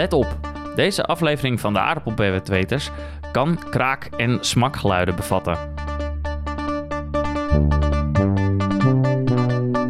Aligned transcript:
Let 0.00 0.12
op, 0.12 0.38
deze 0.74 1.04
aflevering 1.04 1.60
van 1.60 1.72
de 1.72 1.78
aardappelbewetweters 1.78 2.90
kan 3.32 3.58
kraak- 3.70 4.08
en 4.16 4.38
smakgeluiden 4.40 5.16
bevatten. 5.16 5.58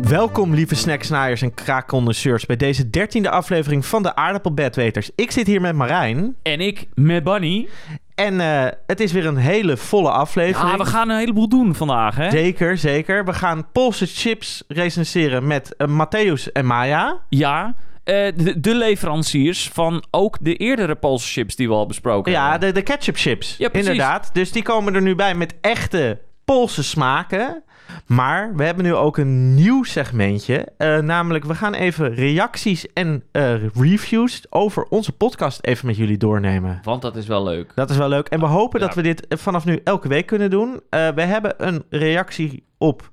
Welkom 0.03 0.55
lieve 0.55 0.75
snacksnaaiers 0.75 1.43
en 1.43 1.55
kraakconnoisseurs 1.55 2.47
bij 2.47 2.57
deze 2.57 2.91
dertiende 2.91 3.31
aflevering 3.31 3.87
van 3.87 4.03
de 4.03 4.15
aardappelbedweters. 4.15 5.11
Ik 5.15 5.31
zit 5.31 5.47
hier 5.47 5.61
met 5.61 5.75
Marijn 5.75 6.37
En 6.43 6.61
ik 6.61 6.89
met 6.95 7.25
Bunny. 7.25 7.69
en 8.15 8.41
eh, 8.41 8.67
het 8.87 9.01
is 9.01 9.13
weer 9.13 9.27
een 9.27 9.37
hele 9.37 9.77
volle 9.77 10.11
aflevering. 10.11 10.71
Ja, 10.71 10.77
we 10.77 10.85
gaan 10.85 11.09
een 11.09 11.19
heleboel 11.19 11.49
doen 11.49 11.75
vandaag, 11.75 12.17
hè? 12.17 12.31
Zeker, 12.31 12.79
zeker. 12.79 13.25
We 13.25 13.33
gaan 13.33 13.67
Poolse 13.73 14.07
chips 14.07 14.65
recenseren 14.69 15.47
met 15.47 15.75
uh, 15.79 15.89
Matthäus 15.89 16.53
en 16.53 16.67
Maya. 16.67 17.21
Ja, 17.29 17.75
de, 18.37 18.61
de 18.61 18.75
leveranciers 18.75 19.69
van 19.69 20.05
ook 20.11 20.37
de 20.41 20.57
eerdere 20.57 20.95
Poolse 20.95 21.29
chips 21.29 21.57
die 21.57 21.69
we 21.69 21.75
al 21.75 21.87
besproken 21.87 22.33
Ja, 22.33 22.51
hebben. 22.51 22.69
de, 22.69 22.75
de 22.75 22.83
ketchup 22.83 23.17
chips. 23.17 23.57
Ja, 23.59 23.69
precies. 23.69 23.89
Inderdaad. 23.91 24.31
Dus 24.33 24.53
die 24.53 24.63
komen 24.63 24.95
er 24.95 25.03
nu 25.03 25.15
bij 25.15 25.35
met 25.35 25.55
echte 25.61 26.19
Poolse 26.45 26.83
smaken. 26.83 27.63
Maar 28.07 28.57
we 28.57 28.65
hebben 28.65 28.85
nu 28.85 28.95
ook 28.95 29.17
een 29.19 29.55
nieuw 29.55 29.83
segmentje. 29.85 30.67
Eh, 30.77 30.99
namelijk, 30.99 31.45
we 31.45 31.55
gaan 31.55 31.75
even 31.75 32.15
reacties 32.15 32.87
en 32.93 33.23
eh, 33.33 33.55
reviews 33.75 34.43
over 34.51 34.85
onze 34.85 35.13
podcast 35.13 35.59
even 35.63 35.87
met 35.87 35.97
jullie 35.97 36.17
doornemen. 36.19 36.81
Want 36.83 37.03
dat 37.03 37.17
is 37.17 37.27
wel 37.27 37.43
leuk. 37.45 37.73
Dat 37.75 37.91
is 37.91 37.97
wel 37.97 38.09
leuk. 38.09 38.29
En 38.29 38.41
we 38.41 38.47
hopen 38.47 38.81
Ja. 38.81 38.87
dat 38.87 38.95
we 38.95 39.03
dit 39.03 39.27
vanaf 39.29 39.65
nu 39.65 39.81
elke 39.85 40.09
week 40.09 40.27
kunnen 40.27 40.51
doen. 40.51 40.81
Eh, 40.91 41.09
we 41.09 41.23
hebben 41.23 41.55
een 41.57 41.85
reactie 41.91 42.65
op 42.79 43.09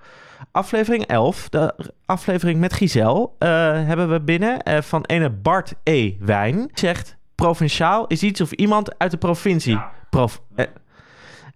aflevering 0.52 1.06
11. 1.06 1.50
De 1.50 1.74
aflevering 2.06 2.60
met 2.60 2.74
Giselle 2.74 3.30
eh, 3.40 3.50
hebben 3.72 4.10
we 4.10 4.22
binnen 4.22 4.62
eh, 4.64 4.82
van 4.82 5.04
ene 5.06 5.30
Bart 5.30 5.74
E. 5.84 6.14
Wijn. 6.20 6.70
Zegt, 6.74 7.18
provinciaal 7.36 8.08
is 8.08 8.24
iets 8.24 8.42
of 8.42 8.52
iemand 8.52 8.98
uit 8.98 9.12
de 9.12 9.18
provincie. 9.18 9.80
Prof 10.10 10.42
eh, 10.56 10.66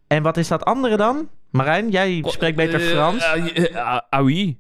en 0.08 0.24
wat 0.24 0.38
is 0.38 0.48
dat 0.48 0.66
andere 0.66 0.98
dan? 0.98 1.30
Marijn, 1.50 1.90
jij 1.90 2.24
spreekt 2.26 2.56
beter 2.56 2.80
Frans. 2.80 3.24
ah, 3.74 4.00
ah 4.10 4.24
oui. 4.24 4.60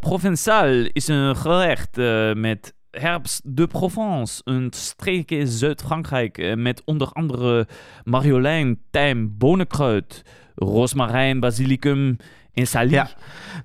Provençal 0.00 0.90
is 0.92 1.08
een 1.08 1.36
gerecht 1.36 1.96
met 2.36 2.74
herbst 2.90 3.40
de 3.44 3.66
Provence. 3.66 4.40
Een 4.44 4.68
streek 4.70 5.30
in 5.30 5.46
Zuid-Frankrijk 5.46 6.54
met 6.56 6.82
onder 6.84 7.08
andere 7.12 7.66
marjolein, 8.04 8.80
tijm, 8.90 9.34
bonenkruid, 9.38 10.22
roosmarijn, 10.54 11.40
basilicum 11.40 12.16
en 12.56 12.66
salie. 12.66 12.90
Ja. 12.90 13.08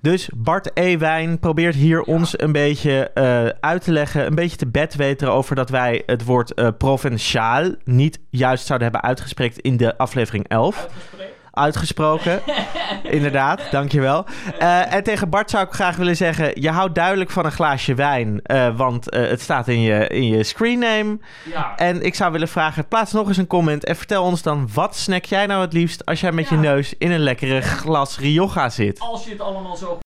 Dus 0.00 0.30
Bart 0.36 0.70
E. 0.74 0.98
Wijn 0.98 1.38
probeert 1.38 1.74
hier 1.74 2.02
ons 2.02 2.40
een 2.40 2.52
beetje 2.52 3.10
eh, 3.14 3.46
uit 3.60 3.84
te 3.84 3.92
leggen, 3.92 4.26
een 4.26 4.34
beetje 4.34 4.56
te 4.56 4.66
bedweteren 4.66 5.32
over 5.32 5.54
dat 5.54 5.70
wij 5.70 6.02
het 6.06 6.24
woord 6.24 6.54
eh 6.54 6.68
provinciaal 6.78 7.74
niet 7.84 8.18
juist 8.30 8.66
zouden 8.66 8.90
hebben 8.90 9.08
uitgesproken 9.08 9.62
in 9.62 9.76
de 9.76 9.98
aflevering 9.98 10.48
11. 10.48 10.88
Uitgesproken, 11.52 12.42
inderdaad, 13.02 13.60
dankjewel. 13.70 14.24
Eh 14.58 14.92
en 14.94 15.02
tegen 15.02 15.28
Bart 15.28 15.50
zou 15.50 15.66
ik 15.66 15.72
graag 15.72 15.96
willen 15.96 16.16
zeggen, 16.16 16.60
je 16.60 16.70
houdt 16.70 16.94
duidelijk 16.94 17.30
van 17.30 17.44
een 17.44 17.52
glaasje 17.52 17.94
wijn, 17.94 18.40
eh, 18.42 18.76
want 18.76 19.10
eh, 19.10 19.28
het 19.28 19.40
staat 19.40 19.68
in 19.68 19.80
je, 19.80 20.06
in 20.06 20.26
je 20.26 20.44
screenname. 20.44 21.18
Ja. 21.44 21.76
En 21.76 22.02
ik 22.02 22.14
zou 22.14 22.32
willen 22.32 22.48
vragen, 22.48 22.88
plaats 22.88 23.12
nog 23.12 23.28
eens 23.28 23.36
een 23.36 23.46
comment 23.46 23.84
en 23.84 23.96
vertel 23.96 24.24
ons 24.24 24.42
dan, 24.42 24.68
wat 24.74 24.96
snack 24.96 25.24
jij 25.24 25.46
nou 25.46 25.60
het 25.60 25.72
liefst 25.72 26.06
als 26.06 26.20
jij 26.20 26.32
met 26.32 26.48
je 26.48 26.56
neus 26.56 26.94
in 26.98 27.10
een 27.10 27.20
lekkere 27.20 27.60
glas 27.60 28.18
Rioja 28.18 28.68
zit? 28.68 29.00
Als 29.00 29.24
je 29.24 29.30
het 29.30 29.40
allemaal 29.40 29.76
zo... 29.76 30.01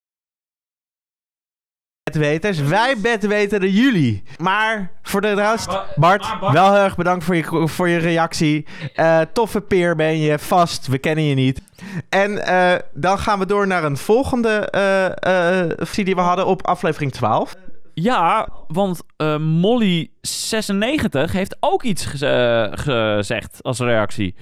bedweters. 2.16 2.60
Wij 2.60 2.94
bedweteren 3.02 3.70
jullie. 3.70 4.22
Maar 4.38 4.90
voor 5.02 5.20
de 5.20 5.34
rest, 5.34 5.68
Bart, 5.96 6.26
wel 6.52 6.72
heel 6.72 6.82
erg 6.82 6.96
bedankt 6.96 7.24
voor 7.24 7.36
je, 7.36 7.68
voor 7.68 7.88
je 7.88 7.96
reactie. 7.98 8.66
Eh, 8.94 9.20
toffe 9.32 9.60
peer 9.60 9.96
ben 9.96 10.18
je, 10.18 10.38
vast. 10.38 10.86
We 10.86 10.98
kennen 10.98 11.24
je 11.24 11.34
niet. 11.34 11.60
En 12.08 12.44
eh, 12.46 12.74
dan 12.94 13.18
gaan 13.18 13.38
we 13.38 13.46
door 13.46 13.66
naar 13.66 13.84
een 13.84 13.96
volgende 13.96 14.48
eh 14.70 15.06
eh, 15.06 15.70
versie 15.76 16.04
die 16.04 16.14
we 16.14 16.20
hadden 16.20 16.46
op 16.46 16.66
aflevering 16.66 17.12
12. 17.12 17.54
Ja, 17.94 18.48
want 18.68 19.00
eh, 19.16 19.36
Molly96 19.38 21.30
heeft 21.32 21.56
ook 21.60 21.82
iets 21.82 22.06
geze- 22.06 22.70
gezegd 22.74 23.62
als 23.62 23.78
reactie. 23.78 24.34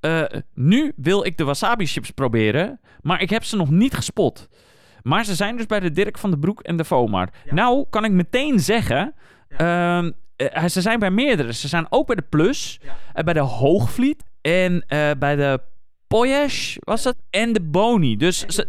Eh, 0.00 0.22
nu 0.54 0.92
wil 0.96 1.24
ik 1.24 1.36
de 1.36 1.44
wasabi 1.44 1.86
chips 1.86 2.10
proberen, 2.10 2.80
maar 3.00 3.20
ik 3.20 3.30
heb 3.30 3.44
ze 3.44 3.56
nog 3.56 3.70
niet 3.70 3.94
gespot. 3.94 4.48
Maar 5.02 5.24
ze 5.24 5.34
zijn 5.34 5.56
dus 5.56 5.66
bij 5.66 5.80
de 5.80 5.92
Dirk 5.92 6.18
van 6.18 6.30
den 6.30 6.40
Broek 6.40 6.60
en 6.60 6.76
de 6.76 6.84
Vomar. 6.84 7.28
Nou, 7.50 7.84
kan 7.90 8.04
ik 8.04 8.10
meteen 8.10 8.60
zeggen, 8.60 9.14
ehm, 9.56 10.10
eh, 10.36 10.64
ze 10.64 10.80
zijn 10.80 10.98
bij 10.98 11.10
meerdere. 11.10 11.52
Ze 11.52 11.68
zijn 11.68 11.86
ook 11.90 12.06
bij 12.06 12.16
de 12.16 12.24
Plus, 12.28 12.80
eh, 13.12 13.24
bij 13.24 13.34
de 13.34 13.40
Hoogvliet 13.40 14.22
en 14.40 14.84
eh, 14.86 15.10
bij 15.18 15.36
de 15.36 15.60
Poyesh, 16.06 16.76
was 16.80 17.02
dat? 17.02 17.16
En 17.30 17.52
de 17.52 17.60
Boni. 17.60 18.16
Dus 18.16 18.46
ze, 18.46 18.68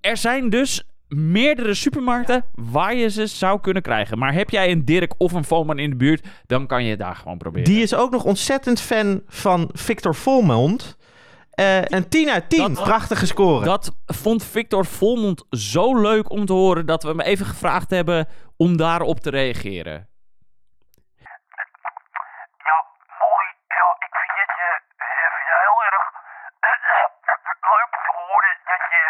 er 0.00 0.16
zijn 0.16 0.50
dus 0.50 0.82
meerdere 1.08 1.74
supermarkten 1.74 2.44
waar 2.54 2.94
je 2.94 3.10
ze 3.10 3.26
zou 3.26 3.60
kunnen 3.60 3.82
krijgen. 3.82 4.18
Maar 4.18 4.32
heb 4.32 4.50
jij 4.50 4.70
een 4.70 4.84
Dirk 4.84 5.14
of 5.18 5.32
een 5.32 5.44
Voman 5.44 5.78
in 5.78 5.90
de 5.90 5.96
buurt, 5.96 6.26
dan 6.46 6.66
kan 6.66 6.84
je 6.84 6.90
het 6.90 6.98
daar 6.98 7.16
gewoon 7.16 7.38
proberen. 7.38 7.64
Die 7.64 7.82
is 7.82 7.94
ook 7.94 8.10
nog 8.10 8.24
ontzettend 8.24 8.80
fan 8.80 9.22
van 9.26 9.70
Victor 9.72 10.14
Volmond. 10.14 10.96
Eh 11.54 11.84
een 11.84 12.08
10 12.08 12.30
uit 12.30 12.50
10. 12.50 12.74
Dat- 12.74 12.84
Prachtige 12.84 13.26
score. 13.26 13.64
Dat 13.64 13.90
vond 14.06 14.44
Victor 14.44 14.84
Volmond 14.86 15.44
zo 15.50 16.00
leuk 16.00 16.30
om 16.30 16.46
te 16.46 16.52
horen 16.52 16.86
dat 16.86 17.02
we 17.02 17.08
hem 17.08 17.20
even 17.20 17.46
gevraagd 17.46 17.90
hebben 17.90 18.28
om 18.56 18.76
daarop 18.76 19.18
te 19.20 19.30
reageren. 19.30 20.08
Ja, 22.68 22.78
mooi. 23.24 23.46
Ja, 23.78 23.88
ik 24.06 24.12
vind 24.20 24.34
het, 24.42 24.54
eh, 24.68 24.76
eh, 25.06 25.58
heel 25.66 25.78
erg 25.88 26.04
leuk 27.74 27.90
om 27.96 28.02
te 28.08 28.12
horen 28.22 28.54
dat 28.72 28.82
je 28.94 29.02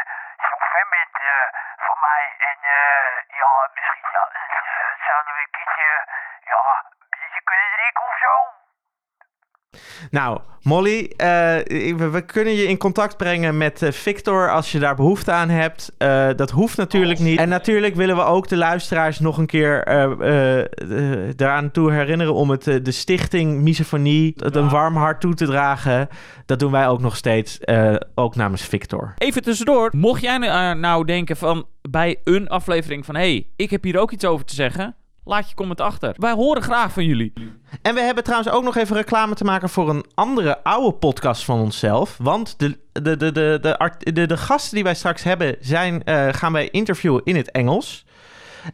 zo'n 0.46 0.62
fan 0.72 0.88
bent 0.96 1.16
van 1.86 1.98
mij. 2.08 2.24
En 2.50 2.58
eh, 2.76 3.12
ja, 3.40 3.50
misschien 3.74 4.06
ja, 4.16 4.24
eh, 4.38 4.90
zouden 5.06 5.32
we 5.36 5.40
een 5.46 5.54
keertje 5.56 5.88
ja, 6.52 6.60
een 7.02 7.10
biertje 7.18 7.42
kunnen 7.50 7.70
drinken 7.76 8.04
of 8.12 8.16
zo. 8.26 8.32
Nou, 10.14 10.38
Molly, 10.62 11.12
eh, 11.16 11.26
we, 12.10 12.22
kunnen 12.26 12.54
je 12.54 12.66
in 12.66 12.76
contact 12.76 13.16
brengen 13.16 13.56
met 13.56 13.82
eh, 13.82 13.92
Victor 13.92 14.50
als 14.50 14.72
je 14.72 14.78
daar 14.78 14.94
behoefte 14.94 15.32
aan 15.32 15.48
hebt. 15.48 15.92
Eh, 15.98 16.28
dat 16.36 16.50
hoeft 16.50 16.76
natuurlijk 16.76 17.18
niet. 17.18 17.38
En 17.38 17.48
natuurlijk 17.48 17.94
willen 17.94 18.16
we 18.16 18.22
ook 18.22 18.48
de 18.48 18.56
luisteraars 18.56 19.18
nog 19.18 19.38
een 19.38 19.46
keer 19.46 19.82
eh, 19.82 20.64
daaraan 21.36 21.70
toe 21.70 21.92
herinneren 21.92 22.34
om 22.34 22.50
het, 22.50 22.64
de 22.64 22.90
stichting 22.90 23.60
Misofonie 23.60 24.34
het 24.36 24.56
een 24.56 24.68
warm 24.68 24.96
hart 24.96 25.20
toe 25.20 25.34
te 25.34 25.46
dragen. 25.46 26.08
Dat 26.46 26.58
doen 26.58 26.72
wij 26.72 26.88
ook 26.88 27.00
nog 27.00 27.16
steeds, 27.16 27.58
ook 28.14 28.36
namens 28.36 28.62
Victor. 28.62 29.14
Even 29.18 29.42
tussendoor, 29.42 29.90
mocht 29.96 30.22
jij 30.22 30.40
eh, 30.40 30.72
nou 30.72 31.04
denken 31.04 31.36
van 31.36 31.66
bij 31.90 32.20
een 32.24 32.48
aflevering 32.48 33.04
van 33.04 33.14
hé, 33.14 33.20
hey, 33.20 33.46
ik 33.56 33.70
heb 33.70 33.84
hier 33.84 33.98
ook 33.98 34.10
iets 34.10 34.24
over 34.24 34.44
te 34.44 34.54
zeggen, 34.54 34.94
laat 35.24 35.48
je 35.48 35.54
comment 35.54 35.80
achter. 35.80 36.14
Wij 36.18 36.32
horen 36.32 36.62
graag 36.62 36.92
van 36.92 37.04
jullie. 37.04 37.32
En 37.82 37.94
we 37.94 38.00
hebben 38.00 38.24
trouwens 38.24 38.50
ook 38.52 38.62
nog 38.64 38.76
even 38.76 38.96
reclame 38.96 39.34
te 39.34 39.44
maken 39.44 39.68
voor 39.68 39.88
een 39.90 40.04
andere 40.14 40.62
oude 40.64 40.92
podcast 40.96 41.44
van 41.44 41.58
onszelf. 41.60 42.16
Want 42.22 42.58
de, 42.58 42.78
de, 42.92 43.16
de, 43.16 43.32
de, 43.32 43.58
de, 43.62 43.78
art- 43.78 44.14
de, 44.14 44.26
de 44.26 44.36
gasten 44.36 44.74
die 44.74 44.84
wij 44.84 44.94
straks 44.94 45.22
hebben, 45.22 45.56
zijn, 45.60 46.04
eh, 46.04 46.28
gaan 46.32 46.52
wij 46.52 46.68
interviewen 46.70 47.20
in 47.24 47.36
het 47.36 47.50
Engels. 47.50 48.04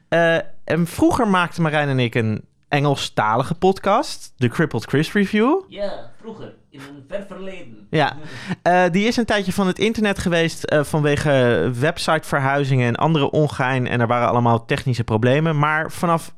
Eh, 0.09 0.35
en 0.65 0.87
vroeger 0.87 1.29
maakten 1.29 1.63
Marijn 1.63 1.89
en 1.89 1.99
ik 1.99 2.15
een 2.15 2.45
Engelstalige 2.69 3.55
podcast, 3.55 4.33
de 4.37 4.49
Crippled 4.49 4.85
Chris 4.85 5.13
Review. 5.13 5.61
Ja, 5.69 6.11
vroeger, 6.21 6.55
in 6.71 6.81
een 6.81 7.05
ver 7.09 7.25
verleden. 7.29 7.87
Ja, 7.91 8.17
Eh, 8.63 8.83
die 8.91 9.07
is 9.07 9.17
een 9.17 9.25
tijdje 9.25 9.53
van 9.53 9.67
het 9.67 9.79
internet 9.79 10.19
geweest 10.19 10.65
eh, 10.65 10.85
vanwege 10.85 11.71
websiteverhuizingen 11.81 12.87
en 12.89 12.97
andere 12.97 13.31
ongein. 13.31 13.87
En 13.89 14.01
er 14.01 14.07
waren 14.07 14.29
allemaal 14.29 14.65
technische 14.65 15.05
problemen. 15.05 15.59
Maar 15.59 15.91
vanaf, 15.91 16.35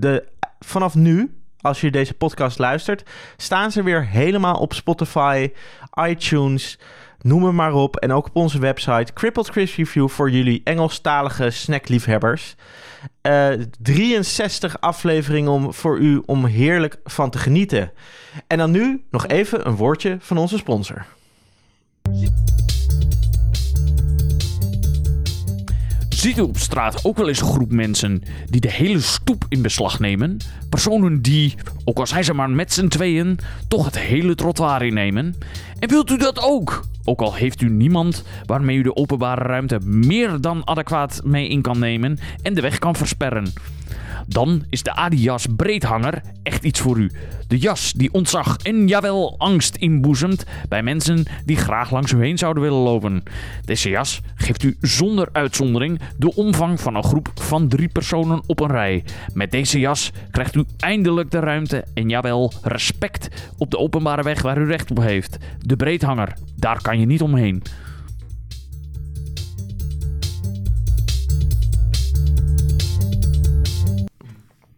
de, 0.00 0.24
vanaf 0.60 0.94
nu, 0.94 1.42
als 1.60 1.80
je 1.80 1.90
deze 1.90 2.14
podcast 2.14 2.58
luistert, 2.58 3.10
staan 3.36 3.72
ze 3.72 3.82
weer 3.82 4.06
helemaal 4.06 4.56
op 4.56 4.72
Spotify, 4.72 5.50
iTunes, 6.08 6.78
noem 7.20 7.44
het 7.44 7.54
maar 7.54 7.72
op. 7.72 7.96
En 7.96 8.12
ook 8.12 8.26
op 8.26 8.36
onze 8.36 8.58
website, 8.58 9.12
Crippled 9.12 9.48
Chris 9.48 9.76
Review 9.76 10.08
voor 10.08 10.30
jullie 10.30 10.60
Engelstalige 10.64 11.50
snackliefhebbers. 11.50 12.54
Eh 13.20 13.50
63 13.78 14.80
afleveringen 14.80 15.50
om, 15.50 15.72
voor 15.72 15.98
u 15.98 16.22
om 16.26 16.44
heerlijk 16.44 17.00
van 17.04 17.30
te 17.30 17.38
genieten. 17.38 17.92
En 18.46 18.58
dan 18.58 18.70
nu 18.70 19.04
nog 19.10 19.26
even 19.26 19.66
een 19.66 19.76
woordje 19.76 20.16
van 20.20 20.38
onze 20.38 20.56
sponsor. 20.56 21.06
Ziet 26.22 26.38
u 26.38 26.40
op 26.40 26.58
straat 26.58 27.04
ook 27.04 27.16
wel 27.16 27.28
eens 27.28 27.40
een 27.40 27.46
groep 27.46 27.72
mensen 27.72 28.22
die 28.50 28.60
de 28.60 28.70
hele 28.70 29.00
stoep 29.00 29.44
in 29.48 29.62
beslag 29.62 30.00
nemen? 30.00 30.36
Personen 30.68 31.22
die, 31.22 31.54
ook 31.84 31.98
al 31.98 32.06
zijn 32.06 32.24
ze 32.24 32.34
maar 32.34 32.50
met 32.50 32.72
z'n 32.72 32.88
tweeën, 32.88 33.38
toch 33.68 33.84
het 33.84 33.98
hele 33.98 34.34
trottoir 34.34 34.82
innemen? 34.82 35.34
En 35.78 35.88
wilt 35.88 36.10
u 36.10 36.18
dat 36.18 36.42
ook? 36.42 36.84
Ook 37.04 37.20
al 37.20 37.34
heeft 37.34 37.60
u 37.60 37.70
niemand 37.70 38.24
waarmee 38.46 38.76
u 38.76 38.82
de 38.82 38.96
openbare 38.96 39.42
ruimte 39.42 39.78
meer 39.84 40.40
dan 40.40 40.66
adequaat 40.66 41.20
mee 41.24 41.48
in 41.48 41.62
kan 41.62 41.78
nemen 41.78 42.18
en 42.42 42.54
de 42.54 42.60
weg 42.60 42.78
kan 42.78 42.94
versperren. 42.94 43.52
Dan 44.26 44.64
is 44.68 44.82
de 44.82 44.94
Adidas 44.94 45.46
breedhanger 45.56 46.22
echt 46.42 46.64
iets 46.64 46.80
voor 46.80 46.98
u. 46.98 47.10
De 47.48 47.58
jas 47.58 47.92
die 47.92 48.12
ontzag 48.12 48.56
en 48.56 48.88
jawel 48.88 49.34
angst 49.38 49.76
inboezemt 49.76 50.44
bij 50.68 50.82
mensen 50.82 51.24
die 51.44 51.56
graag 51.56 51.90
langs 51.90 52.12
u 52.12 52.18
heen 52.18 52.38
zouden 52.38 52.62
willen 52.62 52.78
lopen. 52.78 53.22
Deze 53.64 53.88
jas 53.90 54.20
geeft 54.34 54.62
u 54.62 54.76
zonder 54.80 55.28
uitzondering 55.32 56.00
de 56.16 56.34
omvang 56.34 56.80
van 56.80 56.94
een 56.94 57.04
groep 57.04 57.30
van 57.34 57.68
drie 57.68 57.88
personen 57.88 58.42
op 58.46 58.60
een 58.60 58.70
rij. 58.70 59.04
Met 59.34 59.50
deze 59.50 59.78
jas 59.78 60.10
krijgt 60.30 60.54
u 60.54 60.64
eindelijk 60.78 61.30
de 61.30 61.38
ruimte 61.38 61.84
en 61.94 62.08
jawel 62.08 62.52
respect 62.62 63.28
op 63.58 63.70
de 63.70 63.78
openbare 63.78 64.22
weg 64.22 64.42
waar 64.42 64.58
u 64.58 64.64
recht 64.64 64.90
op 64.90 64.98
heeft. 64.98 65.36
De 65.58 65.76
breedhanger, 65.76 66.36
daar 66.56 66.82
kan 66.82 67.00
je 67.00 67.06
niet 67.06 67.22
omheen. 67.22 67.62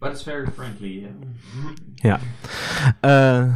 But 0.04 0.12
it's 0.12 0.22
very 0.22 0.46
friendly. 0.48 1.08
Yeah. 2.02 2.20
Uh, 3.02 3.52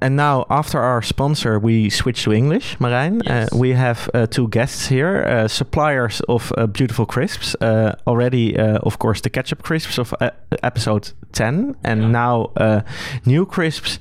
and 0.00 0.16
now, 0.16 0.44
after 0.50 0.78
our 0.78 1.02
sponsor, 1.02 1.58
we 1.58 1.90
switch 1.90 2.24
to 2.24 2.32
English, 2.32 2.76
Marijn. 2.78 3.22
Yes. 3.24 3.52
Uh, 3.52 3.56
we 3.56 3.70
have 3.72 4.08
uh, 4.14 4.26
two 4.26 4.48
guests 4.48 4.86
here, 4.88 5.24
uh, 5.24 5.48
suppliers 5.48 6.20
of 6.28 6.52
uh, 6.56 6.66
beautiful 6.66 7.06
crisps. 7.06 7.54
Uh, 7.60 7.94
already, 8.06 8.56
uh, 8.58 8.78
of 8.82 8.98
course, 8.98 9.20
the 9.20 9.30
ketchup 9.30 9.62
crisps 9.62 9.98
of 9.98 10.14
uh, 10.20 10.30
episode 10.62 11.12
10. 11.32 11.76
And 11.84 12.00
Yeah. 12.02 12.08
now, 12.08 12.50
uh, 12.56 12.80
new 13.26 13.46
crisps, 13.46 13.98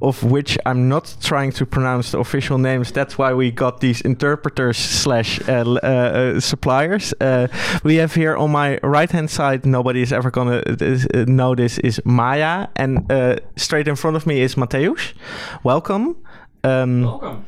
of 0.00 0.22
which 0.22 0.58
I'm 0.66 0.88
not 0.88 1.14
trying 1.20 1.52
to 1.52 1.66
pronounce 1.66 2.10
the 2.12 2.18
official 2.18 2.58
names. 2.58 2.92
That's 2.92 3.16
why 3.18 3.32
we 3.34 3.50
got 3.50 3.80
these 3.80 4.00
interpreters 4.00 4.76
slash 4.78 5.40
uh, 5.48 5.52
uh, 5.52 5.86
uh, 5.86 6.40
suppliers. 6.40 7.14
Uh, 7.20 7.46
we 7.84 7.96
have 7.96 8.14
here 8.14 8.36
on 8.36 8.50
my 8.50 8.78
right 8.82 9.10
hand 9.10 9.30
side, 9.30 9.64
nobody 9.66 10.02
is 10.02 10.12
ever 10.12 10.30
going 10.30 10.62
to 10.76 11.26
know 11.26 11.54
this, 11.54 11.78
is 11.78 12.00
Maja. 12.04 12.68
And 12.76 13.10
uh, 13.12 13.36
straight 13.56 13.88
in 13.88 13.96
front 13.96 14.16
of 14.16 14.26
me 14.26 14.40
is 14.40 14.56
Mateusz. 14.56 15.12
Welcome. 15.64 16.16
Um, 16.64 17.02
Welcome. 17.02 17.44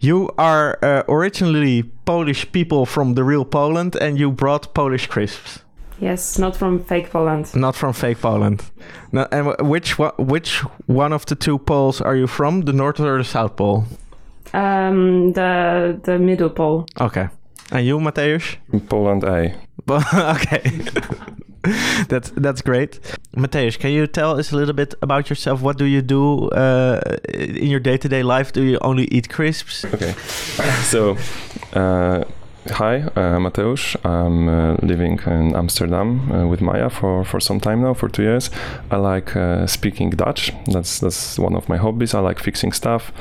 you 0.00 0.30
are 0.38 0.78
uh, 0.82 1.02
originally 1.08 1.82
Polish 2.04 2.50
people 2.52 2.86
from 2.86 3.14
the 3.14 3.22
real 3.24 3.44
Poland, 3.44 3.96
and 4.00 4.18
you 4.18 4.30
brought 4.32 4.74
Polish 4.74 5.06
crisps, 5.06 5.60
Yes, 6.00 6.38
not 6.38 6.56
from 6.56 6.78
fake 6.84 7.10
Poland. 7.10 7.54
not 7.54 7.74
from 7.76 7.92
fake 7.92 8.20
Poland. 8.20 8.62
No, 9.12 9.26
and 9.32 9.54
which 9.60 9.98
one, 9.98 10.12
which 10.18 10.62
one 10.86 11.14
of 11.14 11.24
the 11.26 11.34
two 11.34 11.58
poles 11.58 12.00
are 12.00 12.16
you 12.16 12.26
from, 12.26 12.62
the 12.62 12.72
North 12.72 13.00
or 13.00 13.18
the 13.18 13.24
South 13.24 13.56
Pole? 13.56 13.84
Um, 14.52 15.32
the 15.32 15.98
the 16.04 16.18
middle 16.18 16.50
pole. 16.50 16.84
Okay. 17.00 17.28
And 17.72 17.86
you, 17.86 17.98
Mateusz? 18.00 18.56
Poland 18.88 19.24
A. 19.24 19.54
okay. 20.34 20.62
that's 22.08 22.30
that's 22.30 22.62
great. 22.62 23.00
Mateusz, 23.36 23.78
can 23.78 23.90
you 23.90 24.06
tell 24.06 24.38
us 24.38 24.52
a 24.52 24.56
little 24.56 24.74
bit 24.74 24.94
about 25.02 25.28
yourself? 25.30 25.62
What 25.62 25.78
do 25.78 25.84
you 25.84 26.02
do 26.02 26.48
uh, 26.50 27.00
in 27.32 27.66
your 27.66 27.80
day-to-day 27.80 28.22
life? 28.22 28.52
Do 28.52 28.62
you 28.62 28.78
only 28.80 29.04
eat 29.04 29.28
crisps? 29.28 29.84
Okay. 29.84 30.12
so, 30.82 31.16
uh, 31.72 32.24
hi, 32.70 33.02
uh, 33.16 33.38
Mateusz. 33.38 33.96
I'm 34.04 34.48
uh, 34.48 34.76
living 34.82 35.18
in 35.26 35.54
Amsterdam 35.54 36.30
uh, 36.32 36.46
with 36.46 36.60
Maja 36.60 36.88
for, 36.88 37.24
for 37.24 37.40
some 37.40 37.60
time 37.60 37.82
now, 37.82 37.94
for 37.94 38.08
two 38.08 38.22
years. 38.22 38.50
I 38.90 38.96
like 38.96 39.36
uh, 39.36 39.66
speaking 39.66 40.10
Dutch. 40.10 40.52
That's 40.66 40.98
that's 40.98 41.38
one 41.38 41.54
of 41.54 41.68
my 41.68 41.76
hobbies. 41.76 42.14
I 42.14 42.20
like 42.20 42.38
fixing 42.38 42.72
stuff. 42.72 43.12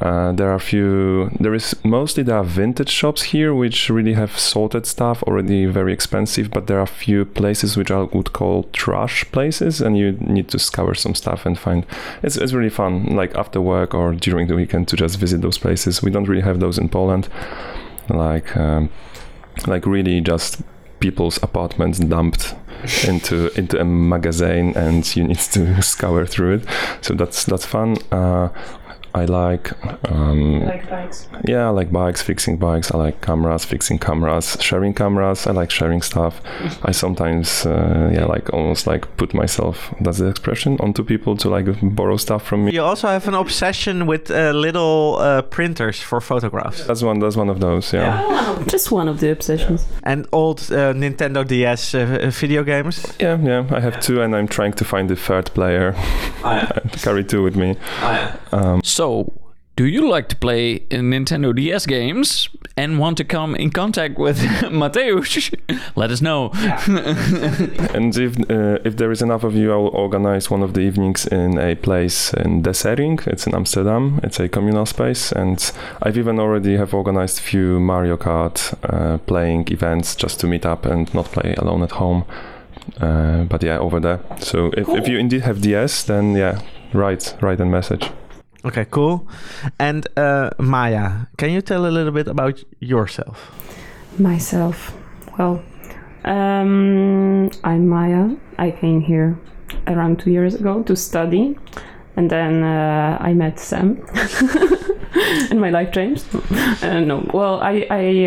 Uh, 0.00 0.32
there 0.32 0.50
are 0.50 0.54
a 0.54 0.60
few. 0.60 1.30
There 1.40 1.54
is 1.54 1.74
mostly 1.84 2.22
there 2.22 2.36
are 2.36 2.44
vintage 2.44 2.90
shops 2.90 3.22
here 3.22 3.54
which 3.54 3.88
really 3.88 4.14
have 4.14 4.38
sorted 4.38 4.86
stuff 4.86 5.22
already 5.22 5.66
very 5.66 5.92
expensive, 5.92 6.50
but 6.50 6.66
there 6.66 6.78
are 6.78 6.82
a 6.82 6.98
few 7.04 7.24
places 7.24 7.76
which 7.76 7.90
I 7.90 8.02
would 8.02 8.32
call 8.32 8.64
trash 8.72 9.24
places, 9.32 9.80
and 9.80 9.96
you 9.96 10.12
need 10.12 10.48
to 10.48 10.58
scour 10.58 10.94
some 10.94 11.14
stuff 11.14 11.46
and 11.46 11.58
find. 11.58 11.86
It's 12.22 12.36
it's 12.36 12.52
really 12.52 12.70
fun, 12.70 13.16
like 13.16 13.34
after 13.36 13.60
work 13.60 13.94
or 13.94 14.14
during 14.14 14.48
the 14.48 14.56
weekend 14.56 14.88
to 14.88 14.96
just 14.96 15.18
visit 15.18 15.40
those 15.40 15.58
places. 15.58 16.02
We 16.02 16.10
don't 16.10 16.28
really 16.28 16.42
have 16.42 16.60
those 16.60 16.78
in 16.78 16.88
Poland, 16.88 17.28
like 18.08 18.56
um, 18.56 18.90
like 19.66 19.86
really 19.86 20.20
just 20.20 20.62
people's 21.00 21.42
apartments 21.42 21.98
dumped 21.98 22.54
into 23.06 23.50
into 23.58 23.80
a 23.80 23.84
magazine 23.84 24.72
and 24.76 25.16
you 25.16 25.24
need 25.24 25.38
to 25.38 25.82
scour 25.92 26.26
through 26.26 26.54
it. 26.54 26.66
So 27.00 27.14
that's 27.14 27.44
that's 27.44 27.66
fun. 27.66 27.96
Uh, 28.12 28.48
I 29.16 29.24
like 29.24 29.72
um, 30.12 30.60
Like 30.66 30.88
bikes. 30.90 31.28
yeah, 31.48 31.66
I 31.68 31.70
like 31.70 31.90
bikes, 31.90 32.20
fixing 32.22 32.58
bikes. 32.58 32.90
I 32.92 32.98
like 32.98 33.20
cameras, 33.22 33.64
fixing 33.64 33.98
cameras, 33.98 34.56
sharing 34.60 34.92
cameras. 34.94 35.46
I 35.46 35.52
like 35.52 35.70
sharing 35.70 36.02
stuff. 36.02 36.40
I 36.84 36.92
sometimes, 36.92 37.64
uh, 37.66 38.10
yeah, 38.12 38.26
like 38.26 38.52
almost 38.52 38.86
like 38.86 39.04
put 39.16 39.32
myself, 39.32 39.94
that's 40.02 40.18
the 40.18 40.28
expression, 40.28 40.76
onto 40.80 41.02
people 41.02 41.34
to 41.38 41.48
like 41.48 41.66
borrow 41.82 42.16
stuff 42.18 42.42
from 42.46 42.64
me. 42.66 42.72
You 42.72 42.82
also 42.82 43.08
have 43.08 43.26
an 43.28 43.34
obsession 43.34 44.06
with 44.06 44.30
uh, 44.30 44.50
little 44.52 45.16
uh, 45.18 45.42
printers 45.42 45.98
for 46.02 46.20
photographs 46.20 46.84
That's 46.86 47.02
one. 47.02 47.18
That's 47.20 47.36
one 47.36 47.48
of 47.50 47.58
those. 47.60 47.92
Yeah. 47.96 48.22
Oh, 48.22 48.64
just 48.68 48.92
one 48.92 49.08
of 49.08 49.20
the 49.20 49.30
obsessions. 49.30 49.86
and 50.02 50.26
old 50.32 50.60
uh, 50.70 50.92
Nintendo 50.92 51.42
DS 51.46 51.94
uh, 51.94 52.30
video 52.40 52.62
games. 52.64 53.06
yeah, 53.20 53.38
yeah. 53.42 53.64
I 53.76 53.80
have 53.80 53.98
two, 54.00 54.20
and 54.22 54.34
I'm 54.36 54.46
trying 54.48 54.74
to 54.74 54.84
find 54.84 55.08
the 55.08 55.16
third 55.16 55.46
player. 55.54 55.94
I 56.44 56.66
carry 57.04 57.24
two 57.24 57.42
with 57.42 57.56
me. 57.56 57.76
Um, 58.52 58.80
So, 58.84 59.05
do 59.76 59.84
you 59.84 60.08
like 60.08 60.28
to 60.30 60.36
play 60.36 60.80
Nintendo 60.90 61.54
DS 61.54 61.84
games 61.84 62.48
and 62.78 62.98
want 62.98 63.18
to 63.18 63.24
come 63.24 63.54
in 63.54 63.70
contact 63.70 64.18
with 64.18 64.38
Mateusz? 64.70 65.52
Let 65.96 66.10
us 66.10 66.22
know. 66.22 66.50
And 67.94 68.16
if 68.16 68.38
uh, 68.50 68.78
if 68.84 68.96
there 68.96 69.12
is 69.12 69.20
enough 69.20 69.44
of 69.44 69.54
you, 69.54 69.72
I 69.72 69.76
will 69.76 69.94
organize 69.94 70.50
one 70.50 70.62
of 70.62 70.72
the 70.72 70.80
evenings 70.80 71.26
in 71.26 71.58
a 71.58 71.74
place 71.74 72.32
in 72.32 72.62
De 72.62 72.72
Sering. 72.72 73.18
It's 73.26 73.46
in 73.46 73.54
Amsterdam. 73.54 74.18
It's 74.22 74.40
a 74.40 74.48
communal 74.48 74.86
space, 74.86 75.32
and 75.32 75.58
I've 76.02 76.16
even 76.16 76.38
already 76.38 76.76
have 76.76 76.94
organized 76.94 77.40
few 77.40 77.78
Mario 77.78 78.16
Kart 78.16 78.74
uh, 78.82 79.18
playing 79.26 79.68
events 79.70 80.16
just 80.16 80.40
to 80.40 80.46
meet 80.46 80.64
up 80.64 80.86
and 80.86 81.12
not 81.12 81.26
play 81.26 81.54
alone 81.58 81.82
at 81.82 81.92
home. 81.92 82.24
Uh, 83.00 83.44
but 83.44 83.62
yeah, 83.62 83.78
over 83.78 84.00
there. 84.00 84.20
So 84.40 84.70
if, 84.76 84.88
if 84.88 85.08
you 85.08 85.18
indeed 85.18 85.42
have 85.42 85.60
DS, 85.60 86.04
then 86.04 86.34
yeah, 86.34 86.60
write 86.94 87.36
write 87.42 87.60
a 87.60 87.66
message. 87.66 88.10
Okay, 88.66 88.84
cool. 88.90 89.28
And 89.78 90.06
uh, 90.16 90.50
Maja, 90.58 91.28
can 91.36 91.50
you 91.50 91.60
tell 91.62 91.86
a 91.86 91.92
little 91.92 92.10
bit 92.12 92.26
about 92.26 92.62
yourself? 92.80 93.52
Myself. 94.18 94.92
Well, 95.38 95.62
um, 96.24 97.48
I'm 97.62 97.86
Maja. 97.86 98.34
I 98.58 98.72
came 98.72 99.00
here 99.02 99.38
around 99.86 100.18
two 100.18 100.32
years 100.32 100.54
ago 100.56 100.82
to 100.82 100.96
study, 100.96 101.56
and 102.16 102.28
then 102.28 102.64
uh, 102.64 103.18
I 103.20 103.34
met 103.34 103.60
Sam, 103.60 104.04
and 105.50 105.60
my 105.60 105.70
life 105.70 105.92
changed. 105.92 106.24
Uh, 106.82 107.00
no, 107.00 107.28
well, 107.32 107.60
I 107.60 107.86
I 107.88 108.26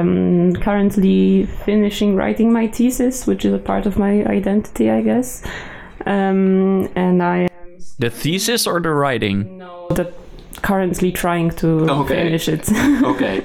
um, 0.00 0.54
currently 0.54 1.46
finishing 1.64 2.16
writing 2.16 2.52
my 2.52 2.66
thesis, 2.66 3.24
which 3.26 3.44
is 3.44 3.54
a 3.54 3.58
part 3.58 3.86
of 3.86 3.98
my 3.98 4.24
identity, 4.24 4.90
I 4.90 5.02
guess. 5.02 5.44
Um, 6.06 6.88
and 6.96 7.22
I 7.22 7.48
The 7.98 8.10
thesis 8.10 8.66
or 8.66 8.80
the 8.80 8.90
writing? 8.90 9.58
know 9.58 9.75
that 9.94 10.12
currently 10.62 11.12
trying 11.12 11.50
to 11.50 11.88
Okay. 11.90 12.14
finish 12.24 12.48
it. 12.48 12.68
Okay. 13.04 13.42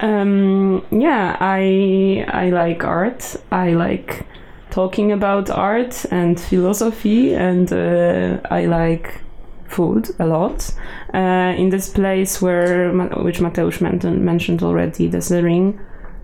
um, 0.00 0.82
yeah, 0.90 1.36
I 1.40 2.24
I 2.28 2.50
like 2.50 2.84
art. 2.84 3.36
I 3.50 3.70
like 3.74 4.24
talking 4.70 5.12
about 5.12 5.50
art 5.50 6.06
and 6.10 6.38
philosophy, 6.40 7.34
and 7.34 7.70
uh, 7.72 8.38
I 8.50 8.66
like 8.66 9.20
food 9.68 10.08
a 10.18 10.26
lot. 10.26 10.72
Uh, 11.14 11.54
in 11.58 11.70
this 11.70 11.88
place 11.88 12.40
where 12.42 12.92
which 13.22 13.40
Mateusz 13.40 13.80
mentioned, 13.80 14.24
mentioned 14.24 14.62
already, 14.62 15.08
the 15.08 15.18
Sering, 15.20 15.78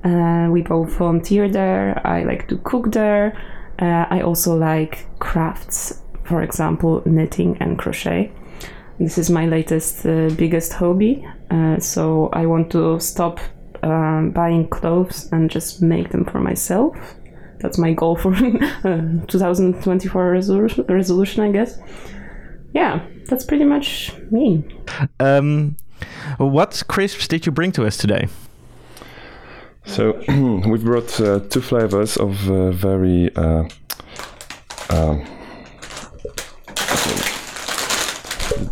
uh, 0.04 0.48
we 0.50 0.62
both 0.62 0.92
volunteer 0.98 1.48
there. 1.48 2.00
I 2.06 2.24
like 2.24 2.48
to 2.48 2.56
cook 2.58 2.92
there. 2.92 3.32
Uh, 3.80 4.06
I 4.10 4.20
also 4.20 4.56
like 4.56 5.06
crafts, 5.18 6.00
for 6.24 6.42
example, 6.42 7.02
knitting 7.04 7.56
and 7.60 7.78
crochet. 7.78 8.30
This 9.02 9.18
is 9.18 9.30
my 9.30 9.46
latest, 9.46 10.06
uh, 10.06 10.28
biggest 10.36 10.72
hobby. 10.74 11.26
Uh, 11.50 11.80
so 11.80 12.28
I 12.32 12.46
want 12.46 12.70
to 12.70 13.00
stop 13.00 13.40
um, 13.82 14.30
buying 14.30 14.68
clothes 14.68 15.28
and 15.32 15.50
just 15.50 15.82
make 15.82 16.10
them 16.10 16.24
for 16.24 16.38
myself. 16.40 16.96
That's 17.58 17.78
my 17.78 17.94
goal 17.94 18.14
for 18.14 18.32
uh, 18.84 19.26
2024 19.26 20.30
resolution, 20.30 20.84
resolution, 20.88 21.42
I 21.42 21.50
guess. 21.50 21.80
Yeah, 22.74 23.04
that's 23.26 23.44
pretty 23.44 23.64
much 23.64 24.12
me. 24.30 24.64
Um, 25.18 25.76
what 26.38 26.84
crisps 26.86 27.26
did 27.26 27.44
you 27.44 27.50
bring 27.50 27.72
to 27.72 27.84
us 27.84 27.96
today? 27.96 28.28
So 29.84 30.12
we've 30.68 30.84
brought 30.84 31.20
uh, 31.20 31.40
two 31.40 31.60
flavors 31.60 32.16
of 32.18 32.48
uh, 32.48 32.70
very. 32.70 33.34
Uh, 33.34 33.64
um, 34.90 35.26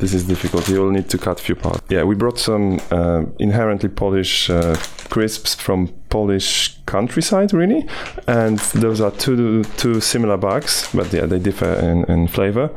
this 0.00 0.14
is 0.14 0.25
difficult. 0.25 0.69
You 0.69 0.80
will 0.80 0.90
need 0.90 1.09
to 1.11 1.19
cut 1.19 1.38
few 1.38 1.54
parts. 1.54 1.83
Yeah, 1.88 2.04
we 2.04 2.14
brought 2.14 2.38
some 2.38 2.80
uh, 2.90 3.25
inherently 3.38 3.88
Polish 3.88 4.50
uh, 4.50 4.75
crisps 5.11 5.54
from 5.54 5.88
Polish 6.09 6.78
countryside, 6.87 7.52
really. 7.52 7.87
And 8.26 8.59
those 8.75 9.00
are 9.00 9.11
two 9.12 9.64
two 9.76 10.00
similar 10.00 10.37
bags, 10.37 10.88
but 10.92 11.12
yeah, 11.12 11.26
they 11.26 11.38
differ 11.38 11.73
in, 11.75 12.04
in 12.04 12.28
flavor. 12.28 12.71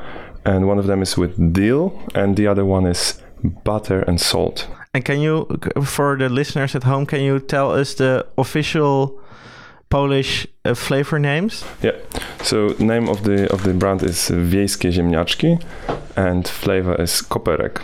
And 0.45 0.67
one 0.67 0.77
of 0.77 0.87
them 0.87 1.01
is 1.01 1.17
with 1.17 1.53
dill, 1.53 1.93
and 2.13 2.35
the 2.35 2.47
other 2.47 2.65
one 2.65 2.85
is 2.85 3.21
butter 3.63 4.01
and 4.01 4.19
salt. 4.19 4.67
And 4.93 5.03
can 5.05 5.19
you, 5.21 5.47
for 5.83 6.17
the 6.17 6.29
listeners 6.29 6.75
at 6.75 6.83
home, 6.83 7.05
can 7.05 7.21
you 7.21 7.39
tell 7.39 7.71
us 7.71 7.95
the 7.95 8.27
official 8.37 9.19
Polish 9.93 10.47
uh, 10.65 10.73
flavor 10.73 11.19
names? 11.19 11.63
Yeah. 11.83 11.91
So 12.41 12.73
name 12.79 13.07
of 13.07 13.21
the 13.21 13.47
of 13.53 13.61
the 13.61 13.73
brand 13.73 14.01
is 14.01 14.31
Wiejskie 14.31 14.91
Ziemniaczki, 14.91 15.61
and 16.15 16.47
flavor 16.47 17.01
is 17.01 17.21
koperek. 17.21 17.81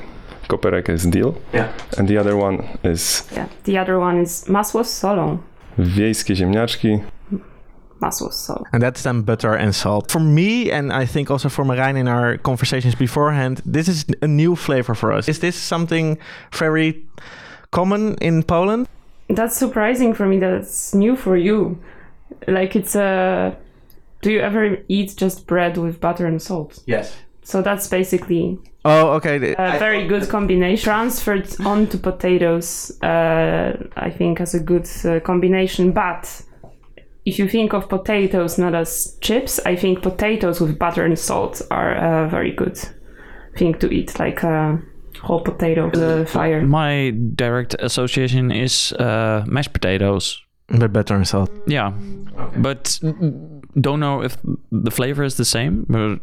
Koperek 0.48 0.90
is 0.90 1.04
deal. 1.04 1.36
Yeah. 1.54 1.68
and 2.00 2.08
the 2.08 2.18
other 2.18 2.36
one 2.36 2.64
is 2.84 3.24
Yeah. 3.36 3.48
The 3.64 3.78
other 3.78 4.00
one 4.00 4.22
is 4.22 4.46
masło 4.48 4.84
z 4.84 5.00
solą. 5.00 5.38
Wiejskie 5.78 6.36
Ziemniaczki. 6.36 7.04
Masło 8.02 8.32
z 8.32 8.46
solą. 8.46 8.64
And 8.72 8.82
that's 8.82 9.04
then 9.04 9.22
butter 9.22 9.54
and 9.54 9.76
salt. 9.76 10.12
For 10.12 10.22
me, 10.22 10.72
and 10.72 10.92
I 10.92 11.06
think 11.06 11.30
also 11.30 11.50
for 11.50 11.66
Marijn 11.66 11.96
in 11.96 12.08
our 12.08 12.38
conversations 12.38 12.96
beforehand, 12.96 13.62
this 13.74 13.88
is 13.88 14.06
a 14.22 14.28
new 14.28 14.56
flavor 14.56 14.96
for 14.96 15.14
us. 15.14 15.30
Is 15.30 15.40
this 15.40 15.56
something 15.56 16.18
very 16.58 17.06
common 17.72 18.16
in 18.22 18.44
Poland? 18.44 18.88
That's 19.28 19.56
surprising 19.56 20.16
for 20.16 20.26
me 20.26 20.40
that 20.40 20.54
it's 20.54 20.96
new 20.96 21.16
for 21.16 21.38
you. 21.38 21.78
Like 22.48 22.76
it's 22.76 22.96
a. 22.96 23.56
Do 24.22 24.32
you 24.32 24.40
ever 24.42 24.78
eat 24.90 25.16
just 25.18 25.48
bread 25.48 25.78
with 25.78 26.00
butter 26.02 26.26
and 26.26 26.42
salt? 26.42 26.80
Yes. 26.86 27.16
So 27.44 27.62
that's 27.62 27.88
basically 27.88 28.60
Oh, 28.86 29.12
okay. 29.14 29.54
a 29.58 29.80
very 29.80 30.08
good 30.08 30.30
combination. 30.30 30.84
Transferred 30.84 31.48
onto 31.66 31.98
potatoes, 31.98 32.92
uh, 33.02 33.74
I 33.96 34.10
think, 34.10 34.40
as 34.42 34.54
a 34.54 34.60
good 34.60 34.88
uh, 35.06 35.20
combination. 35.22 35.92
But 35.92 36.42
if 37.26 37.40
you 37.40 37.48
think 37.50 37.74
of 37.74 37.90
potatoes 37.90 38.58
not 38.58 38.76
as 38.76 39.18
chips, 39.22 39.60
I 39.66 39.76
think 39.76 40.02
potatoes 40.02 40.62
with 40.62 40.78
butter 40.80 41.06
and 41.06 41.18
salt 41.18 41.62
are 41.72 41.94
a 42.26 42.30
very 42.30 42.52
good 42.52 42.78
thing 43.58 43.74
to 43.80 43.90
eat, 43.90 44.20
like 44.20 44.44
a 44.44 44.80
whole 45.22 45.42
potato 45.42 45.86
on 45.86 45.92
the 45.92 46.26
fire. 46.30 46.62
My 46.62 47.12
direct 47.36 47.76
association 47.80 48.52
is 48.52 48.94
uh, 48.94 49.44
mashed 49.48 49.74
potatoes. 49.74 50.42
With 50.72 50.94
butter 50.94 51.16
and 51.16 51.28
salt. 51.28 51.52
Yeah, 51.68 51.92
but 52.56 53.00
don't 53.80 54.00
know 54.00 54.22
if 54.24 54.38
the 54.72 54.92
flavor 54.92 55.24
is 55.24 55.36
the 55.36 55.46
same. 55.46 55.86
But 55.90 56.20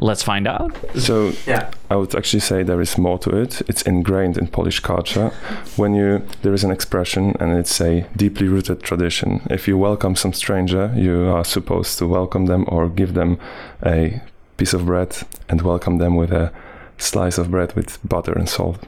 let's 0.00 0.22
find 0.22 0.46
out. 0.46 0.76
So 0.96 1.32
Yeah. 1.46 1.70
I 1.90 1.96
would 1.96 2.14
actually 2.14 2.40
say 2.40 2.62
there 2.62 2.80
is 2.80 2.98
more 2.98 3.18
to 3.18 3.30
it. 3.30 3.62
It's 3.68 3.82
ingrained 3.82 4.36
in 4.38 4.48
Polish 4.48 4.80
culture. 4.80 5.30
When 5.76 5.94
you 5.94 6.22
there 6.42 6.54
is 6.54 6.64
an 6.64 6.70
expression 6.70 7.34
and 7.40 7.52
it's 7.52 7.80
a 7.80 8.06
deeply 8.16 8.48
rooted 8.48 8.82
tradition. 8.82 9.40
If 9.50 9.68
you 9.68 9.78
welcome 9.78 10.16
some 10.16 10.32
stranger, 10.32 10.92
you 10.96 11.28
are 11.28 11.44
supposed 11.44 11.98
to 11.98 12.06
welcome 12.06 12.46
them 12.46 12.64
or 12.68 12.88
give 12.88 13.14
them 13.14 13.38
a 13.84 14.20
piece 14.56 14.74
of 14.74 14.86
bread 14.86 15.16
and 15.48 15.62
welcome 15.62 15.98
them 15.98 16.16
with 16.16 16.32
a 16.32 16.52
slice 16.98 17.38
of 17.38 17.50
bread 17.50 17.72
with 17.74 17.98
butter 18.08 18.32
and 18.32 18.48
salt. 18.48 18.86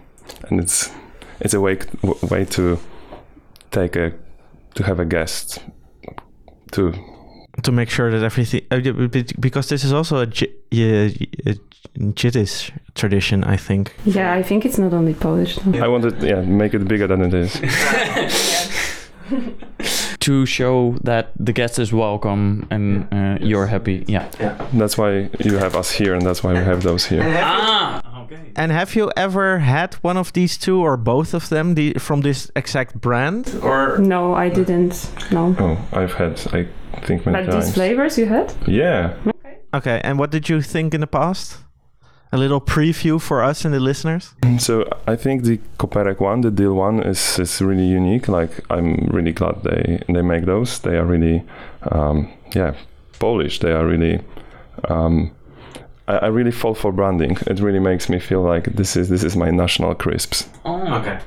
And 0.49 0.61
it's 0.61 0.91
it's 1.41 1.55
a 1.55 1.61
way 1.61 1.79
way 2.31 2.45
to 2.45 2.79
take 3.71 3.97
a 3.97 4.13
to 4.75 4.83
have 4.85 5.01
a 5.01 5.05
guest 5.05 5.59
to 6.73 6.93
To 7.63 7.73
make 7.73 7.91
sure 7.91 8.11
that 8.11 8.23
everything, 8.25 8.63
uh, 8.71 8.77
yeah, 8.77 8.93
be- 9.09 9.27
because 9.41 9.69
this 9.69 9.85
is 9.85 9.93
also 9.93 10.17
a, 10.19 10.27
Ji- 10.27 10.55
yeah, 10.71 11.09
a 11.47 11.55
Yiddish 12.17 12.73
tradition, 12.95 13.45
I 13.45 13.57
think. 13.57 13.93
Yeah, 14.05 14.39
I 14.39 14.43
think 14.43 14.65
it's 14.65 14.79
not 14.79 14.93
only 14.93 15.15
Polish. 15.15 15.57
though. 15.57 15.85
I 15.85 15.89
wanted 15.89 16.23
yeah 16.23 16.41
make 16.47 16.75
it 16.77 16.87
bigger 16.89 17.07
than 17.09 17.21
it 17.23 17.35
is. 17.35 17.61
To 20.21 20.45
show 20.45 20.97
that 21.05 21.33
the 21.47 21.53
guest 21.53 21.79
is 21.79 21.93
welcome 21.95 22.67
and 22.71 23.07
uh, 23.11 23.39
you're 23.41 23.67
happy. 23.67 24.05
Yeah. 24.07 24.29
Yeah. 24.39 24.55
That's 24.75 24.99
why 24.99 25.31
you 25.41 25.57
have 25.59 25.75
us 25.75 25.91
here, 25.93 26.15
and 26.15 26.21
that's 26.27 26.43
why 26.45 26.53
we 26.53 26.59
have 26.59 26.83
those 26.83 27.07
here. 27.07 27.23
Ah, 27.25 28.03
okay. 28.33 28.53
And 28.57 28.73
have 28.73 28.95
you 28.95 29.11
ever 29.17 29.59
had 29.59 29.95
one 30.03 30.17
of 30.17 30.33
these 30.33 30.57
two 30.59 30.81
or 30.81 30.97
both 30.97 31.35
of 31.35 31.49
them 31.49 31.75
the, 31.75 31.95
from 31.99 32.21
this 32.23 32.51
exact 32.55 33.01
brand? 33.01 33.59
Or 33.63 33.99
No, 33.99 34.35
I 34.35 34.49
didn't. 34.49 35.11
No. 35.33 35.55
Oh, 35.59 35.79
I've 35.93 36.15
had, 36.15 36.41
I 36.53 36.67
think, 37.07 37.27
many 37.27 37.45
But 37.47 37.51
times. 37.53 37.65
these 37.67 37.75
flavors 37.75 38.19
you 38.19 38.27
had? 38.27 38.53
Yeah. 38.67 39.15
okay, 39.75 40.01
and 40.05 40.19
what 40.19 40.31
did 40.31 40.49
you 40.49 40.63
think 40.63 40.95
in 40.95 41.01
the 41.01 41.07
past? 41.07 41.59
A 42.33 42.39
little 42.39 42.61
preview 42.61 43.21
for 43.21 43.43
us 43.43 43.65
and 43.65 43.75
the 43.75 43.81
listeners. 43.81 44.35
So 44.59 44.85
I 45.09 45.17
think 45.17 45.43
the 45.43 45.59
Koperek 45.79 46.21
one, 46.21 46.43
the 46.43 46.51
Deal 46.53 46.75
one, 46.75 47.03
is 47.03 47.39
is 47.41 47.61
really 47.61 47.87
unique. 47.87 48.29
Like 48.29 48.51
I'm 48.71 49.09
really 49.11 49.33
glad 49.33 49.65
they 49.65 49.99
they 50.07 50.23
make 50.23 50.45
those. 50.45 50.79
They 50.79 50.97
are 50.97 51.05
really, 51.05 51.43
um, 51.91 52.29
yeah, 52.55 52.75
Polish. 53.19 53.59
They 53.59 53.73
are 53.73 53.85
really. 53.85 54.21
Um, 54.89 55.33
I, 56.09 56.17
I 56.17 56.27
really 56.29 56.51
fall 56.51 56.75
for 56.75 56.93
branding. 56.93 57.39
It 57.47 57.61
really 57.61 57.79
makes 57.81 58.09
me 58.09 58.19
feel 58.19 58.43
like 58.43 58.65
this 58.77 58.97
is 58.97 59.09
this 59.09 59.25
is 59.25 59.37
my 59.37 59.51
national 59.51 59.95
crisps. 59.95 60.49
Oh, 60.65 60.95
okay. 60.95 61.19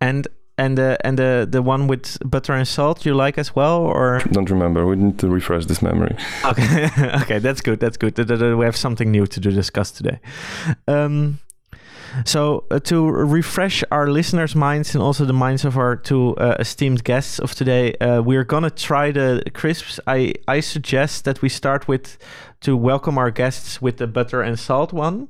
And 0.00 0.28
and 0.58 0.78
the 0.78 0.96
and 1.04 1.18
the 1.18 1.46
the 1.50 1.62
one 1.62 1.86
with 1.86 2.18
butter 2.24 2.54
and 2.54 2.66
salt 2.66 3.04
you 3.04 3.14
like 3.14 3.38
as 3.38 3.54
well, 3.54 3.78
or 3.82 4.20
Don't 4.32 4.50
remember. 4.50 4.86
We 4.86 4.96
need 4.96 5.18
to 5.18 5.28
refresh 5.28 5.66
this 5.66 5.82
memory. 5.82 6.16
okay, 6.44 6.88
okay, 7.22 7.38
that's 7.38 7.60
good. 7.60 7.80
That's 7.80 7.96
good. 7.96 8.16
We 8.18 8.64
have 8.64 8.76
something 8.76 9.10
new 9.10 9.26
to 9.26 9.40
discuss 9.40 9.90
today. 9.90 10.18
Um, 10.88 11.38
so 12.24 12.64
uh, 12.70 12.78
to 12.80 13.06
refresh 13.08 13.84
our 13.90 14.08
listeners' 14.08 14.54
minds 14.54 14.94
and 14.94 15.02
also 15.02 15.24
the 15.24 15.32
minds 15.32 15.64
of 15.64 15.76
our 15.76 15.96
two 15.96 16.36
uh, 16.36 16.56
esteemed 16.58 17.04
guests 17.04 17.38
of 17.38 17.54
today, 17.54 17.94
uh, 17.94 18.22
we're 18.22 18.44
gonna 18.44 18.70
try 18.70 19.10
the 19.12 19.42
crisps. 19.54 20.00
I 20.06 20.34
I 20.48 20.60
suggest 20.60 21.24
that 21.24 21.42
we 21.42 21.48
start 21.48 21.88
with 21.88 22.18
to 22.60 22.76
welcome 22.76 23.18
our 23.18 23.30
guests 23.30 23.82
with 23.82 23.98
the 23.98 24.06
butter 24.06 24.42
and 24.42 24.58
salt 24.58 24.92
one. 24.92 25.28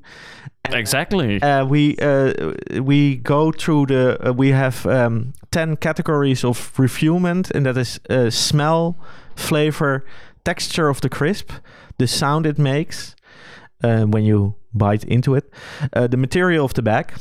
Exactly. 0.73 1.40
Uh, 1.43 1.64
we 1.64 1.97
uh, 1.99 2.52
we 2.81 3.16
go 3.16 3.52
through 3.52 3.87
the 3.87 4.28
uh, 4.28 4.33
we 4.33 4.50
have 4.50 4.87
um, 4.87 5.33
10 5.50 5.76
categories 5.76 6.45
of 6.45 6.75
refuelment 6.76 7.50
and 7.52 7.66
that 7.66 7.76
is 7.76 8.00
uh, 8.11 8.31
smell 8.31 8.97
flavor 9.35 10.05
texture 10.45 10.88
of 10.88 11.00
the 11.00 11.09
crisp 11.09 11.50
the 11.99 12.07
sound 12.07 12.47
it 12.47 12.59
makes 12.59 13.15
uh, 13.83 14.04
when 14.04 14.25
you 14.25 14.54
bite 14.75 15.04
into 15.04 15.35
it. 15.35 15.52
Uh, 15.92 16.06
the 16.06 16.16
material 16.16 16.64
of 16.64 16.75
the 16.75 16.83
bag 16.83 17.12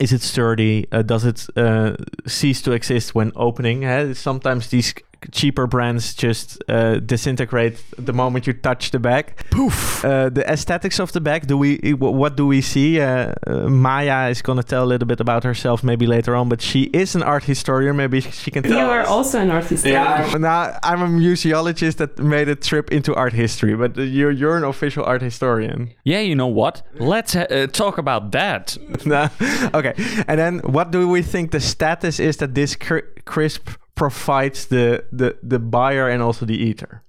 is 0.00 0.12
it 0.12 0.20
sturdy? 0.20 0.86
Uh, 0.92 1.02
does 1.02 1.24
it 1.24 1.46
uh, 1.56 1.96
cease 2.26 2.60
to 2.62 2.72
exist 2.72 3.14
when 3.14 3.32
opening? 3.34 4.14
Sometimes 4.14 4.68
these 4.68 4.94
cheaper 5.32 5.66
brands 5.66 6.14
just 6.14 6.62
uh, 6.68 6.96
disintegrate 7.00 7.82
the 7.96 8.12
moment 8.12 8.46
you 8.46 8.52
touch 8.52 8.90
the 8.90 8.98
bag 8.98 9.34
poof 9.50 10.04
uh, 10.04 10.28
the 10.28 10.44
aesthetics 10.50 11.00
of 11.00 11.12
the 11.12 11.20
bag 11.20 11.46
do 11.46 11.56
we 11.56 11.76
what 11.98 12.36
do 12.36 12.46
we 12.46 12.60
see 12.60 13.00
uh, 13.00 13.32
uh, 13.46 13.68
maja 13.68 14.28
is 14.30 14.42
going 14.42 14.56
to 14.56 14.62
tell 14.62 14.84
a 14.84 14.86
little 14.86 15.06
bit 15.06 15.20
about 15.20 15.44
herself 15.44 15.82
maybe 15.82 16.06
later 16.06 16.34
on 16.36 16.48
but 16.48 16.60
she 16.60 16.82
is 16.92 17.14
an 17.14 17.22
art 17.22 17.44
historian 17.44 17.96
maybe 17.96 18.20
she 18.20 18.50
can 18.50 18.64
You 18.64 18.78
are 18.78 19.00
us. 19.00 19.08
also 19.08 19.38
an 19.40 19.50
artist. 19.50 19.86
I'm, 19.86 20.40
now, 20.40 20.78
I'm 20.82 21.02
a 21.02 21.06
museologist 21.08 21.96
that 21.96 22.18
made 22.18 22.48
a 22.48 22.54
trip 22.54 22.92
into 22.92 23.14
art 23.14 23.32
history, 23.32 23.74
but 23.74 23.96
you're 23.96 24.30
you're 24.30 24.56
an 24.56 24.64
official 24.64 25.04
art 25.04 25.22
historian. 25.22 25.90
Yeah, 26.04 26.20
you 26.20 26.34
know 26.34 26.46
what? 26.46 26.82
Let's 26.98 27.34
uh, 27.34 27.46
uh, 27.50 27.66
talk 27.66 27.98
about 27.98 28.32
that. 28.32 28.76
Okay, 29.74 29.94
and 30.28 30.38
then 30.38 30.58
what 30.60 30.90
do 30.90 31.08
we 31.08 31.22
think 31.22 31.50
the 31.50 31.60
status 31.60 32.20
is 32.20 32.36
that 32.38 32.54
this 32.54 32.76
cr- 32.76 33.08
crisp 33.24 33.68
provides 33.98 34.66
the, 34.66 35.04
the 35.12 35.36
the 35.42 35.58
buyer 35.58 36.08
and 36.08 36.22
also 36.22 36.46
the 36.46 36.56
eater? 36.56 37.02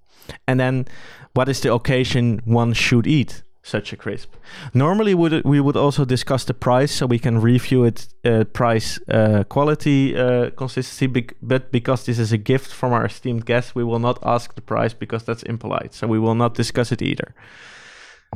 And 0.46 0.60
then 0.60 0.86
what 1.34 1.50
is 1.50 1.62
the 1.62 1.74
occasion 1.74 2.41
one 2.46 2.74
should 2.74 3.08
eat 3.08 3.43
such 3.62 3.93
a 3.93 3.98
crisp? 3.98 4.34
Normally, 4.74 5.13
would 5.13 5.43
we 5.43 5.60
would 5.60 5.77
also 5.77 6.05
discuss 6.05 6.46
the 6.46 6.53
price 6.53 6.91
so 6.91 7.05
we 7.05 7.19
can 7.19 7.41
review 7.41 7.86
it 7.86 8.08
uh, 8.25 8.43
price, 8.43 9.00
uh, 9.08 9.43
quality, 9.43 10.17
uh, 10.17 10.50
consistency. 10.55 11.08
But 11.41 11.72
because 11.72 12.05
this 12.05 12.19
is 12.19 12.31
a 12.31 12.38
gift 12.38 12.72
from 12.74 12.93
our 12.93 13.05
esteemed 13.05 13.46
guest, 13.46 13.75
we 13.75 13.84
will 13.84 14.00
not 14.00 14.17
ask 14.24 14.55
the 14.55 14.62
price 14.62 14.96
because 15.00 15.24
that's 15.24 15.43
impolite. 15.43 15.93
So 15.93 16.08
we 16.08 16.19
will 16.19 16.36
not 16.36 16.55
discuss 16.55 16.91
it 16.91 17.01
either. 17.01 17.34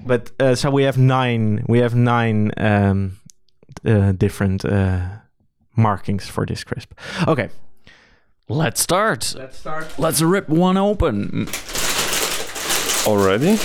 But 0.06 0.32
uh, 0.40 0.56
so 0.56 0.70
we 0.72 0.84
have 0.84 0.98
nine. 0.98 1.66
We 1.68 1.80
have 1.80 1.96
nine 1.96 2.52
um, 2.58 3.20
uh, 3.86 4.12
different 4.12 4.66
uh, 4.66 5.00
markings 5.76 6.28
for 6.28 6.46
this 6.46 6.64
crisp. 6.64 6.94
Okay, 7.28 7.50
Let's 8.50 8.82
start. 8.82 9.34
let's 9.38 9.58
start. 9.58 9.98
Let's 9.98 10.22
rip 10.22 10.50
one 10.50 10.78
open. 10.78 11.48
already 13.08 13.58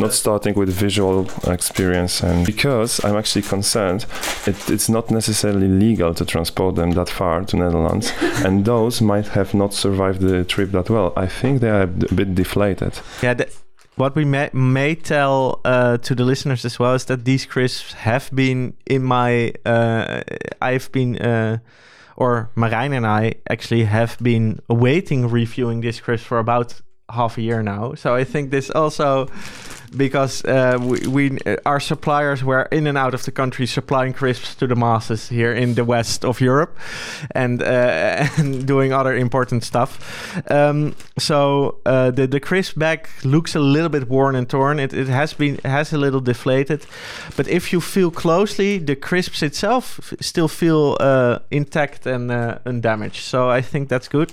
not 0.00 0.12
starting 0.12 0.54
with 0.54 0.70
visual 0.70 1.28
experience 1.46 2.22
and 2.22 2.46
because 2.46 3.04
i'm 3.04 3.14
actually 3.14 3.42
concerned 3.42 4.06
it, 4.46 4.70
it's 4.70 4.88
not 4.88 5.10
necessarily 5.10 5.68
legal 5.68 6.14
to 6.14 6.24
transport 6.24 6.74
them 6.76 6.92
that 6.92 7.08
far 7.10 7.44
to 7.44 7.56
netherlands 7.58 8.10
and 8.44 8.64
those 8.64 9.02
might 9.02 9.26
have 9.28 9.52
not 9.52 9.74
survived 9.74 10.20
the 10.22 10.44
trip 10.44 10.70
that 10.72 10.88
well 10.88 11.12
i 11.14 11.26
think 11.26 11.60
they 11.60 11.68
are 11.68 11.82
a 11.82 11.86
bit 11.86 12.34
deflated 12.34 12.98
Yeah, 13.22 13.34
the, 13.34 13.52
what 13.96 14.16
we 14.16 14.24
may, 14.24 14.48
may 14.54 14.94
tell 14.94 15.60
uh, 15.66 15.98
to 15.98 16.14
the 16.14 16.24
listeners 16.24 16.64
as 16.64 16.78
well 16.78 16.94
is 16.94 17.04
that 17.04 17.24
these 17.26 17.44
crisps 17.44 17.92
have 17.92 18.30
been 18.34 18.72
in 18.86 19.02
my. 19.02 19.52
Uh, 19.66 20.22
I've 20.62 20.90
been 20.92 21.18
uh, 21.18 21.58
or 22.16 22.50
Marijn 22.56 22.94
and 22.96 23.06
I 23.06 23.34
actually 23.48 23.84
have 23.84 24.16
been 24.22 24.60
awaiting 24.68 25.28
reviewing 25.28 25.80
this 25.80 26.00
crisp 26.00 26.26
for 26.26 26.38
about 26.38 26.80
half 27.10 27.38
a 27.38 27.42
year 27.42 27.62
now. 27.62 27.94
So 27.94 28.14
I 28.14 28.24
think 28.24 28.50
this 28.50 28.70
also 28.70 29.26
because 29.96 30.44
uh, 30.44 30.78
we, 30.80 31.06
we 31.06 31.38
uh, 31.46 31.56
our 31.66 31.80
suppliers 31.80 32.42
were 32.42 32.62
in 32.72 32.86
and 32.86 32.98
out 32.98 33.14
of 33.14 33.24
the 33.24 33.30
country 33.30 33.66
supplying 33.66 34.12
crisps 34.12 34.54
to 34.56 34.66
the 34.66 34.74
masses 34.74 35.28
here 35.28 35.52
in 35.52 35.74
the 35.74 35.84
west 35.84 36.24
of 36.24 36.40
Europe, 36.40 36.78
and 37.34 37.62
uh, 37.62 38.26
and 38.38 38.66
doing 38.66 38.92
other 38.92 39.14
important 39.14 39.64
stuff. 39.64 40.40
Um, 40.50 40.94
so 41.18 41.78
uh, 41.86 42.10
the 42.10 42.26
the 42.26 42.40
crisp 42.40 42.78
bag 42.78 43.08
looks 43.24 43.54
a 43.54 43.60
little 43.60 43.88
bit 43.88 44.08
worn 44.08 44.34
and 44.34 44.48
torn. 44.48 44.78
It 44.78 44.92
it 44.92 45.08
has 45.08 45.34
been 45.34 45.58
has 45.64 45.92
a 45.92 45.98
little 45.98 46.20
deflated, 46.20 46.86
but 47.36 47.48
if 47.48 47.72
you 47.72 47.80
feel 47.80 48.10
closely, 48.10 48.78
the 48.78 48.96
crisps 48.96 49.42
itself 49.42 50.14
still 50.20 50.48
feel 50.48 50.96
uh, 51.00 51.38
intact 51.50 52.06
and 52.06 52.30
undamaged. 52.66 53.22
So 53.22 53.50
I 53.50 53.62
think 53.62 53.88
that's 53.88 54.08
good. 54.08 54.32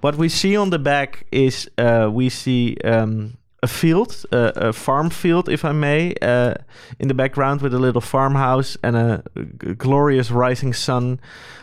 What 0.00 0.16
we 0.16 0.28
see 0.28 0.56
on 0.56 0.70
the 0.70 0.78
back 0.78 1.26
is 1.30 1.68
we 2.12 2.28
see. 2.28 2.76
Um, 2.84 3.36
a 3.62 3.66
field, 3.66 4.24
uh, 4.32 4.52
a 4.56 4.72
farm 4.72 5.10
field, 5.10 5.48
if 5.48 5.64
I 5.64 5.72
may, 5.72 6.14
uh, 6.22 6.54
in 6.98 7.08
the 7.08 7.14
background 7.14 7.60
with 7.62 7.74
a 7.74 7.78
little 7.78 8.00
farmhouse 8.02 8.76
and 8.82 8.96
a 8.96 9.22
g- 9.36 9.74
glorious 9.74 10.30
rising 10.30 10.74
sun, 10.74 11.18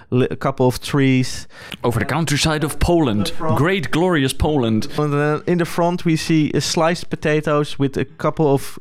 li- 0.10 0.28
a 0.32 0.36
couple 0.36 0.66
of 0.68 0.80
trees. 0.80 1.48
Over 1.84 2.00
the 2.00 2.06
countryside 2.06 2.64
of 2.64 2.80
Poland. 2.80 3.32
Great, 3.58 3.92
glorious 3.92 4.34
Poland. 4.34 4.88
And 4.98 5.14
then 5.14 5.42
in 5.46 5.58
the 5.60 5.66
front, 5.66 6.04
we 6.06 6.16
see 6.16 6.52
uh, 6.54 6.60
sliced 6.60 7.10
potatoes 7.10 7.78
with 7.80 7.98
a 7.98 8.06
couple 8.06 8.46
of 8.54 8.80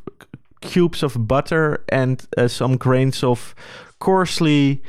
cubes 0.61 1.03
of 1.03 1.27
butter 1.27 1.83
and 1.89 2.25
uh, 2.37 2.47
some 2.47 2.77
grains 2.77 3.23
of 3.23 3.53
coarsely, 3.99 4.81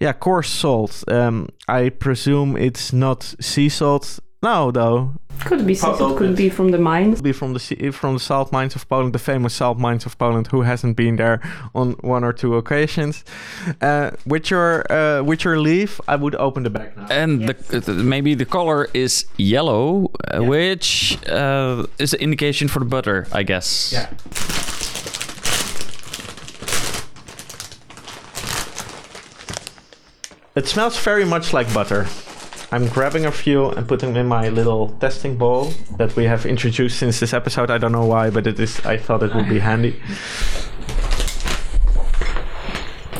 yeah, 0.00 0.12
coarse 0.12 0.48
salt. 0.50 1.04
Um, 1.08 1.48
I 1.68 1.90
presume 1.90 2.56
it's 2.56 2.92
not 2.92 3.34
sea 3.40 3.68
salt. 3.68 4.18
No, 4.44 4.70
though. 4.70 4.98
Could 5.46 5.66
be 5.66 5.74
Pop 5.74 5.96
salt, 5.96 6.00
open. 6.00 6.18
could 6.18 6.36
be 6.36 6.48
from 6.48 6.70
the 6.70 6.78
mines. 6.78 7.20
be 7.20 7.32
from 7.32 7.52
the 7.54 7.58
sea, 7.60 7.90
from 7.90 8.14
the 8.14 8.20
salt 8.20 8.52
mines 8.52 8.74
of 8.76 8.88
Poland, 8.88 9.12
the 9.12 9.18
famous 9.18 9.52
salt 9.54 9.78
mines 9.78 10.06
of 10.06 10.16
Poland. 10.18 10.46
Who 10.52 10.62
hasn't 10.62 10.96
been 10.96 11.16
there 11.16 11.40
on 11.74 11.92
one 12.02 12.24
or 12.24 12.32
two 12.32 12.56
occasions? 12.56 13.24
Uh, 13.80 14.10
with 14.26 14.50
your 14.50 14.70
uh, 14.92 15.22
with 15.22 15.44
your 15.44 15.56
leaf, 15.58 16.00
I 16.08 16.16
would 16.16 16.34
open 16.36 16.62
the 16.62 16.70
bag 16.70 16.96
now. 16.96 17.06
And 17.10 17.48
the, 17.48 17.80
the, 17.80 17.92
maybe 18.14 18.34
the 18.36 18.44
color 18.46 18.86
is 18.94 19.26
yellow, 19.36 20.10
uh, 20.32 20.40
Yeah. 20.40 20.48
which 20.48 21.18
uh, 21.28 21.86
is 21.98 22.14
an 22.14 22.20
indication 22.20 22.68
for 22.68 22.78
the 22.80 22.86
butter, 22.88 23.26
I 23.32 23.42
guess. 23.44 23.92
Yeah. 23.92 24.06
It 30.54 30.68
smells 30.68 30.96
very 30.98 31.24
much 31.24 31.52
like 31.52 31.72
butter. 31.74 32.06
I'm 32.74 32.88
grabbing 32.88 33.24
a 33.24 33.30
few 33.30 33.70
and 33.70 33.86
putting 33.86 34.14
them 34.14 34.22
in 34.22 34.26
my 34.26 34.48
little 34.48 34.88
testing 34.98 35.38
bowl 35.38 35.72
that 35.96 36.16
we 36.16 36.24
have 36.24 36.44
introduced 36.44 36.98
since 36.98 37.20
this 37.20 37.32
episode. 37.32 37.70
I 37.70 37.78
don't 37.78 37.92
know 37.92 38.04
why, 38.04 38.30
but 38.30 38.48
it 38.48 38.58
is. 38.58 38.84
I 38.84 38.96
thought 38.96 39.22
it 39.22 39.32
would 39.32 39.48
be 39.48 39.60
handy. 39.60 39.94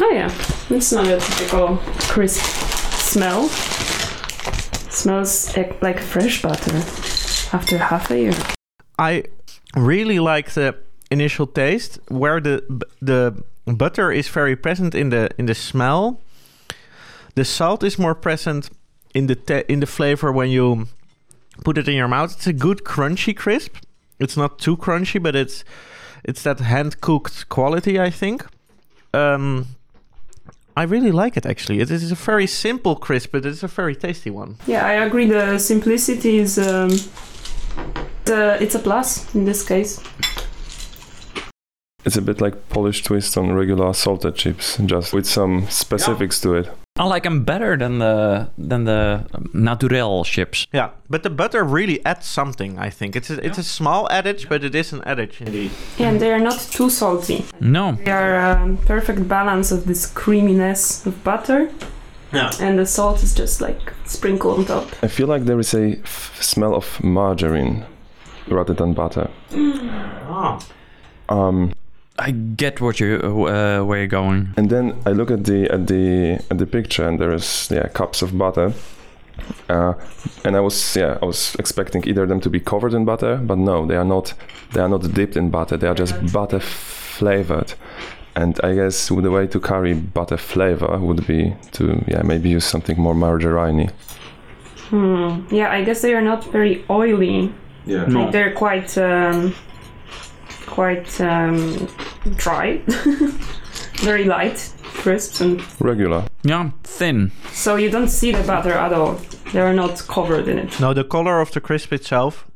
Oh 0.00 0.10
yeah, 0.10 0.28
it's 0.70 0.90
not 0.90 1.06
a 1.06 1.20
typical 1.20 1.76
crisp 2.10 2.42
smell. 2.94 3.46
Smells 4.90 5.56
ec- 5.56 5.80
like 5.80 6.00
fresh 6.00 6.42
butter 6.42 6.78
after 7.56 7.78
half 7.78 8.10
a 8.10 8.18
year. 8.18 8.34
I 8.98 9.22
really 9.76 10.18
like 10.18 10.54
the 10.54 10.74
initial 11.12 11.46
taste 11.46 12.00
where 12.08 12.40
the 12.40 12.64
the 13.00 13.44
butter 13.66 14.10
is 14.10 14.26
very 14.26 14.56
present 14.56 14.96
in 14.96 15.10
the 15.10 15.28
in 15.38 15.46
the 15.46 15.54
smell. 15.54 16.20
The 17.36 17.44
salt 17.44 17.84
is 17.84 18.00
more 18.00 18.16
present 18.16 18.68
in 19.14 19.26
the 19.26 19.36
te- 19.36 19.64
in 19.68 19.80
the 19.80 19.86
flavor 19.86 20.30
when 20.32 20.50
you 20.50 20.88
put 21.64 21.78
it 21.78 21.88
in 21.88 21.94
your 21.94 22.08
mouth. 22.08 22.32
It's 22.32 22.46
a 22.46 22.52
good 22.52 22.84
crunchy 22.84 23.34
crisp. 23.34 23.76
It's 24.18 24.36
not 24.36 24.58
too 24.58 24.76
crunchy, 24.76 25.22
but 25.22 25.34
it's 25.34 25.64
it's 26.24 26.42
that 26.42 26.60
hand 26.60 27.00
cooked 27.00 27.48
quality. 27.48 27.98
I 27.98 28.10
think. 28.10 28.44
Um, 29.12 29.66
I 30.76 30.82
really 30.82 31.12
like 31.12 31.36
it 31.36 31.46
actually. 31.46 31.80
It 31.80 31.90
is 31.90 32.10
a 32.10 32.16
very 32.16 32.48
simple 32.48 32.96
crisp, 32.96 33.30
but 33.32 33.46
it's 33.46 33.62
a 33.62 33.68
very 33.68 33.94
tasty 33.94 34.30
one. 34.30 34.56
Yeah, 34.66 34.84
I 34.84 35.04
agree. 35.04 35.26
The 35.26 35.58
simplicity 35.58 36.38
is 36.38 36.58
um, 36.58 36.90
the 38.24 38.58
it's 38.60 38.74
a 38.74 38.80
plus 38.80 39.34
in 39.34 39.44
this 39.44 39.66
case. 39.66 40.02
It's 42.04 42.16
a 42.16 42.22
bit 42.22 42.40
like 42.40 42.68
Polish 42.68 43.02
twist 43.02 43.38
on 43.38 43.52
regular 43.52 43.94
salted 43.94 44.34
chips, 44.34 44.76
just 44.84 45.14
with 45.14 45.26
some 45.26 45.66
specifics 45.70 46.40
to 46.40 46.54
it. 46.54 46.68
I 46.96 47.02
like 47.06 47.24
them 47.24 47.42
better 47.42 47.76
than 47.76 47.98
the 47.98 48.50
than 48.56 48.84
the 48.84 49.26
naturel 49.52 50.22
chips. 50.24 50.68
Yeah, 50.72 50.90
but 51.10 51.24
the 51.24 51.30
butter 51.30 51.64
really 51.64 51.98
adds 52.06 52.24
something. 52.26 52.78
I 52.78 52.88
think 52.88 53.16
it's 53.16 53.30
a, 53.30 53.44
it's 53.44 53.58
a 53.58 53.64
small 53.64 54.08
adage, 54.12 54.48
but 54.48 54.62
it 54.62 54.76
is 54.76 54.92
an 54.92 55.02
adage 55.04 55.40
indeed. 55.40 55.72
And 55.98 56.20
they 56.20 56.32
are 56.32 56.38
not 56.38 56.60
too 56.70 56.88
salty. 56.90 57.44
No. 57.60 57.92
They 58.04 58.12
are 58.12 58.38
um, 58.52 58.76
perfect 58.76 59.26
balance 59.26 59.72
of 59.72 59.86
this 59.86 60.06
creaminess 60.06 61.04
of 61.04 61.24
butter, 61.24 61.68
Yeah. 62.32 62.52
and 62.60 62.78
the 62.78 62.86
salt 62.86 63.24
is 63.24 63.34
just 63.34 63.60
like 63.60 63.92
sprinkled 64.04 64.58
on 64.60 64.64
top. 64.66 64.88
I 65.02 65.08
feel 65.08 65.26
like 65.26 65.46
there 65.46 65.58
is 65.58 65.74
a 65.74 65.98
f- 66.04 66.38
smell 66.40 66.76
of 66.76 67.02
margarine 67.02 67.84
rather 68.48 68.72
than 68.74 68.94
butter. 68.94 69.28
Oh. 69.52 70.58
Um, 71.26 71.72
I 72.18 72.30
get 72.30 72.80
what 72.80 73.00
you 73.00 73.16
uh, 73.16 73.82
where 73.82 73.98
you're 73.98 74.06
going. 74.06 74.54
and 74.56 74.70
then 74.70 74.94
I 75.04 75.10
look 75.10 75.30
at 75.30 75.44
the 75.44 75.68
at 75.70 75.86
the 75.88 76.38
at 76.50 76.58
the 76.58 76.66
picture, 76.66 77.08
and 77.08 77.18
there 77.18 77.32
is 77.34 77.68
yeah 77.70 77.88
cups 77.88 78.22
of 78.22 78.36
butter. 78.38 78.72
Uh, 79.68 79.94
and 80.44 80.56
I 80.56 80.60
was 80.60 80.96
yeah 80.96 81.18
I 81.20 81.26
was 81.26 81.56
expecting 81.58 82.06
either 82.08 82.26
them 82.26 82.40
to 82.40 82.50
be 82.50 82.60
covered 82.60 82.94
in 82.94 83.04
butter, 83.04 83.36
but 83.36 83.58
no, 83.58 83.86
they 83.86 83.96
are 83.96 84.04
not. 84.04 84.34
They 84.72 84.80
are 84.80 84.88
not 84.88 85.12
dipped 85.12 85.36
in 85.36 85.50
butter. 85.50 85.76
They 85.76 85.88
are 85.88 85.94
just 85.94 86.32
butter 86.32 86.60
flavored. 86.60 87.74
And 88.36 88.58
I 88.64 88.74
guess 88.74 89.08
the 89.08 89.30
way 89.30 89.46
to 89.46 89.60
carry 89.60 89.94
butter 89.94 90.36
flavor 90.36 90.98
would 90.98 91.26
be 91.26 91.54
to 91.72 92.04
yeah 92.06 92.22
maybe 92.22 92.48
use 92.48 92.64
something 92.64 92.98
more 92.98 93.14
margarine. 93.14 93.90
Hmm. 94.90 95.46
Yeah, 95.50 95.70
I 95.70 95.82
guess 95.84 96.00
they 96.02 96.14
are 96.14 96.22
not 96.22 96.44
very 96.52 96.84
oily. 96.88 97.52
Yeah. 97.86 98.04
Like 98.04 98.32
they're 98.32 98.52
quite 98.52 98.96
um, 98.98 99.54
quite 100.66 101.20
um, 101.20 101.88
dry, 102.36 102.78
very 103.96 104.24
light, 104.24 104.72
crisp 104.82 105.40
and 105.40 105.60
Regular. 105.80 106.24
Yeah, 106.42 106.70
thin. 106.82 107.30
so 107.52 107.76
you 107.76 107.90
don't 107.90 108.08
see 108.08 108.32
the 108.32 108.42
butter 108.42 108.72
at 108.72 108.92
all. 108.92 109.18
They 109.52 109.60
are 109.60 109.74
not 109.74 109.98
covered 110.08 110.48
in 110.48 110.58
it. 110.58 110.80
No, 110.80 110.92
the 110.94 111.04
color 111.04 111.40
of 111.40 111.50
the 111.52 111.60
crisp 111.60 111.92
itself 111.92 112.46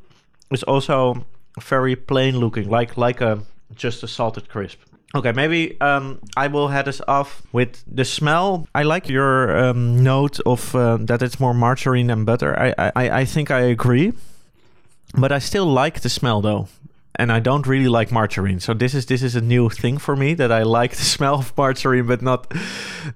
is 0.50 0.62
also 0.64 1.24
very 1.60 1.96
plain 1.96 2.38
looking, 2.38 2.68
like 2.68 2.96
like 2.96 3.20
a 3.20 3.40
just 3.76 4.02
a 4.02 4.08
salted 4.08 4.48
crisp. 4.48 4.78
Okay, 5.14 5.32
maybe 5.32 5.80
um, 5.80 6.18
I 6.36 6.48
will 6.48 6.68
head 6.68 6.86
us 6.88 7.00
off 7.08 7.42
with 7.52 7.82
the 7.86 8.04
smell. 8.04 8.66
I 8.74 8.82
like 8.82 9.08
your 9.08 9.56
um, 9.56 10.02
note 10.02 10.38
of 10.44 10.74
uh, 10.74 10.98
that 11.00 11.22
it's 11.22 11.40
more 11.40 11.54
margarine 11.54 12.08
than 12.08 12.24
butter. 12.24 12.54
I, 12.58 12.74
I 12.94 13.20
I 13.20 13.24
think 13.24 13.50
I 13.50 13.60
agree, 13.60 14.12
but 15.14 15.32
I 15.32 15.38
still 15.40 15.66
like 15.66 16.00
the 16.00 16.08
smell 16.08 16.42
though. 16.42 16.68
And 17.20 17.32
I 17.32 17.40
don't 17.40 17.66
really 17.66 17.88
like 17.88 18.12
margarine, 18.12 18.60
so 18.60 18.74
this 18.74 18.94
is 18.94 19.06
this 19.06 19.22
is 19.22 19.34
a 19.34 19.40
new 19.40 19.68
thing 19.68 19.98
for 19.98 20.14
me 20.14 20.34
that 20.34 20.52
I 20.52 20.62
like 20.62 20.92
the 20.96 21.02
smell 21.16 21.34
of 21.40 21.52
margarine, 21.56 22.06
but 22.06 22.22
not 22.22 22.54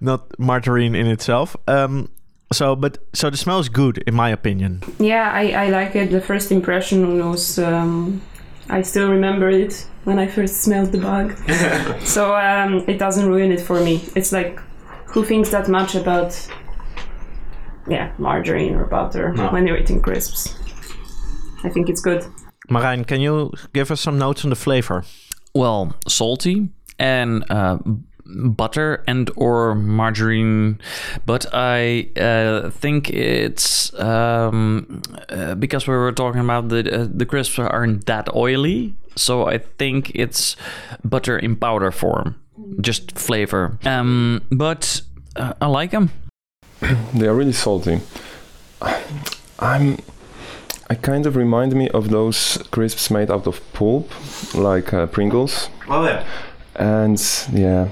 not 0.00 0.36
margarine 0.38 0.96
in 0.96 1.06
itself. 1.06 1.56
Um, 1.68 2.08
so, 2.52 2.74
but 2.76 2.98
so 3.12 3.30
the 3.30 3.36
smell 3.36 3.60
is 3.60 3.68
good 3.68 3.98
in 4.06 4.14
my 4.14 4.30
opinion. 4.30 4.82
Yeah, 4.98 5.30
I, 5.32 5.66
I 5.66 5.70
like 5.70 5.94
it. 5.96 6.10
The 6.10 6.20
first 6.20 6.50
impression 6.52 7.18
was 7.18 7.58
um, 7.58 8.20
I 8.68 8.82
still 8.82 9.08
remember 9.08 9.48
it 9.48 9.86
when 10.04 10.18
I 10.18 10.26
first 10.26 10.62
smelled 10.62 10.90
the 10.92 10.98
bug. 10.98 11.36
so 12.04 12.34
um, 12.34 12.84
it 12.88 12.98
doesn't 12.98 13.26
ruin 13.28 13.52
it 13.52 13.60
for 13.60 13.80
me. 13.80 14.02
It's 14.16 14.32
like 14.32 14.60
who 15.06 15.24
thinks 15.24 15.50
that 15.50 15.68
much 15.68 15.94
about 15.94 16.34
yeah 17.88 18.12
margarine 18.18 18.74
or 18.74 18.84
butter 18.84 19.32
No. 19.32 19.50
when 19.50 19.66
you're 19.66 19.78
eating 19.78 20.02
crisps? 20.02 20.54
I 21.64 21.68
think 21.68 21.88
it's 21.88 22.00
good. 22.00 22.24
Marijn, 22.72 23.06
can 23.06 23.20
you 23.20 23.52
give 23.74 23.90
us 23.90 24.00
some 24.00 24.18
notes 24.18 24.44
on 24.44 24.50
the 24.50 24.56
flavor? 24.56 25.04
Well, 25.54 25.94
salty 26.08 26.70
and 26.98 27.44
uh, 27.50 27.78
butter 28.24 29.04
and 29.06 29.30
or 29.36 29.74
margarine, 29.74 30.80
but 31.26 31.46
I 31.52 32.08
uh, 32.16 32.70
think 32.70 33.10
it's 33.10 33.92
um, 34.00 35.02
uh, 35.28 35.54
because 35.56 35.86
we 35.86 35.94
were 35.94 36.12
talking 36.12 36.40
about 36.40 36.70
the 36.70 37.02
uh, 37.02 37.08
the 37.12 37.26
crisps 37.26 37.58
aren't 37.58 38.06
that 38.06 38.34
oily, 38.34 38.94
so 39.16 39.46
I 39.46 39.58
think 39.58 40.12
it's 40.14 40.56
butter 41.04 41.38
in 41.38 41.56
powder 41.56 41.90
form, 41.90 42.40
just 42.80 43.18
flavor. 43.18 43.78
Um, 43.84 44.40
but 44.50 45.02
uh, 45.36 45.52
I 45.60 45.66
like 45.66 45.90
them. 45.90 46.10
They 47.14 47.28
are 47.28 47.34
really 47.34 47.52
salty. 47.52 48.00
I'm. 49.58 49.98
I 50.92 50.94
kind 50.96 51.24
of 51.24 51.36
remind 51.36 51.74
me 51.74 51.88
of 51.88 52.10
those 52.10 52.58
crisps 52.70 53.10
made 53.10 53.30
out 53.30 53.46
of 53.46 53.62
pulp, 53.72 54.10
like 54.54 54.92
uh, 54.92 55.06
Pringles. 55.06 55.70
Oh 55.88 56.04
yeah. 56.04 56.22
And 56.74 57.18
yeah, 57.50 57.88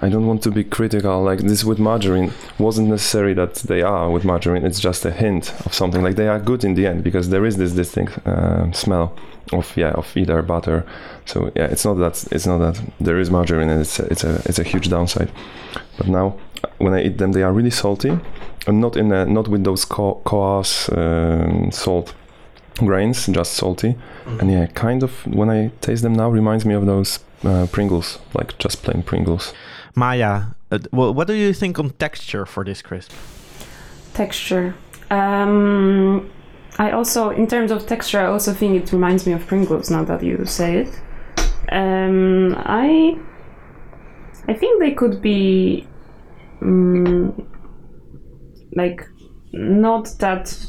I 0.00 0.10
don't 0.10 0.26
want 0.26 0.42
to 0.42 0.50
be 0.50 0.62
critical. 0.62 1.22
Like 1.22 1.38
this 1.38 1.64
with 1.64 1.78
margarine 1.78 2.32
wasn't 2.58 2.88
necessary 2.88 3.32
that 3.32 3.54
they 3.54 3.80
are 3.80 4.10
with 4.10 4.26
margarine. 4.26 4.66
It's 4.66 4.80
just 4.80 5.06
a 5.06 5.10
hint 5.10 5.54
of 5.64 5.72
something. 5.72 6.02
Like 6.02 6.16
they 6.16 6.28
are 6.28 6.38
good 6.38 6.62
in 6.62 6.74
the 6.74 6.86
end 6.86 7.02
because 7.02 7.30
there 7.30 7.46
is 7.46 7.56
this 7.56 7.72
distinct 7.72 8.18
uh, 8.26 8.70
smell 8.72 9.16
of 9.54 9.74
yeah 9.74 9.92
of 9.92 10.14
either 10.14 10.42
butter. 10.42 10.84
So 11.24 11.50
yeah, 11.56 11.68
it's 11.72 11.86
not 11.86 11.94
that 11.94 12.22
it's 12.30 12.46
not 12.46 12.58
that 12.58 12.84
there 13.00 13.18
is 13.18 13.30
margarine 13.30 13.70
and 13.70 13.80
it's 13.80 13.98
a, 13.98 14.04
it's 14.12 14.24
a 14.24 14.42
it's 14.44 14.58
a 14.58 14.62
huge 14.62 14.90
downside. 14.90 15.30
But 15.96 16.08
now 16.08 16.36
when 16.76 16.92
I 16.92 17.00
eat 17.00 17.16
them, 17.16 17.32
they 17.32 17.42
are 17.42 17.52
really 17.54 17.70
salty, 17.70 18.18
and 18.66 18.78
not 18.78 18.94
in 18.94 19.10
a, 19.10 19.24
not 19.24 19.48
with 19.48 19.64
those 19.64 19.86
co- 19.86 20.20
coarse 20.24 20.90
um, 20.92 21.70
salt 21.72 22.14
grains, 22.78 23.26
just 23.26 23.54
salty. 23.54 23.96
And 24.40 24.50
yeah, 24.50 24.66
kind 24.66 25.02
of 25.02 25.26
when 25.26 25.48
I 25.48 25.70
taste 25.80 26.02
them 26.02 26.14
now, 26.14 26.28
reminds 26.28 26.64
me 26.64 26.74
of 26.74 26.84
those 26.84 27.20
uh, 27.44 27.66
Pringles, 27.70 28.18
like 28.34 28.58
just 28.58 28.82
plain 28.82 29.02
Pringles. 29.02 29.54
Maja, 29.94 30.54
uh, 30.70 30.78
well, 30.92 31.14
what 31.14 31.26
do 31.26 31.34
you 31.34 31.54
think 31.54 31.78
on 31.78 31.90
texture 31.90 32.44
for 32.44 32.64
this 32.64 32.82
crisp? 32.82 33.12
Texture. 34.14 34.74
Um, 35.10 36.30
I 36.78 36.90
also, 36.90 37.30
in 37.30 37.46
terms 37.46 37.70
of 37.70 37.86
texture, 37.86 38.20
I 38.20 38.26
also 38.26 38.52
think 38.52 38.82
it 38.82 38.92
reminds 38.92 39.26
me 39.26 39.32
of 39.32 39.46
Pringles. 39.46 39.90
Now 39.90 40.04
that 40.04 40.22
you 40.22 40.44
say 40.44 40.78
it, 40.80 41.00
um, 41.72 42.54
I, 42.58 43.16
I 44.48 44.54
think 44.54 44.80
they 44.80 44.92
could 44.92 45.22
be, 45.22 45.86
um, 46.60 47.48
like, 48.74 49.06
not 49.52 50.14
that 50.18 50.66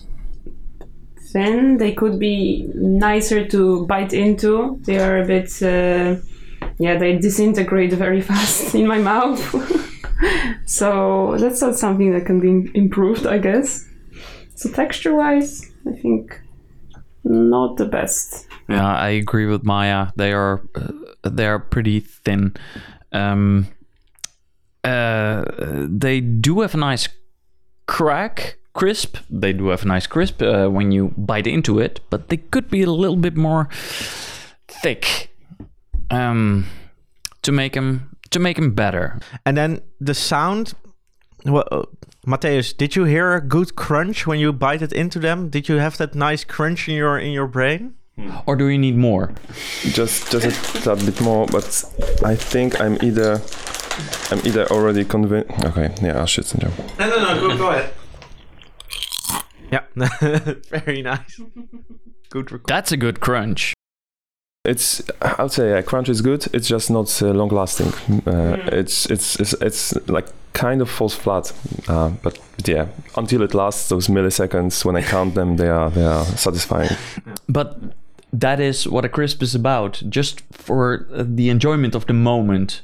thin. 1.31 1.77
They 1.77 1.93
could 1.93 2.19
be 2.19 2.69
nicer 2.75 3.45
to 3.47 3.85
bite 3.85 4.13
into. 4.13 4.79
They 4.83 4.99
are 4.99 5.21
a 5.21 5.25
bit, 5.25 5.51
uh, 5.61 6.21
yeah, 6.77 6.97
they 6.97 7.17
disintegrate 7.17 7.93
very 7.93 8.21
fast 8.31 8.75
in 8.75 8.87
my 8.87 8.99
mouth. 8.99 9.39
so 10.65 11.35
that's 11.39 11.61
not 11.61 11.75
something 11.75 12.13
that 12.13 12.25
can 12.25 12.39
be 12.39 12.71
improved, 12.77 13.25
I 13.25 13.37
guess. 13.37 13.85
So 14.55 14.71
texture 14.71 15.15
wise, 15.15 15.69
I 15.87 15.91
think 15.91 16.41
not 17.23 17.77
the 17.77 17.85
best. 17.85 18.47
Yeah, 18.69 18.87
I 18.87 19.09
agree 19.09 19.45
with 19.45 19.63
Maja. 19.63 20.11
They 20.15 20.33
are 20.33 20.61
uh, 20.75 21.29
they 21.29 21.45
are 21.45 21.59
pretty 21.59 21.99
thin. 21.99 22.55
Um, 23.11 23.67
uh, 24.83 25.43
they 25.87 26.21
do 26.21 26.61
have 26.61 26.73
a 26.73 26.77
nice 26.77 27.07
crack, 27.87 28.57
crisp. 28.77 29.17
They 29.29 29.53
do 29.53 29.69
have 29.69 29.83
a 29.83 29.87
nice 29.87 30.07
crisp 30.07 30.41
uh, 30.41 30.67
when 30.67 30.91
you 30.91 31.11
bite 31.17 31.47
into 31.47 31.79
it, 31.79 31.99
but 32.09 32.29
they 32.29 32.37
could 32.37 32.69
be 32.69 32.83
a 32.83 32.91
little 32.91 33.17
bit 33.17 33.35
more 33.35 33.67
thick 34.83 35.29
um, 36.11 36.65
to 37.41 37.51
make 37.51 37.73
them 37.73 38.15
to 38.29 38.39
make 38.39 38.55
them 38.55 38.71
better. 38.71 39.19
And 39.45 39.57
then 39.57 39.81
the 39.99 40.13
sound. 40.13 40.73
Well, 41.45 41.67
uh, 41.71 41.83
Mateusz, 42.25 42.75
did 42.77 42.95
you 42.95 43.05
hear 43.05 43.33
a 43.33 43.41
good 43.41 43.75
crunch 43.75 44.27
when 44.27 44.39
you 44.39 44.53
bite 44.53 44.81
it 44.81 44.93
into 44.93 45.19
them? 45.19 45.49
Did 45.49 45.69
you 45.69 45.79
have 45.79 45.97
that 45.97 46.13
nice 46.13 46.43
crunch 46.43 46.87
in 46.87 46.95
your 46.95 47.17
in 47.17 47.31
your 47.31 47.47
brain? 47.47 47.95
Or 48.45 48.55
do 48.55 48.67
you 48.67 48.77
need 48.77 48.97
more? 48.97 49.33
Just 49.81 50.31
just 50.31 50.45
a 50.45 50.81
tad 50.81 51.05
bit 51.05 51.21
more, 51.21 51.45
but 51.47 51.65
I 52.25 52.35
think 52.35 52.79
I'm 52.81 52.97
either 53.01 53.41
I'm 54.31 54.39
either 54.45 54.65
already 54.71 55.05
convinced. 55.05 55.65
Okay, 55.65 55.89
yeah, 56.01 56.19
I'll 56.19 56.27
shit 56.27 56.45
syndrome. 56.45 56.73
No, 56.99 57.09
no, 57.09 57.17
no. 57.23 57.39
Go, 57.39 57.57
go 57.57 57.69
ahead. 57.69 57.93
Yeah, 59.71 59.83
very 60.69 61.01
nice. 61.01 61.39
Good 62.29 62.51
record. 62.51 62.67
That's 62.67 62.91
a 62.91 62.97
good 62.97 63.19
crunch. 63.19 63.73
It's 64.65 65.01
I 65.21 65.43
would 65.43 65.51
say 65.51 65.69
yeah, 65.69 65.81
crunch 65.81 66.09
is 66.09 66.21
good. 66.21 66.47
It's 66.53 66.67
just 66.67 66.89
not 66.89 67.21
uh, 67.21 67.27
long 67.31 67.49
lasting. 67.49 67.93
Uh, 68.27 68.57
it's, 68.71 69.05
it's 69.05 69.39
it's 69.39 69.53
it's 69.53 70.09
like 70.09 70.27
kind 70.53 70.81
of 70.81 70.89
falls 70.89 71.15
flat. 71.15 71.53
Uh, 71.87 72.09
but 72.21 72.39
yeah, 72.65 72.87
until 73.15 73.43
it 73.43 73.53
lasts 73.53 73.89
those 73.89 74.07
milliseconds, 74.07 74.83
when 74.83 74.95
I 74.95 75.01
count 75.01 75.35
them, 75.35 75.55
they 75.57 75.69
are 75.69 75.89
they 75.89 76.03
are 76.03 76.25
satisfying. 76.25 76.89
But 77.47 77.79
that 78.33 78.59
is 78.59 78.87
what 78.87 79.05
a 79.05 79.09
crisp 79.09 79.41
is 79.41 79.55
about, 79.55 80.03
just 80.09 80.41
for 80.51 81.07
uh, 81.13 81.23
the 81.25 81.49
enjoyment 81.49 81.95
of 81.95 82.05
the 82.05 82.13
moment. 82.13 82.81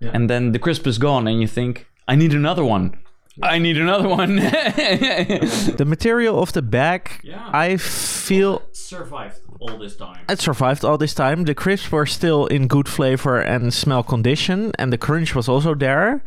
Yeah. 0.00 0.10
And 0.12 0.28
then 0.28 0.52
the 0.52 0.58
crisp 0.58 0.86
is 0.86 0.98
gone, 0.98 1.28
and 1.28 1.40
you 1.40 1.46
think, 1.46 1.86
I 2.08 2.16
need 2.16 2.34
another 2.34 2.64
one. 2.64 2.96
I 3.42 3.58
need 3.58 3.76
another 3.78 4.08
one. 4.08 4.36
The 5.76 5.84
material 5.86 6.38
of 6.42 6.52
the 6.52 6.62
bag, 6.62 7.10
Yeah. 7.22 7.50
I 7.52 7.76
feel 7.78 8.56
it 8.56 8.76
survived 8.76 9.40
all 9.60 9.78
this 9.78 9.96
time. 9.96 10.18
it 10.28 10.40
survived 10.40 10.84
all 10.84 10.98
this 10.98 11.14
time. 11.14 11.44
The 11.44 11.54
crisps 11.54 11.90
were 11.90 12.06
still 12.06 12.46
in 12.46 12.68
good 12.68 12.88
flavor 12.88 13.40
and 13.40 13.72
smell 13.74 14.02
condition, 14.02 14.72
and 14.78 14.92
the 14.92 14.98
crunch 14.98 15.34
was 15.34 15.48
also 15.48 15.74
there. 15.74 16.22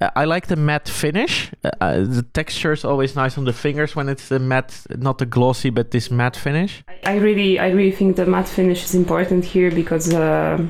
Uh, 0.00 0.10
I 0.14 0.24
like 0.24 0.46
the 0.46 0.56
matte 0.56 0.88
finish. 0.88 1.50
Uh, 1.64 1.70
uh, 1.80 1.96
the 2.04 2.22
texture 2.32 2.72
is 2.72 2.84
always 2.84 3.16
nice 3.16 3.38
on 3.38 3.44
the 3.44 3.52
fingers 3.52 3.96
when 3.96 4.08
it's 4.08 4.28
the 4.28 4.38
matte, 4.38 4.86
not 4.98 5.18
the 5.18 5.26
glossy, 5.26 5.70
but 5.70 5.90
this 5.90 6.10
matte 6.10 6.36
finish. 6.36 6.84
I 7.04 7.16
really, 7.16 7.58
I 7.58 7.70
really 7.70 7.92
think 7.96 8.16
the 8.16 8.26
matte 8.26 8.48
finish 8.48 8.84
is 8.84 8.94
important 8.94 9.44
here 9.44 9.70
because 9.70 10.06
the 10.10 10.66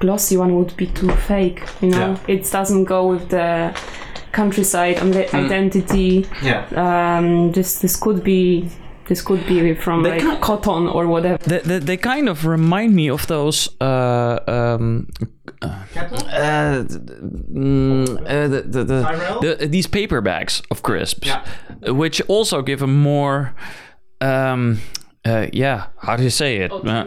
glossy 0.00 0.36
one 0.36 0.54
would 0.56 0.76
be 0.76 0.86
too 0.86 1.10
fake. 1.26 1.62
You 1.80 1.90
know, 1.90 2.16
it 2.28 2.50
doesn't 2.50 2.84
go 2.84 3.08
with 3.08 3.28
the 3.30 3.72
countryside 4.32 4.96
and 4.98 5.12
the 5.14 5.24
identity. 5.36 6.26
Yeah. 6.42 6.66
Um, 6.76 7.52
this 7.52 7.78
this 7.80 7.96
could 7.96 8.22
be 8.24 8.68
this 9.06 9.20
could 9.22 9.44
be 9.46 9.74
from 9.74 10.02
They 10.02 10.10
like 10.10 10.20
can't- 10.20 10.40
cotton 10.40 10.88
or 10.88 11.06
whatever. 11.06 11.38
They, 11.44 11.58
they, 11.58 11.78
they 11.78 11.96
kind 11.96 12.28
of 12.28 12.44
remind 12.46 12.94
me 12.94 13.10
of 13.10 13.26
those 13.26 13.68
uh, 13.80 14.38
um, 14.46 15.08
uh, 15.60 15.66
uh, 15.66 16.84
mm, 17.52 18.08
uh, 18.26 18.48
the, 18.48 18.62
the, 18.62 18.84
the, 18.84 19.56
the, 19.58 19.66
these 19.66 19.86
paper 19.88 20.20
bags 20.20 20.62
of 20.70 20.82
crisps, 20.82 21.28
which 21.86 22.22
also 22.28 22.62
give 22.62 22.82
a 22.82 22.86
more 22.86 23.54
um, 24.20 24.78
uh, 25.24 25.46
yeah, 25.52 25.86
how 25.98 26.16
do 26.16 26.24
you 26.24 26.30
say 26.30 26.56
it? 26.58 26.72
Uh, 26.72 27.06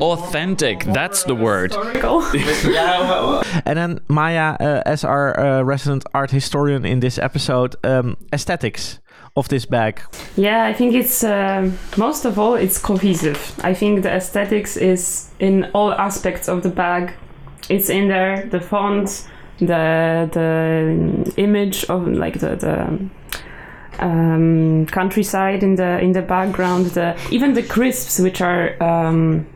authentic. 0.00 0.84
That's 0.84 1.24
the 1.24 1.34
word. 1.34 1.72
And 3.66 3.76
then 3.76 4.00
Maja, 4.08 4.56
uh, 4.60 4.82
as 4.86 5.04
our 5.04 5.38
uh, 5.38 5.62
resident 5.62 6.04
art 6.14 6.30
historian 6.30 6.84
in 6.84 7.00
this 7.00 7.18
episode, 7.18 7.74
um, 7.84 8.16
aesthetics 8.32 9.00
of 9.36 9.48
this 9.48 9.66
bag. 9.66 10.00
Yeah, 10.36 10.64
I 10.64 10.72
think 10.72 10.94
it's 10.94 11.24
uh, 11.24 11.70
most 11.96 12.24
of 12.24 12.38
all 12.38 12.54
it's 12.54 12.78
cohesive. 12.78 13.58
I 13.64 13.74
think 13.74 14.02
the 14.02 14.10
aesthetics 14.10 14.76
is 14.76 15.30
in 15.38 15.64
all 15.74 15.92
aspects 15.92 16.48
of 16.48 16.62
the 16.62 16.70
bag. 16.70 17.12
It's 17.68 17.90
in 17.90 18.08
there, 18.08 18.46
the 18.46 18.60
font, 18.60 19.26
the 19.58 20.28
the 20.32 21.32
image 21.36 21.84
of 21.90 22.06
like 22.06 22.38
the 22.38 22.56
the 22.56 23.08
um, 23.98 24.86
countryside 24.86 25.62
in 25.62 25.76
the 25.76 25.98
in 26.00 26.12
the 26.12 26.22
background. 26.22 26.86
The 26.86 27.16
even 27.30 27.54
the 27.54 27.62
crisps 27.62 28.18
which 28.18 28.40
are 28.40 28.80
um, 28.82 29.46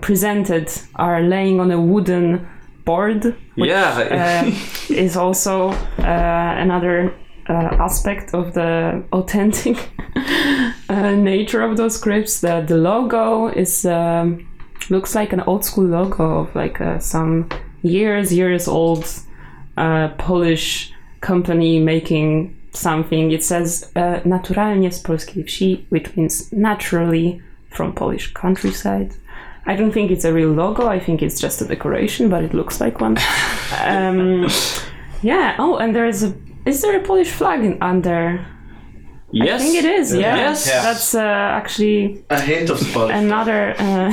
presented 0.00 0.70
are 0.94 1.22
laying 1.22 1.60
on 1.60 1.70
a 1.70 1.80
wooden 1.80 2.46
board. 2.84 3.24
which, 3.56 3.68
Yeah. 3.70 4.44
uh, 4.46 4.94
is 4.94 5.16
also 5.16 5.70
uh, 5.98 6.54
another 6.58 7.12
uh, 7.48 7.52
aspect 7.80 8.34
of 8.34 8.52
the 8.54 9.02
authentic 9.12 9.76
uh, 10.88 11.10
nature 11.16 11.62
of 11.62 11.76
those 11.76 11.98
crisps. 11.98 12.40
The 12.40 12.62
the 12.66 12.76
logo 12.76 13.48
is 13.48 13.84
um, 13.84 14.46
looks 14.90 15.14
like 15.14 15.32
an 15.32 15.40
old 15.46 15.64
school 15.64 15.84
logo 15.86 16.40
of 16.40 16.54
like 16.54 16.80
uh, 16.80 16.98
some 16.98 17.48
years 17.82 18.32
years 18.32 18.68
old 18.68 19.04
uh, 19.76 20.08
Polish 20.18 20.92
company 21.20 21.78
making 21.80 22.54
something. 22.76 23.32
It 23.32 23.44
says 23.44 23.90
uh, 23.96 24.20
naturalnie 24.24 24.92
z 24.92 25.00
polskiej 25.02 25.44
wsi, 25.44 25.86
which 25.90 26.16
means 26.16 26.52
naturally 26.52 27.40
from 27.70 27.92
Polish 27.92 28.32
countryside. 28.32 29.08
I 29.66 29.76
don't 29.76 29.92
think 29.92 30.10
it's 30.10 30.24
a 30.24 30.32
real 30.32 30.52
logo. 30.54 30.88
I 30.94 31.00
think 31.00 31.22
it's 31.22 31.40
just 31.42 31.62
a 31.62 31.64
decoration, 31.64 32.28
but 32.30 32.44
it 32.44 32.54
looks 32.54 32.80
like 32.80 33.00
one. 33.00 33.16
um, 33.86 34.46
yeah. 35.22 35.56
Oh, 35.58 35.76
and 35.78 35.94
there 35.94 36.06
is 36.08 36.22
a. 36.22 36.32
Is 36.64 36.80
there 36.82 36.96
a 36.96 37.02
Polish 37.02 37.30
flag 37.30 37.64
in, 37.64 37.78
under? 37.82 38.46
Yes. 39.32 39.60
I 39.60 39.64
think 39.64 39.84
it 39.84 39.84
is. 39.84 40.14
Yeah. 40.14 40.36
Yes. 40.36 40.64
That's 40.66 41.14
uh, 41.14 41.20
actually 41.60 42.24
A 42.30 42.40
hint 42.40 42.70
of 42.70 42.78
Polish. 42.92 43.12
another 43.16 43.74
uh, 43.78 44.12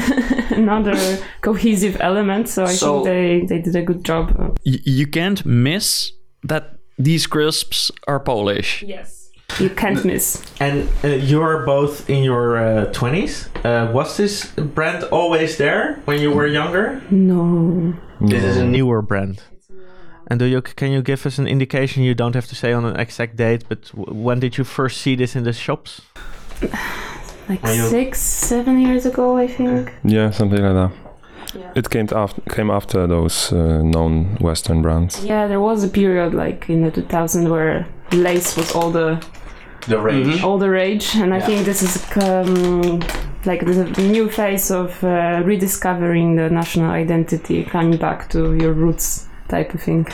another 0.55 0.95
cohesive 1.41 1.97
element. 2.01 2.49
So 2.49 2.63
I 2.63 2.73
So- 2.73 3.03
think 3.03 3.05
they 3.05 3.45
they 3.47 3.61
did 3.61 3.75
a 3.75 3.81
good 3.85 4.03
job. 4.07 4.31
Y- 4.65 4.81
you 4.85 5.07
can't 5.07 5.45
miss 5.45 6.11
that 6.47 6.63
these 6.97 7.27
crisps 7.27 7.91
are 8.07 8.19
Polish. 8.19 8.83
Yes. 8.83 9.29
You 9.59 9.69
can't 9.69 10.03
miss. 10.03 10.41
And 10.59 10.89
uh, 11.03 11.09
you're 11.09 11.63
both 11.65 12.09
in 12.09 12.23
your 12.23 12.57
uh, 12.57 12.85
20s. 12.91 13.49
Uh, 13.63 13.91
was 13.91 14.17
this 14.17 14.51
brand 14.55 15.03
always 15.11 15.57
there 15.57 16.01
when 16.05 16.19
you 16.19 16.31
were 16.31 16.47
younger? 16.47 17.01
No. 17.11 17.93
This 18.19 18.43
is 18.43 18.57
a 18.57 18.65
newer 18.65 19.01
brand. 19.01 19.43
And 20.27 20.39
do 20.39 20.45
you 20.45 20.61
can 20.61 20.91
you 20.91 21.01
give 21.01 21.25
us 21.25 21.37
an 21.37 21.47
indication? 21.47 22.01
You 22.03 22.15
don't 22.15 22.33
have 22.33 22.47
to 22.47 22.55
say 22.55 22.71
on 22.73 22.85
an 22.85 22.95
exact 22.99 23.35
date, 23.35 23.65
but 23.67 23.91
w- 23.91 24.23
when 24.23 24.39
did 24.39 24.57
you 24.57 24.63
first 24.63 25.01
see 25.01 25.15
this 25.15 25.35
in 25.35 25.43
the 25.43 25.53
shops? 25.53 26.01
Like 27.49 27.67
six, 27.67 28.21
seven 28.21 28.79
years 28.79 29.05
ago, 29.05 29.35
I 29.35 29.47
think. 29.47 29.91
Yeah, 30.05 30.31
something 30.31 30.61
like 30.63 30.73
that. 30.73 31.02
It 31.75 31.89
came 31.89 32.07
after 32.15 32.41
came 32.49 32.71
after 32.71 33.07
those 33.07 33.51
uh, 33.53 33.81
known 33.83 34.37
Western 34.39 34.81
brands. 34.81 35.23
Yeah, 35.25 35.47
there 35.47 35.59
was 35.59 35.83
a 35.83 35.87
period 35.87 36.33
like 36.33 36.69
in 36.69 36.81
the 36.83 36.91
2000s 36.91 37.49
where 37.49 37.85
Lay's 38.11 38.55
was 38.57 38.71
all 38.75 38.91
the 38.91 39.19
The 39.87 39.97
rage. 39.97 40.43
all 40.43 40.57
the 40.57 40.69
rage, 40.69 41.15
and 41.15 41.33
I 41.33 41.39
think 41.41 41.65
this 41.65 41.81
is 41.81 41.97
um, 42.23 43.01
like 43.45 43.65
the, 43.65 43.83
the 43.95 44.07
new 44.11 44.29
phase 44.29 44.71
of 44.71 45.03
uh, 45.03 45.41
rediscovering 45.43 46.35
the 46.37 46.49
national 46.49 46.91
identity, 46.91 47.63
coming 47.65 47.97
back 47.97 48.29
to 48.29 48.55
your 48.55 48.73
roots 48.73 49.27
type 49.49 49.73
of 49.73 49.81
thing. 49.81 50.07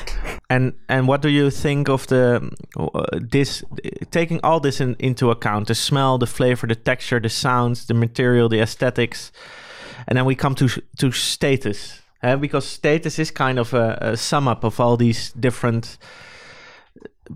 And 0.50 0.74
and 0.88 1.08
what 1.08 1.22
do 1.22 1.30
you 1.30 1.52
think 1.52 1.90
of 1.90 2.08
the 2.08 2.42
uh, 2.78 3.20
this 3.32 3.64
taking 4.12 4.40
all 4.44 4.60
this 4.60 4.82
in, 4.82 4.96
into 5.00 5.30
account 5.30 5.68
the 5.68 5.76
smell, 5.76 6.18
the 6.18 6.28
flavor, 6.28 6.68
the 6.68 6.76
texture, 6.76 7.20
the 7.20 7.30
sounds, 7.30 7.86
the 7.86 7.94
material, 7.94 8.50
the 8.50 8.60
aesthetics, 8.62 9.32
and 10.10 10.18
then 10.18 10.26
we 10.26 10.36
come 10.36 10.56
to 10.56 10.68
to 10.98 11.12
status, 11.12 12.02
eh? 12.24 12.36
because 12.36 12.66
status 12.66 13.20
is 13.20 13.32
kind 13.32 13.60
of 13.60 13.74
a, 13.74 13.98
a 14.02 14.18
sum 14.18 14.48
up 14.48 14.64
of 14.64 14.80
all 14.80 14.98
these 14.98 15.32
different 15.34 15.98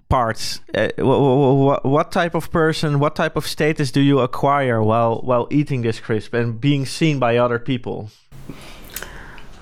parts. 0.10 0.60
Uh, 0.74 0.90
what, 0.98 1.86
what 1.86 2.12
type 2.12 2.34
of 2.34 2.52
person, 2.52 3.00
what 3.00 3.16
type 3.16 3.36
of 3.36 3.46
status 3.46 3.92
do 3.92 4.02
you 4.02 4.20
acquire 4.20 4.82
while 4.82 5.22
while 5.22 5.48
eating 5.52 5.84
this 5.84 6.00
crisp 6.00 6.34
and 6.34 6.60
being 6.60 6.86
seen 6.86 7.20
by 7.20 7.38
other 7.38 7.60
people? 7.60 8.10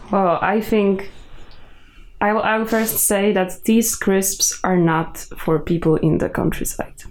Well, 0.10 0.40
I 0.42 0.62
think 0.62 1.12
I 2.22 2.32
will, 2.32 2.44
I 2.44 2.58
will 2.58 2.66
first 2.66 2.98
say 3.08 3.34
that 3.34 3.64
these 3.66 3.96
crisps 3.96 4.58
are 4.64 4.78
not 4.78 5.18
for 5.18 5.60
people 5.60 5.98
in 5.98 6.20
the 6.20 6.30
countryside. 6.30 7.04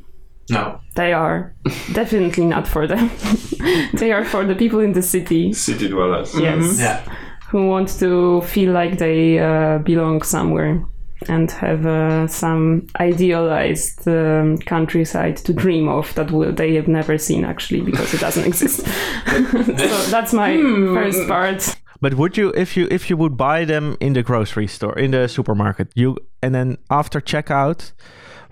No. 0.51 0.81
They 0.97 1.13
are 1.13 1.55
definitely 1.93 2.47
not 2.47 2.67
for 2.67 2.87
them. 2.87 3.11
they 3.95 4.13
are 4.13 4.25
for 4.25 4.45
the 4.45 4.55
people 4.55 4.81
in 4.81 4.93
the 4.93 5.03
city. 5.03 5.53
City 5.53 5.89
dwellers. 5.89 6.39
Yes. 6.39 6.79
Yeah. 6.79 7.03
Who 7.49 7.67
want 7.67 7.89
to 8.01 8.43
feel 8.43 8.73
like 8.73 8.99
they 8.99 9.39
uh, 9.39 9.79
belong 9.79 10.23
somewhere 10.23 10.85
and 11.29 11.51
have 11.51 11.85
uh, 11.85 12.27
some 12.27 12.87
idealized 12.99 14.09
um, 14.09 14.57
countryside 14.59 15.37
to 15.37 15.53
dream 15.53 15.89
of 15.89 16.15
that 16.15 16.31
will, 16.31 16.53
they 16.53 16.75
have 16.75 16.89
never 16.89 17.19
seen 17.19 17.45
actually 17.45 17.81
because 17.81 18.15
it 18.15 18.21
doesn't 18.21 18.45
exist. 18.47 18.87
so 18.87 20.11
that's 20.11 20.33
my 20.33 20.57
first 20.57 21.29
part. 21.29 21.77
But 22.01 22.15
would 22.15 22.37
you, 22.37 22.51
if 22.57 22.77
you 22.77 22.89
if 22.91 23.11
you 23.11 23.17
would 23.19 23.37
buy 23.37 23.67
them 23.67 23.97
in 24.01 24.15
the 24.15 24.23
grocery 24.23 24.67
store, 24.67 24.99
in 24.99 25.11
the 25.11 25.29
supermarket, 25.29 25.89
you 25.95 26.17
and 26.43 26.55
then 26.55 26.79
after 26.89 27.21
checkout, 27.21 27.93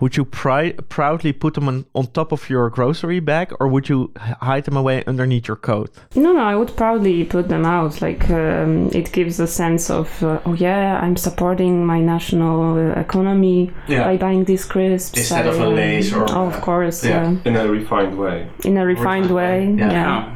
would 0.01 0.17
you 0.17 0.25
pri- 0.25 0.73
proudly 0.89 1.33
put 1.33 1.55
them 1.55 1.69
on, 1.69 1.85
on 1.95 2.07
top 2.09 2.33
of 2.33 2.49
your 2.51 2.71
grocery 2.71 3.21
bag, 3.21 3.53
or 3.61 3.69
would 3.69 3.89
you 3.89 4.13
hide 4.41 4.65
them 4.65 4.77
away 4.77 5.05
underneath 5.07 5.49
your 5.49 5.57
coat? 5.57 5.91
No, 6.15 6.33
no, 6.33 6.41
I 6.41 6.55
would 6.55 6.77
proudly 6.77 7.25
put 7.25 7.49
them 7.49 7.65
out. 7.65 8.01
Like 8.01 8.29
um, 8.31 8.91
it 8.93 9.13
gives 9.13 9.41
a 9.41 9.47
sense 9.47 9.91
of, 9.91 10.23
uh, 10.23 10.41
oh 10.47 10.55
yeah, 10.55 11.01
I'm 11.03 11.17
supporting 11.17 11.85
my 11.87 12.01
national 12.01 12.77
uh, 12.79 13.01
economy 13.01 13.73
Yeah. 13.89 14.05
by 14.05 14.17
buying 14.17 14.45
these 14.45 14.65
crisps. 14.65 15.19
Instead 15.19 15.47
of 15.47 15.59
a 15.61 15.65
I, 15.65 15.67
Lay's 15.67 16.13
or- 16.13 16.27
oh, 16.31 16.47
of 16.47 16.61
course, 16.61 17.05
Yeah. 17.05 17.31
yeah. 17.31 17.39
In 17.45 17.57
a 17.57 17.67
refined 17.69 18.17
way. 18.19 18.49
in 18.65 18.77
a 18.77 18.85
refined 18.87 19.31
way. 19.31 19.75
Yeah. 19.77 19.91
Yeah. 19.93 20.35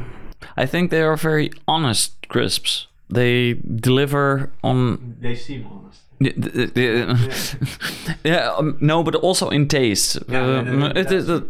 I 0.57 0.65
think 0.65 0.91
they 0.91 1.01
are 1.01 1.15
very 1.17 1.51
honest 1.67 2.27
crisps. 2.27 2.87
They 3.09 3.53
deliver 3.53 4.51
on 4.63 5.15
They 5.19 5.35
seem 5.35 5.65
honest. 5.71 6.02
Yeah, 8.23 8.53
um, 8.57 8.77
no, 8.79 9.03
but 9.03 9.15
also 9.15 9.49
in 9.49 9.67
taste. 9.67 10.17
Uh, 10.29 10.91
it 10.95 11.11
is 11.11 11.29
uh, 11.29 11.41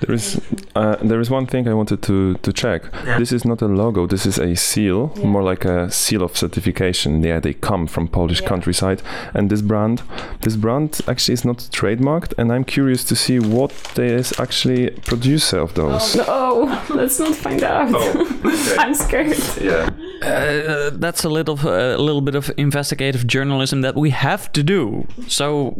There 0.00 0.14
is 0.14 0.40
uh, 0.74 0.96
there 1.02 1.20
is 1.20 1.30
one 1.30 1.46
thing 1.46 1.68
I 1.68 1.74
wanted 1.74 2.02
to 2.02 2.34
to 2.42 2.52
check. 2.52 2.82
Yeah. 3.06 3.18
This 3.18 3.32
is 3.32 3.44
not 3.44 3.62
a 3.62 3.66
logo. 3.66 4.06
This 4.06 4.26
is 4.26 4.38
a 4.38 4.54
seal, 4.56 5.12
more 5.24 5.42
like 5.42 5.64
a 5.64 5.90
seal 5.90 6.22
of 6.22 6.36
certification. 6.36 7.22
Yeah, 7.22 7.40
they 7.40 7.54
come 7.54 7.86
from 7.86 8.08
Polish 8.08 8.40
Yeah. 8.42 8.48
countryside, 8.48 9.02
and 9.34 9.50
this 9.50 9.62
brand, 9.62 10.02
this 10.40 10.56
brand 10.56 11.00
actually 11.06 11.34
is 11.34 11.44
not 11.44 11.58
trademarked. 11.72 12.34
And 12.38 12.52
I'm 12.52 12.64
curious 12.64 13.04
to 13.04 13.14
see 13.16 13.38
what 13.38 13.72
there 13.94 14.18
is 14.18 14.32
actually 14.38 14.90
producer 15.06 15.58
of 15.60 15.72
those. 15.74 16.16
No, 16.16 16.64
let's 16.90 17.18
not 17.20 17.34
find 17.34 17.62
out. 17.62 17.90
Oh, 17.94 18.76
I'm 18.78 18.94
scared. 18.94 19.36
Yeah. 19.60 19.90
uh, 20.22 20.90
that's 21.00 21.24
a 21.24 21.28
little 21.28 21.58
a 21.64 21.96
little 21.98 22.20
bit 22.22 22.34
of 22.34 22.50
investigative 22.56 23.26
journalism 23.26 23.82
that 23.82 23.94
we 23.94 24.10
have 24.10 24.50
to 24.52 24.62
do. 24.62 25.06
So 25.28 25.74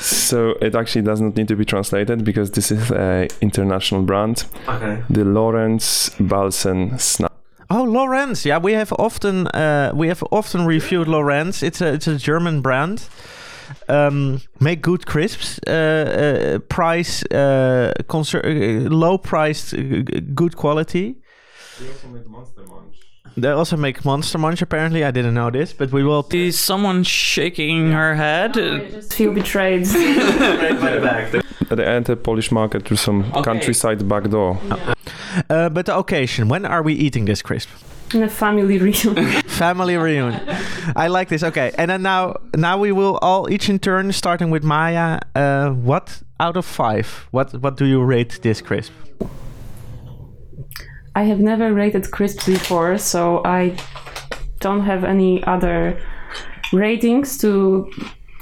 So 0.00 0.56
it 0.60 0.74
actually 0.74 1.02
does 1.06 1.20
not 1.20 1.36
need 1.36 1.48
to 1.48 1.56
be 1.56 1.64
translated 1.64 2.24
because 2.24 2.50
this 2.50 2.70
is 2.70 2.90
a 2.90 3.28
international 3.40 4.02
brand, 4.02 4.44
Okay. 4.68 5.02
the 5.10 5.24
Lorenz 5.24 6.10
Bahlsen 6.18 6.98
Snap. 7.00 7.32
Oh, 7.68 7.82
Lorenz. 7.82 8.44
Yeah, 8.44 8.58
we 8.58 8.74
have 8.74 8.92
often 8.98 9.46
uh, 9.48 9.90
we 9.94 10.08
have 10.08 10.22
often 10.30 10.66
reviewed 10.66 11.08
Lorenz. 11.08 11.62
It's 11.62 11.80
a 11.80 11.94
it's 11.94 12.06
a 12.06 12.16
German 12.16 12.60
brand. 12.62 13.08
Um, 13.88 14.40
make 14.60 14.80
good 14.80 15.06
crisps. 15.06 15.58
Uh, 15.66 15.72
uh, 15.72 16.58
price 16.68 17.24
uh, 17.32 17.92
conser- 18.08 18.44
uh, 18.44 18.88
low 18.88 19.18
priced, 19.18 19.74
uh, 19.74 20.02
good 20.34 20.54
quality. 20.56 21.16
They 23.38 23.50
also 23.50 23.76
make 23.76 24.02
Monster 24.04 24.38
Munch. 24.38 24.62
Apparently, 24.62 25.04
I 25.04 25.10
didn't 25.10 25.34
know 25.34 25.50
this, 25.50 25.74
but 25.74 25.92
we 25.92 26.02
will. 26.02 26.26
is 26.32 26.58
someone 26.58 27.02
shaking 27.04 27.92
her 27.92 28.14
head? 28.14 28.56
I 28.56 28.78
just 28.90 29.12
feel 29.14 29.32
betrayed. 29.32 29.86
They 31.68 31.84
enter 31.84 32.14
Polish 32.16 32.52
market 32.52 32.84
through 32.86 32.96
some 32.98 33.24
Okay. 33.32 33.42
countryside 33.42 34.08
back 34.08 34.30
door. 34.30 34.56
Uh, 35.50 35.68
but 35.68 35.86
the 35.86 35.96
occasion. 35.98 36.48
When 36.48 36.64
are 36.64 36.80
we 36.82 36.94
eating 36.94 37.24
this 37.26 37.42
crisp? 37.42 37.68
In 38.14 38.22
a 38.22 38.28
family 38.28 38.78
reunion. 38.86 39.42
Family 39.48 39.96
reunion. 39.96 40.40
I 40.94 41.08
like 41.08 41.28
this. 41.28 41.42
Okay, 41.42 41.72
and 41.76 41.90
then 41.90 42.02
now 42.02 42.36
now 42.54 42.78
we 42.78 42.92
will 42.92 43.18
all 43.20 43.50
each 43.50 43.68
in 43.68 43.78
turn, 43.80 44.12
starting 44.12 44.50
with 44.52 44.62
Maja. 44.62 45.18
Uh, 45.34 45.70
what 45.70 46.22
out 46.38 46.56
of 46.56 46.64
five? 46.64 47.26
What 47.32 47.52
what 47.60 47.76
do 47.76 47.84
you 47.84 48.00
rate 48.00 48.38
this 48.42 48.62
crisp? 48.62 48.92
I 51.16 51.22
have 51.24 51.40
never 51.40 51.72
rated 51.72 52.10
crisps 52.10 52.44
before, 52.46 52.98
so 52.98 53.40
I 53.44 53.74
don't 54.60 54.82
have 54.84 55.02
any 55.02 55.42
other 55.44 55.98
ratings 56.72 57.38
to 57.38 57.90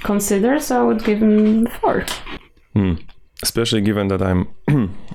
consider, 0.03 0.59
so 0.59 0.81
I 0.81 0.83
would 0.83 1.05
give 1.05 1.21
them 1.21 1.67
four. 1.81 2.05
Hmm. 2.75 2.95
Especially 3.43 3.81
given 3.81 4.09
that 4.09 4.21
I'm 4.23 4.49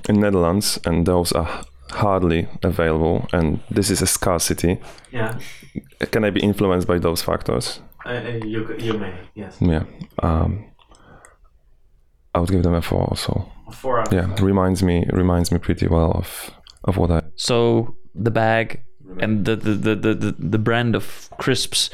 in 0.08 0.20
Netherlands 0.20 0.78
and 0.86 1.04
those 1.04 1.32
are 1.32 1.64
hardly 1.90 2.48
available, 2.62 3.28
and 3.32 3.60
this 3.70 3.90
is 3.90 4.02
a 4.02 4.06
scarcity. 4.06 4.78
Yeah, 5.12 5.38
Can 6.12 6.24
I 6.24 6.30
be 6.30 6.40
influenced 6.40 6.88
by 6.88 6.98
those 6.98 7.22
factors? 7.22 7.80
you 8.06 8.74
you 8.78 8.94
may 8.98 9.12
yes. 9.34 9.58
Yeah. 9.60 9.84
Um, 10.22 10.64
I 12.34 12.38
would 12.40 12.50
give 12.50 12.62
them 12.62 12.74
a 12.74 12.80
four 12.80 13.02
also. 13.02 13.52
Four 13.72 14.00
out. 14.00 14.12
Yeah, 14.12 14.34
reminds 14.40 14.82
me 14.82 15.04
reminds 15.12 15.52
me 15.52 15.58
pretty 15.58 15.86
well 15.88 16.12
of 16.12 16.50
of 16.84 16.96
what 16.96 17.10
I. 17.10 17.22
So 17.36 17.96
the 18.14 18.30
bag 18.30 18.82
and 19.20 19.44
the 19.44 19.56
the, 19.56 19.72
the, 19.74 19.94
the, 19.96 20.14
the 20.14 20.34
the 20.38 20.58
brand 20.58 20.94
of 20.94 21.28
crisps 21.38 21.90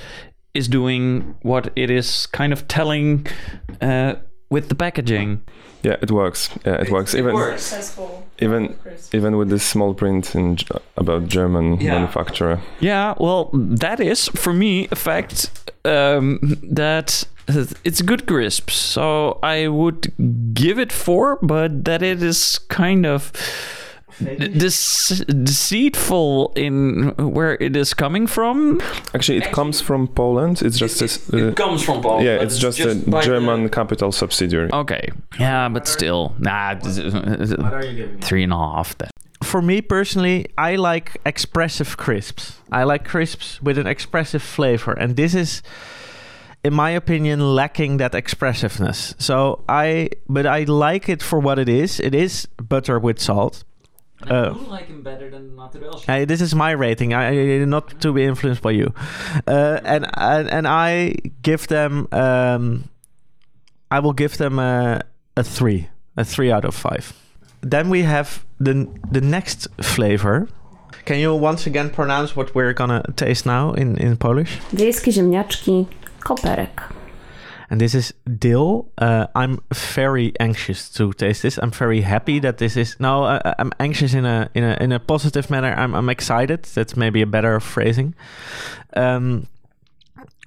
is 0.55 0.68
doing 0.68 1.37
what 1.42 1.70
it 1.77 1.90
is 1.90 2.27
kind 2.27 2.53
of 2.53 2.66
telling 2.68 3.27
uh, 3.81 4.14
with 4.51 4.68
the 4.68 4.75
packaging. 4.75 5.42
Yeah, 5.83 5.96
it 6.03 6.11
works. 6.11 6.51
Yeah, 6.64 6.81
it, 6.81 6.90
works. 6.90 7.14
Even 7.14 7.37
Successful. 7.37 8.27
even 8.40 8.75
even 9.12 9.37
with 9.37 9.51
this 9.51 9.62
small 9.62 9.94
print 9.94 10.35
in 10.35 10.57
about 10.96 11.29
German 11.29 11.81
Yeah. 11.81 11.92
manufacturer. 11.94 12.61
Yeah, 12.81 13.14
well, 13.18 13.51
that 13.53 14.01
is 14.01 14.29
for 14.35 14.53
me 14.53 14.88
a 14.90 14.96
fact 14.96 15.51
um, 15.85 16.40
that 16.75 17.25
it's 17.85 18.03
good 18.03 18.27
crisps. 18.27 18.75
So 18.75 19.38
I 19.42 19.68
would 19.68 20.12
give 20.55 20.81
it 20.81 20.92
four, 20.92 21.38
but 21.42 21.85
that 21.85 22.03
it 22.03 22.22
is 22.22 22.59
kind 22.68 23.07
of 23.07 23.31
dece- 24.20 25.44
deceitful 25.44 26.52
in 26.57 27.14
where 27.16 27.57
it 27.61 27.76
is 27.76 27.94
coming 27.94 28.26
from. 28.26 28.81
Actually, 29.14 29.38
it 29.38 29.52
comes 29.52 29.81
from 29.81 30.09
Poland. 30.09 30.62
It's 30.62 30.79
just 30.79 31.00
this. 31.00 31.33
Uh, 31.33 31.52
comes 31.55 31.83
from 31.83 32.02
Poland. 32.02 32.24
yeah, 32.24 32.42
it's 32.42 32.59
just, 32.59 32.81
a 32.81 32.94
German 33.22 33.68
capital 33.68 34.12
subsidiary. 34.12 34.70
Okay. 34.72 35.11
Yeah, 35.38 35.68
but 35.68 35.87
still, 35.87 36.35
nah. 36.38 36.74
Three 38.20 38.44
and 38.44 38.52
a 38.52 38.57
half. 38.57 38.96
Then. 38.98 39.11
For 39.42 39.62
me 39.62 39.81
personally, 39.81 40.46
I 40.57 40.76
like 40.76 41.20
expressive 41.24 41.96
crisps. 41.96 42.59
I 42.72 42.85
like 42.85 43.05
crisps 43.05 43.61
with 43.62 43.79
an 43.79 43.87
expressive 43.87 44.42
flavor, 44.42 44.92
and 44.92 45.16
this 45.16 45.35
is, 45.35 45.62
in 46.64 46.72
my 46.74 46.90
opinion, 46.90 47.55
lacking 47.55 47.98
that 47.98 48.14
expressiveness. 48.14 49.14
So 49.18 49.62
I, 49.68 50.11
but 50.29 50.46
I 50.46 50.64
like 50.64 51.09
it 51.09 51.22
for 51.22 51.38
what 51.38 51.59
it 51.59 51.68
is. 51.68 52.00
It 52.00 52.14
is 52.14 52.46
butter 52.57 52.98
with 52.98 53.20
salt. 53.20 53.62
Uh, 54.31 54.55
like 54.69 54.87
him 54.87 55.03
better 55.03 55.31
than 55.31 55.57
Naturel. 55.57 55.99
Hey, 56.07 56.25
this 56.25 56.41
is 56.41 56.55
my 56.55 56.71
rating. 56.73 57.12
I, 57.15 57.61
I 57.61 57.65
not 57.65 58.01
to 58.01 58.12
be 58.12 58.25
influenced 58.25 58.62
by 58.62 58.73
you, 58.73 58.93
uh, 59.47 59.81
and, 59.85 60.07
and 60.15 60.49
and 60.49 60.67
I 60.67 61.15
give 61.43 61.67
them. 61.69 62.09
Um, 62.12 62.85
I 63.91 64.01
will 64.01 64.12
give 64.12 64.37
them 64.37 64.59
a, 64.59 65.01
a 65.37 65.45
three, 65.45 65.89
a 66.17 66.25
three 66.25 66.51
out 66.51 66.65
of 66.65 66.75
five. 66.75 67.12
Then 67.61 67.89
we 67.89 68.03
have 68.03 68.45
the 68.61 68.89
the 69.12 69.21
next 69.21 69.69
flavor. 69.81 70.49
Can 71.05 71.19
you 71.21 71.35
once 71.35 71.67
again 71.67 71.91
pronounce 71.91 72.35
what 72.35 72.55
we're 72.55 72.73
gonna 72.73 73.03
taste 73.15 73.47
now 73.47 73.73
in, 73.75 73.97
in 73.99 74.17
Polish? 74.17 74.59
Wiejskie 74.73 75.12
ziemniaczki, 75.12 75.87
koperek. 76.21 76.95
And 77.68 77.81
this 77.81 77.94
is 77.94 78.14
dill. 78.38 78.92
Uh, 78.98 79.26
I'm 79.35 79.61
very 79.72 80.33
anxious 80.38 80.88
to 80.90 81.12
taste 81.12 81.42
this. 81.42 81.59
I'm 81.59 81.72
very 81.72 82.02
happy 82.02 82.38
that 82.40 82.59
this 82.59 82.76
is. 82.76 82.98
No, 83.00 83.24
uh, 83.24 83.55
I'm 83.59 83.72
anxious 83.81 84.14
in 84.14 84.24
a 84.24 84.48
in 84.55 84.64
a 84.64 84.76
in 84.81 84.92
a 84.92 85.00
positive 85.00 85.50
manner. 85.50 85.74
I'm 85.74 85.94
I'm 85.94 86.09
excited. 86.09 86.62
That's 86.62 86.96
maybe 86.96 87.22
a 87.22 87.26
better 87.26 87.59
phrasing. 87.61 88.14
Um, 88.94 89.48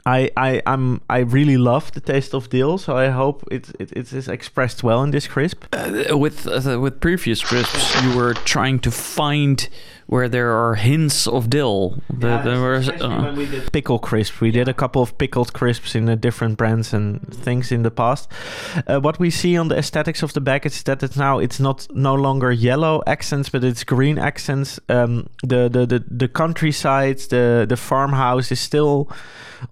I 0.06 0.32
I 0.38 0.62
I'm 0.66 1.02
I 1.10 1.20
really 1.20 1.58
love 1.58 1.92
the 1.92 2.02
taste 2.02 2.34
of 2.34 2.50
dill, 2.50 2.78
so 2.78 2.96
I 2.98 3.10
hope 3.10 3.44
it 3.52 3.70
it, 3.80 3.92
it 3.92 4.14
is 4.14 4.28
expressed 4.28 4.84
well 4.84 5.04
in 5.04 5.12
this 5.12 5.28
crisp. 5.28 5.66
Uh, 5.74 6.18
with 6.18 6.48
uh, 6.48 6.80
with 6.80 7.00
previous 7.00 7.44
crisps, 7.44 8.02
you 8.02 8.16
were 8.16 8.34
trying 8.34 8.80
to 8.80 8.92
find 8.92 9.68
where 10.10 10.28
there 10.28 10.52
are 10.52 10.74
hints 10.74 11.28
of 11.28 11.52
dill. 11.52 12.02
The- 12.10 12.42
there 12.44 12.60
was, 12.60 12.90
uh, 12.90 13.32
we 13.38 13.46
did 13.46 13.72
pickle 13.72 14.00
crisp. 14.00 14.42
We 14.42 14.50
did 14.50 14.68
a 14.68 14.74
couple 14.74 15.04
of 15.04 15.16
pickled 15.20 15.54
crisps 15.54 15.94
in 15.94 16.06
the 16.06 16.16
different 16.16 16.58
brands 16.58 16.94
and 16.94 17.22
things 17.32 17.72
in 17.72 17.84
the 17.84 17.92
past. 17.92 18.28
Uh, 18.88 19.00
what 19.00 19.20
we 19.20 19.30
see 19.30 19.56
on 19.56 19.68
the 19.68 19.78
aesthetics 19.78 20.24
of 20.24 20.34
the 20.34 20.42
bag 20.42 20.66
is 20.66 20.82
that 20.84 21.04
it's 21.04 21.16
now 21.16 21.38
it's 21.38 21.60
not 21.60 21.88
no 21.94 22.16
longer 22.16 22.52
yellow 22.52 23.04
accents, 23.06 23.50
but 23.50 23.64
it's 23.64 23.84
green 23.84 24.18
accents. 24.18 24.80
Um, 24.90 25.30
the, 25.44 25.70
the 25.70 25.86
the 25.86 26.04
the 26.10 26.28
countryside, 26.28 27.20
the 27.30 27.68
the 27.70 27.78
farmhouse 27.78 28.52
is 28.52 28.60
still 28.60 29.12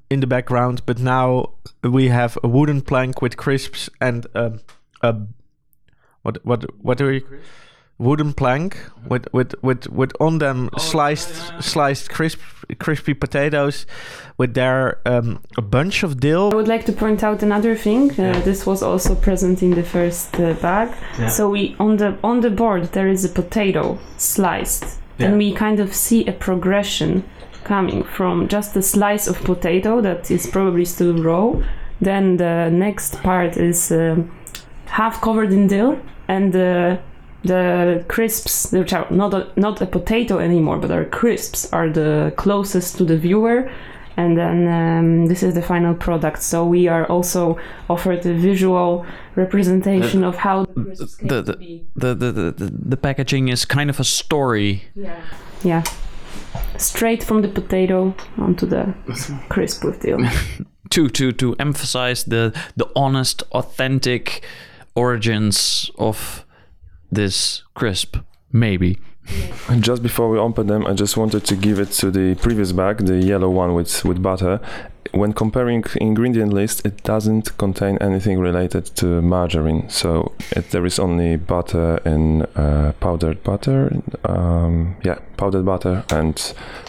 in 0.10 0.20
the 0.20 0.28
background, 0.28 0.82
but 0.86 1.00
now 1.00 1.54
we 1.82 2.10
have 2.10 2.38
a 2.44 2.48
wooden 2.48 2.82
plank 2.82 3.24
with 3.24 3.38
crisps 3.38 3.90
and 4.00 4.28
um, 4.36 4.60
a 5.02 5.16
what 6.22 6.46
what 6.46 6.64
what 6.84 6.98
do 7.00 7.08
we 7.08 7.24
wooden 8.00 8.32
plank 8.34 8.78
with 9.10 9.28
with 9.34 9.56
with 9.64 9.88
with 9.90 10.12
on 10.20 10.38
them 10.38 10.70
sliced 10.78 11.34
sliced 11.64 12.10
crisp 12.12 12.40
crispy 12.78 13.14
potatoes 13.16 13.86
with 14.38 14.54
their 14.54 15.00
um, 15.08 15.40
a 15.58 15.62
bunch 15.62 16.04
of 16.04 16.20
dill 16.20 16.52
I 16.52 16.56
would 16.56 16.68
like 16.68 16.86
to 16.86 16.92
point 16.94 17.24
out 17.24 17.42
another 17.44 17.76
thing. 17.76 18.12
Uh, 18.12 18.24
Yeah. 18.24 18.40
This 18.44 18.66
was 18.66 18.84
also 18.84 19.16
present 19.16 19.62
in 19.64 19.72
the 19.72 19.84
first 19.84 20.36
uh, 20.40 20.54
bag. 20.62 20.90
Yeah. 21.20 21.30
So 21.30 21.50
we 21.50 21.76
on 21.80 21.98
the 21.98 22.18
on 22.24 22.42
the 22.42 22.50
board 22.52 22.84
there 22.92 23.08
is 23.12 23.26
a 23.26 23.30
potato 23.30 23.98
sliced, 24.18 24.86
Yeah. 25.20 25.28
and 25.30 25.38
we 25.38 25.52
kind 25.54 25.80
of 25.80 25.94
see 25.94 26.28
a 26.28 26.34
progression 26.34 27.24
coming 27.64 28.04
from 28.04 28.48
just 28.48 28.78
a 28.78 28.82
slice 28.82 29.28
of 29.30 29.44
potato 29.44 30.02
that 30.02 30.30
is 30.32 30.46
probably 30.48 30.86
still 30.86 31.16
raw. 31.24 31.54
Then 32.02 32.38
the 32.38 32.70
next 32.70 33.24
part 33.24 33.58
is 33.58 33.92
um 33.92 34.30
half 34.86 35.20
covered 35.22 35.52
in 35.52 35.68
dill, 35.68 35.98
and 36.28 36.54
the 37.44 37.98
the 37.98 38.06
crisps, 38.08 38.72
which 38.72 38.94
are 38.94 39.08
not 39.12 39.34
a, 39.34 39.48
not 39.56 39.82
a 39.82 39.86
potato 39.86 40.40
anymore, 40.40 40.78
but 40.80 40.92
are 40.92 41.06
crisps, 41.06 41.72
are 41.74 41.90
the 41.90 42.34
closest 42.38 42.98
to 42.98 43.04
the 43.06 43.18
viewer 43.18 43.70
and 44.20 44.36
then 44.36 44.68
um, 44.68 45.28
this 45.28 45.44
is 45.44 45.54
the 45.54 45.62
final 45.62 45.94
product. 45.94 46.42
So 46.42 46.66
we 46.66 46.88
are 46.88 47.06
also 47.06 47.60
offered 47.88 48.26
a 48.26 48.34
visual 48.34 49.06
representation 49.36 50.24
of 50.24 50.36
how 50.38 50.66
the 50.66 50.74
the- 51.22 51.42
the- 51.44 51.82
the, 51.96 52.16
the, 52.16 52.32
the, 52.32 52.52
the, 52.52 52.72
the 52.90 52.98
packaging 52.98 53.50
is 53.50 53.66
kind 53.66 53.90
of 53.92 54.00
a 54.00 54.04
story. 54.04 54.82
Yeah, 54.96 55.22
Yeah. 55.64 55.84
straight 56.78 57.24
from 57.24 57.42
the 57.44 57.48
potato 57.48 58.16
onto 58.38 58.66
the 58.66 58.94
crisp 59.50 59.84
with 59.84 60.02
dill. 60.02 60.18
to 60.90 61.10
to 61.10 61.32
to 61.32 61.56
emphasize 61.60 62.24
the 62.24 62.52
the 62.76 62.88
honest, 62.96 63.44
authentic 63.52 64.42
origins 64.96 65.92
of 65.98 66.44
this 67.12 67.64
crisp. 67.74 68.18
Maybe. 68.52 69.00
And 69.70 69.84
just 69.84 70.02
before 70.02 70.30
we 70.30 70.38
open 70.38 70.68
them, 70.68 70.86
I 70.86 70.94
just 70.94 71.18
wanted 71.18 71.44
to 71.46 71.56
give 71.56 71.80
it 71.80 71.92
to 71.94 72.12
the 72.12 72.36
previous 72.36 72.72
bag, 72.72 73.06
the 73.06 73.18
yellow 73.18 73.50
one 73.50 73.74
with, 73.74 74.06
with 74.06 74.22
butter. 74.22 74.62
When 75.12 75.34
comparing 75.34 75.84
ingredient 76.00 76.54
list, 76.54 76.86
it 76.86 77.04
doesn't 77.04 77.58
contain 77.58 77.98
anything 78.00 78.40
related 78.40 78.86
to 78.98 79.22
margarine. 79.22 79.90
So 79.90 80.34
it, 80.52 80.72
there 80.72 80.86
is 80.86 81.00
only 81.00 81.38
butter 81.38 82.00
and 82.06 82.46
uh, 82.56 82.94
powdered 83.00 83.44
butter. 83.44 84.02
Um, 84.24 84.96
yeah, 85.04 85.20
powdered 85.38 85.66
butter 85.66 86.04
and 86.12 86.38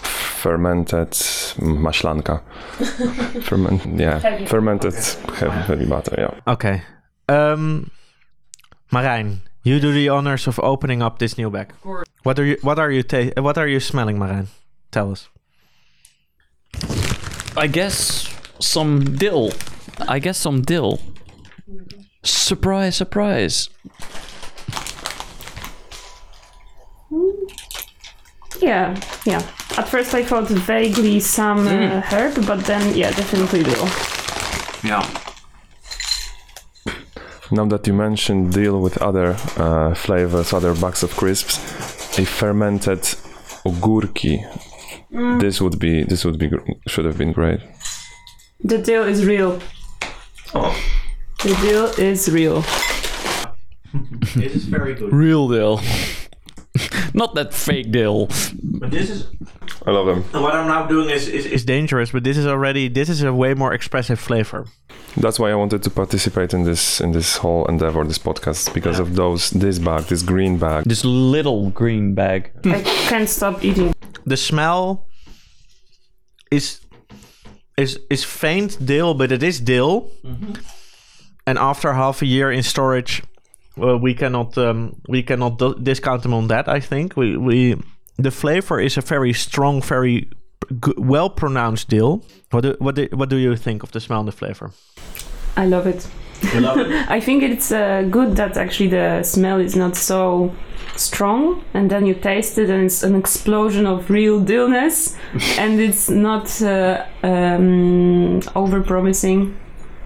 fermented 0.03 1.11
maślanka. 1.59 2.43
Ferment, 3.43 3.99
yeah, 3.99 4.47
fermented 4.47 4.95
heavy, 5.35 5.51
heavy 5.51 5.87
butter. 5.87 6.15
Yeah. 6.19 6.53
Okay. 6.53 6.83
Um, 7.29 7.91
Marijn, 8.93 9.43
you 9.63 9.81
do 9.81 9.93
the 9.93 10.09
honors 10.09 10.47
of 10.47 10.59
opening 10.61 11.03
up 11.03 11.19
this 11.19 11.37
new 11.39 11.51
bag. 11.51 11.73
What 12.23 12.39
are 12.39 12.45
you 12.45 12.57
What 12.63 12.79
are 12.79 12.91
you 12.91 13.03
ta- 13.03 13.41
What 13.41 13.59
are 13.59 13.69
you 13.69 13.81
smelling, 13.81 14.19
Marijn? 14.19 14.47
Tell 14.91 15.11
us. 15.13 15.29
I 17.57 17.67
guess 17.67 18.29
some 18.61 19.17
dill. 19.17 19.51
I 20.09 20.19
guess 20.21 20.39
some 20.39 20.63
dill. 20.63 21.01
Surprise, 22.23 22.97
surprise. 22.97 23.69
Yeah, 28.61 28.99
yeah. 29.25 29.43
At 29.77 29.89
first 29.89 30.15
I 30.15 30.25
thought 30.25 30.49
vaguely 30.49 31.21
some 31.21 31.67
uh, 31.69 32.01
herb, 32.11 32.45
but 32.47 32.65
then 32.65 32.97
yeah, 32.97 33.11
definitely 33.11 33.63
dill. 33.63 33.89
Yeah. 34.83 35.07
Now 37.51 37.65
that 37.67 37.87
you 37.87 37.95
mentioned 37.95 38.53
deal 38.53 38.81
with 38.81 39.01
other 39.01 39.37
uh, 39.57 39.95
flavors, 39.95 40.53
other 40.53 40.75
bags 40.75 41.03
of 41.03 41.17
crisps, 41.17 41.59
a 42.19 42.25
fermented 42.25 43.01
ogórki. 43.65 44.39
This 45.41 45.61
would 45.61 45.79
be 45.79 46.05
this 46.05 46.25
would 46.25 46.39
be 46.39 46.51
should 46.87 47.07
have 47.07 47.17
been 47.17 47.33
great. 47.33 47.61
The 48.63 48.79
deal 48.79 49.05
is 49.05 49.25
real. 49.25 49.61
Oh. 50.55 50.77
The 51.43 51.55
deal 51.63 51.87
is 51.99 52.29
real. 52.31 52.65
This 54.37 54.55
is 54.55 54.65
very 54.67 54.95
good. 54.95 55.13
Real 55.13 55.49
dill. 55.49 55.81
Not 57.15 57.35
that 57.35 57.55
fake 57.55 57.91
dill. 57.91 58.29
But 58.63 58.91
this 58.91 59.11
is 59.11 59.27
I 59.87 59.91
love 59.91 60.07
them. 60.07 60.43
what 60.43 60.55
I'm 60.55 60.67
now 60.67 60.87
doing 60.87 61.11
is, 61.11 61.29
is 61.29 61.47
is 61.47 61.65
dangerous. 61.65 62.11
But 62.11 62.25
this 62.25 62.37
is 62.37 62.47
already 62.47 62.89
this 62.89 63.09
is 63.09 63.23
a 63.23 63.33
way 63.33 63.55
more 63.55 63.73
expressive 63.73 64.19
flavor. 64.19 64.67
That's 65.17 65.39
why 65.39 65.51
I 65.51 65.55
wanted 65.55 65.83
to 65.83 65.91
participate 65.91 66.55
in 66.55 66.65
this 66.65 67.01
in 67.01 67.13
this 67.13 67.39
whole 67.39 67.65
endeavor, 67.67 68.05
this 68.05 68.19
podcast, 68.19 68.75
because 68.75 68.99
of 69.01 69.15
those 69.15 69.51
this 69.51 69.79
bag, 69.79 70.05
this 70.05 70.23
green 70.23 70.59
bag. 70.59 70.85
This 70.85 71.05
little 71.05 71.71
green 71.71 72.15
bag. 72.15 72.53
I 72.65 72.83
can't 73.09 73.29
stop 73.29 73.65
eating. 73.65 73.95
The 74.27 74.37
smell 74.37 75.07
is 76.51 76.81
is 77.77 77.99
is 78.11 78.25
faint 78.25 78.79
dill, 78.85 79.15
but 79.15 79.33
it 79.33 79.43
is 79.43 79.61
dill. 79.61 80.11
Mm-hmm. 80.25 80.53
And 81.47 81.59
after 81.59 81.95
half 81.95 82.21
a 82.21 82.27
year 82.27 82.53
in 82.53 82.63
storage, 82.63 83.23
well, 83.79 83.99
we 83.99 84.15
cannot 84.15 84.59
um, 84.59 85.01
we 85.09 85.23
cannot 85.23 85.59
d- 85.59 85.75
discount 85.83 86.23
them 86.23 86.35
on 86.35 86.49
that. 86.49 86.69
I 86.69 86.81
think 86.81 87.17
we 87.17 87.37
we 87.37 87.77
the 88.19 88.31
flavor 88.31 88.81
is 88.81 88.99
a 88.99 89.01
very 89.01 89.33
strong, 89.33 89.81
very 89.81 90.29
g- 90.85 90.95
well 90.97 91.31
pronounced 91.31 91.89
deal. 91.89 92.23
What 92.51 92.63
do, 92.63 92.77
what 92.79 92.95
do, 92.95 93.09
what 93.13 93.29
do 93.29 93.37
you 93.37 93.57
think 93.57 93.83
of 93.83 93.93
the 93.93 94.01
smell 94.01 94.21
and 94.21 94.29
the 94.29 94.33
flavor? 94.33 94.71
I 95.57 95.67
love 95.67 95.87
it. 95.87 96.07
Love 96.55 96.79
it. 96.79 96.91
I 97.09 97.21
think 97.21 97.43
it's 97.43 97.73
uh, 97.73 98.03
good 98.11 98.37
that 98.37 98.57
actually 98.57 98.91
the 98.91 99.23
smell 99.23 99.61
is 99.61 99.75
not 99.77 99.97
so 99.97 100.53
strong, 100.97 101.65
and 101.75 101.91
then 101.91 102.07
you 102.07 102.15
taste 102.15 102.59
it, 102.59 102.71
and 102.71 102.85
it's 102.85 103.03
an 103.03 103.15
explosion 103.15 103.87
of 103.87 104.11
real 104.11 104.41
dillness, 104.41 105.17
and 105.59 105.81
it's 105.81 106.09
not 106.09 106.61
uh, 106.63 107.05
um, 107.23 108.41
over 108.55 108.83
promising, 108.83 109.57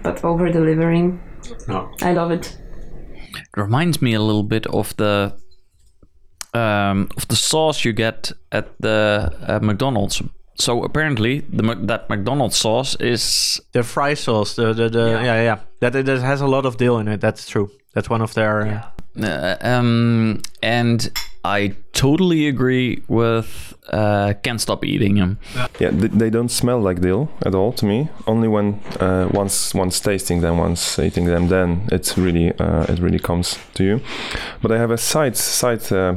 but 0.03 0.23
over 0.23 0.49
delivering. 0.49 1.21
No. 1.67 1.91
I 2.01 2.13
love 2.13 2.31
it. 2.31 2.57
Reminds 3.55 4.01
me 4.01 4.13
a 4.13 4.21
little 4.21 4.43
bit 4.43 4.65
of 4.67 4.95
the 4.97 5.33
um, 6.53 7.09
of 7.17 7.27
the 7.27 7.35
sauce 7.35 7.83
you 7.83 7.93
get 7.93 8.31
at 8.51 8.67
the 8.79 9.31
uh, 9.47 9.59
McDonald's. 9.61 10.21
So 10.55 10.83
apparently, 10.83 11.39
the 11.39 11.75
that 11.87 12.09
McDonald's 12.09 12.57
sauce 12.57 12.95
is 12.99 13.59
The 13.71 13.83
fry 13.83 14.13
sauce, 14.13 14.55
the 14.55 14.73
the, 14.73 14.89
the 14.89 15.09
yeah. 15.23 15.41
yeah 15.41 15.59
that 15.79 15.93
that 16.05 16.21
has 16.21 16.41
a 16.41 16.47
lot 16.47 16.65
of 16.65 16.77
dill 16.77 16.99
in 16.99 17.07
it. 17.07 17.21
That's 17.21 17.47
true. 17.49 17.71
That's 17.93 18.09
one 18.09 18.21
of 18.21 18.33
their. 18.33 18.61
Uh, 18.61 19.25
uh, 19.25 19.57
um, 19.61 20.41
and 20.61 21.11
I 21.45 21.75
totally 21.91 22.47
agree 22.47 23.03
with 23.07 23.73
uh, 23.89 24.33
can't 24.43 24.61
stop 24.61 24.85
eating 24.85 25.15
them. 25.15 25.39
Yeah, 25.79 25.89
they, 25.91 26.07
they 26.07 26.29
don't 26.29 26.49
smell 26.49 26.79
like 26.79 27.01
dill 27.01 27.29
at 27.45 27.53
all 27.53 27.73
to 27.73 27.85
me. 27.85 28.09
Only 28.27 28.47
when 28.47 28.79
uh, 28.99 29.29
once 29.33 29.73
once 29.73 29.99
tasting 29.99 30.41
them, 30.41 30.57
once 30.57 30.97
eating 30.99 31.25
them, 31.25 31.49
then 31.49 31.87
it's 31.91 32.17
really 32.17 32.57
uh, 32.59 32.83
it 32.83 32.99
really 32.99 33.19
comes 33.19 33.59
to 33.73 33.83
you. 33.83 34.01
But 34.61 34.71
I 34.71 34.77
have 34.77 34.91
a 34.91 34.97
side 34.97 35.35
side 35.35 35.91
uh, 35.91 36.15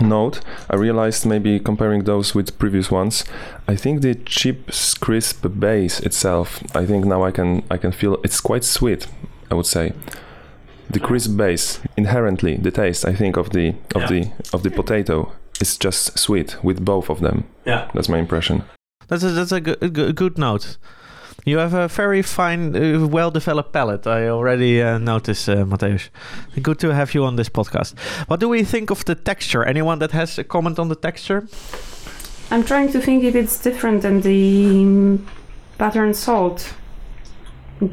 note. 0.00 0.40
I 0.68 0.76
realized 0.76 1.26
maybe 1.26 1.60
comparing 1.60 2.04
those 2.04 2.34
with 2.34 2.58
previous 2.58 2.90
ones, 2.90 3.24
I 3.68 3.76
think 3.76 4.02
the 4.02 4.14
cheap 4.14 4.70
crisp 5.00 5.46
base 5.58 6.00
itself. 6.00 6.62
I 6.74 6.86
think 6.86 7.04
now 7.04 7.22
I 7.22 7.30
can 7.30 7.62
I 7.70 7.76
can 7.76 7.92
feel 7.92 8.18
it's 8.24 8.40
quite 8.40 8.64
sweet. 8.64 9.06
I 9.50 9.54
would 9.54 9.66
say. 9.66 9.92
The 10.90 11.00
crisp 11.00 11.36
base 11.36 11.80
inherently 11.96 12.56
the 12.56 12.70
taste 12.70 13.04
I 13.04 13.14
think 13.14 13.36
of 13.36 13.50
the 13.50 13.74
of 13.94 14.08
the 14.08 14.30
of 14.52 14.62
the 14.62 14.70
potato 14.70 15.32
is 15.60 15.78
just 15.78 16.18
sweet 16.18 16.56
with 16.64 16.84
both 16.84 17.10
of 17.10 17.20
them. 17.20 17.44
Yeah. 17.66 17.88
That's 17.94 18.08
my 18.08 18.18
impression. 18.18 18.64
That's 19.08 19.22
a, 19.24 19.30
that's 19.30 19.52
a, 19.52 19.60
good, 19.60 19.92
good- 19.92 20.16
good 20.16 20.38
note. 20.38 20.78
You 21.44 21.58
have 21.58 21.74
a 21.74 21.88
very 21.88 22.22
fine, 22.22 22.76
uh, 22.76 23.06
well-developed 23.06 23.72
palate. 23.72 24.06
I 24.06 24.28
already 24.28 24.82
uh, 24.82 24.98
noticed, 24.98 25.48
uh, 25.48 25.64
Mateusz. 25.64 26.10
Good 26.62 26.78
to 26.80 26.94
have 26.94 27.14
you 27.14 27.24
on 27.24 27.36
this 27.36 27.48
podcast. 27.48 27.98
What 28.28 28.40
do 28.40 28.48
we 28.48 28.62
think 28.62 28.90
of 28.90 29.04
the 29.04 29.14
texture? 29.14 29.64
Anyone 29.64 29.98
that 30.00 30.12
has 30.12 30.38
a 30.38 30.44
comment 30.44 30.78
on 30.78 30.88
the 30.88 30.96
texture? 30.96 31.48
I'm 32.50 32.62
trying 32.62 32.92
to 32.92 33.00
think 33.00 33.24
if 33.24 33.34
it's 33.34 33.58
different 33.62 34.02
than 34.02 34.20
the 34.20 34.82
um, 34.82 35.26
butter 35.78 36.04
and 36.04 36.14
salt. 36.14 36.74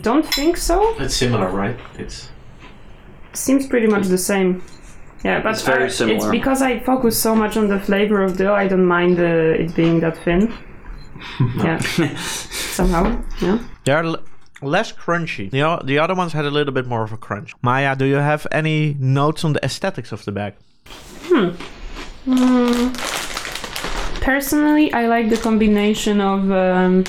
Don't 0.01 0.25
think 0.25 0.57
so. 0.57 0.95
It's 0.99 1.15
similar, 1.15 1.49
right? 1.49 1.79
It's 1.97 2.29
Seems 3.37 3.67
pretty 3.67 3.87
much 3.87 4.07
the 4.07 4.17
same. 4.17 4.61
Yeah, 5.23 5.41
but 5.41 5.51
It's 5.53 5.61
very 5.63 5.83
I- 5.83 6.15
It's 6.15 6.25
because 6.27 6.61
I 6.61 6.79
focus 6.79 7.17
so 7.21 7.35
much 7.35 7.57
on 7.57 7.67
the 7.67 7.79
flavor 7.79 8.23
of 8.23 8.37
dill. 8.37 8.53
I 8.53 8.67
don't 8.67 8.85
mind 8.85 9.19
uh, 9.19 9.23
it 9.63 9.75
being 9.75 9.99
that 10.01 10.17
thin. 10.17 10.53
yeah, 11.57 11.79
somehow. 12.77 13.03
Yeah. 13.41 13.57
they 13.85 13.91
are 13.93 14.03
l- 14.03 14.23
less 14.61 14.91
crunchy. 14.93 15.49
The, 15.49 15.63
o- 15.63 15.81
the 15.83 15.97
other 15.99 16.13
ones 16.15 16.33
had 16.33 16.45
a 16.45 16.51
little 16.51 16.73
bit 16.73 16.85
more 16.87 17.03
of 17.03 17.11
a 17.11 17.17
crunch. 17.17 17.53
Maja, 17.61 17.95
do 17.95 18.05
you 18.05 18.15
have 18.15 18.45
any 18.51 18.95
notes 18.99 19.43
on 19.43 19.53
the 19.53 19.63
aesthetics 19.65 20.11
of 20.11 20.23
the 20.25 20.31
bag? 20.31 20.53
Hmm. 21.29 21.49
Personally, 24.21 24.91
I 24.93 25.07
like 25.07 25.29
the 25.29 25.37
combination 25.37 26.19
of 26.21 26.51
um, 26.51 27.03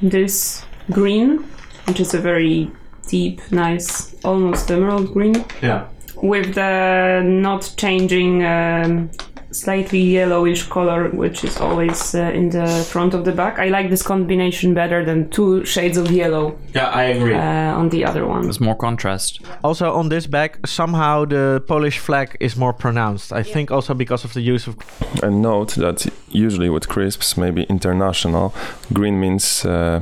this 0.00 0.64
green, 0.90 1.38
which 1.86 2.00
is 2.00 2.14
a 2.14 2.20
very 2.20 2.70
deep, 3.08 3.40
nice, 3.50 4.13
almost 4.24 4.70
emerald 4.70 5.12
green, 5.12 5.44
Yeah. 5.62 5.84
with 6.22 6.54
the 6.54 7.22
not 7.24 7.72
changing, 7.76 8.44
um, 8.44 9.10
slightly 9.50 10.00
yellowish 10.00 10.64
color, 10.68 11.10
which 11.10 11.44
is 11.44 11.60
always 11.60 12.12
uh, 12.14 12.18
in 12.34 12.50
the 12.50 12.66
front 12.90 13.14
of 13.14 13.24
the 13.24 13.30
back. 13.30 13.58
I 13.60 13.68
like 13.68 13.88
this 13.88 14.02
combination 14.02 14.74
better 14.74 15.04
than 15.04 15.28
two 15.30 15.64
shades 15.64 15.96
of 15.96 16.10
yellow 16.10 16.56
Yeah, 16.74 16.88
I 16.88 17.04
agree. 17.04 17.34
uh, 17.34 17.78
on 17.80 17.88
the 17.90 18.04
other 18.04 18.26
one. 18.26 18.42
There's 18.42 18.60
more 18.60 18.74
contrast. 18.76 19.40
Also, 19.62 19.92
on 19.92 20.08
this 20.08 20.26
bag, 20.26 20.58
somehow 20.66 21.24
the 21.26 21.62
Polish 21.68 21.98
flag 22.00 22.36
is 22.40 22.56
more 22.56 22.72
pronounced. 22.72 23.32
I 23.32 23.44
think 23.44 23.70
also 23.70 23.94
because 23.94 24.24
of 24.24 24.32
the 24.32 24.40
use 24.40 24.66
of. 24.66 24.74
And 25.22 25.40
note 25.40 25.74
that 25.76 26.06
usually 26.30 26.68
with 26.68 26.88
crisps, 26.88 27.36
maybe 27.36 27.62
international, 27.68 28.52
green 28.92 29.20
means 29.20 29.64
uh, 29.64 30.00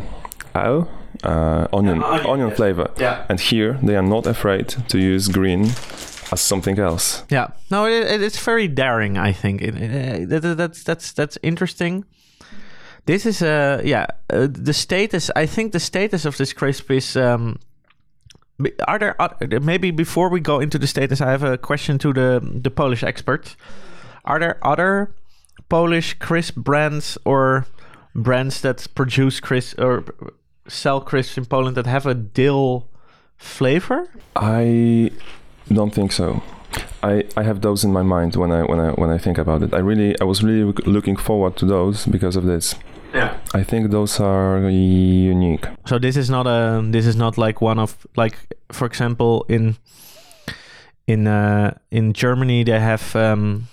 au, 0.55 0.87
uh, 1.25 1.67
onion, 1.73 1.97
Yeah, 2.01 2.07
onion, 2.07 2.27
onion 2.27 2.49
yes. 2.49 2.57
flavor. 2.57 2.91
Yeah. 2.99 3.25
And 3.29 3.41
here 3.41 3.79
they 3.83 3.97
are 3.97 4.03
not 4.09 4.27
afraid 4.27 4.69
to 4.89 4.99
use 4.99 5.29
green 5.29 5.65
as 6.33 6.41
something 6.41 6.79
else. 6.79 7.25
Yeah. 7.31 7.49
No, 7.71 7.87
it, 7.87 8.07
it- 8.07 8.23
it's 8.23 8.39
very 8.45 8.69
daring. 8.69 9.19
I 9.19 9.33
think 9.33 9.63
it, 9.63 9.75
it- 9.77 10.29
that- 10.29 10.43
that- 10.43 10.57
that's 10.57 10.83
that's 10.85 11.13
that's 11.13 11.39
interesting. 11.43 12.05
This 13.07 13.27
is 13.27 13.43
uh 13.43 13.81
yeah 13.85 14.07
uh, 14.33 14.47
the 14.65 14.73
status. 14.73 15.31
I 15.37 15.47
think 15.47 15.73
the 15.73 15.81
status 15.81 16.25
of 16.25 16.37
this 16.37 16.53
crisp 16.53 16.91
is. 16.91 17.17
Um, 17.17 17.57
are 18.87 18.99
there 18.99 19.17
oth- 19.21 19.63
maybe 19.63 19.91
before 19.91 20.29
we 20.31 20.39
go 20.41 20.61
into 20.61 20.79
the 20.79 20.87
status, 20.87 21.21
I 21.21 21.31
have 21.31 21.43
a 21.43 21.59
question 21.59 21.99
to 21.99 22.13
the 22.13 22.41
the 22.63 22.71
Polish 22.71 23.03
expert. 23.03 23.57
Are 24.25 24.39
there 24.39 24.59
other 24.63 25.15
Polish 25.69 26.15
crisp 26.21 26.55
brands 26.57 27.19
or 27.25 27.65
brands 28.15 28.61
that 28.61 28.87
produce 28.95 29.41
crisp 29.41 29.81
or 29.81 30.05
sell 30.69 31.01
crisps 31.01 31.39
in 31.39 31.45
Poland 31.47 31.77
that 31.77 31.87
have 31.87 32.07
a 32.07 32.15
dill 32.15 32.89
flavor? 33.37 34.09
I 34.37 35.11
don't 35.69 35.95
think 35.95 36.13
so. 36.13 36.43
I, 37.03 37.25
I 37.37 37.43
have 37.43 37.61
those 37.61 37.85
in 37.85 37.93
my 37.93 38.03
mind 38.03 38.37
when 38.37 38.51
I 38.53 38.63
when 38.63 38.81
I 38.81 38.91
when 38.93 39.11
I 39.11 39.19
think 39.19 39.39
about 39.39 39.63
it. 39.63 39.75
I 39.75 39.79
really 39.79 40.19
I 40.21 40.25
was 40.25 40.43
really 40.43 40.73
looking 40.87 41.17
forward 41.17 41.57
to 41.57 41.67
those 41.67 42.07
because 42.07 42.37
of 42.37 42.45
this. 42.45 42.77
Yeah. 43.15 43.37
I 43.53 43.63
think 43.63 43.91
those 43.91 44.21
are 44.21 44.71
unique. 44.71 45.67
So 45.87 45.99
this 45.99 46.17
is 46.17 46.31
not 46.31 46.47
a 46.47 46.83
this 46.91 47.07
is 47.07 47.17
not 47.17 47.37
like 47.37 47.61
one 47.61 47.79
of 47.79 48.07
like 48.17 48.39
for 48.71 48.87
example 48.87 49.45
in 49.49 49.77
in 51.07 51.27
uh 51.27 51.75
in 51.91 52.13
Germany 52.13 52.65
they 52.65 52.81
have 52.81 53.15
um 53.17 53.69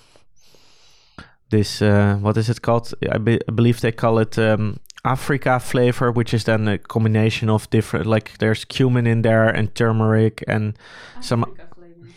this 1.50 1.80
uh 1.80 2.18
what 2.20 2.36
is 2.36 2.50
it 2.50 2.60
called 2.60 2.92
I, 3.10 3.18
be, 3.18 3.40
I 3.48 3.52
believe 3.52 3.80
they 3.80 3.92
call 3.92 4.18
it 4.18 4.38
um 4.38 4.80
Africa 5.04 5.58
flavor 5.58 6.12
which 6.12 6.34
is 6.34 6.44
then 6.44 6.68
a 6.68 6.78
combination 6.78 7.48
of 7.48 7.68
different 7.70 8.06
like 8.06 8.36
there's 8.38 8.64
cumin 8.64 9.06
in 9.06 9.22
there 9.22 9.48
and 9.48 9.74
turmeric 9.74 10.44
and 10.46 10.76
some 11.20 11.44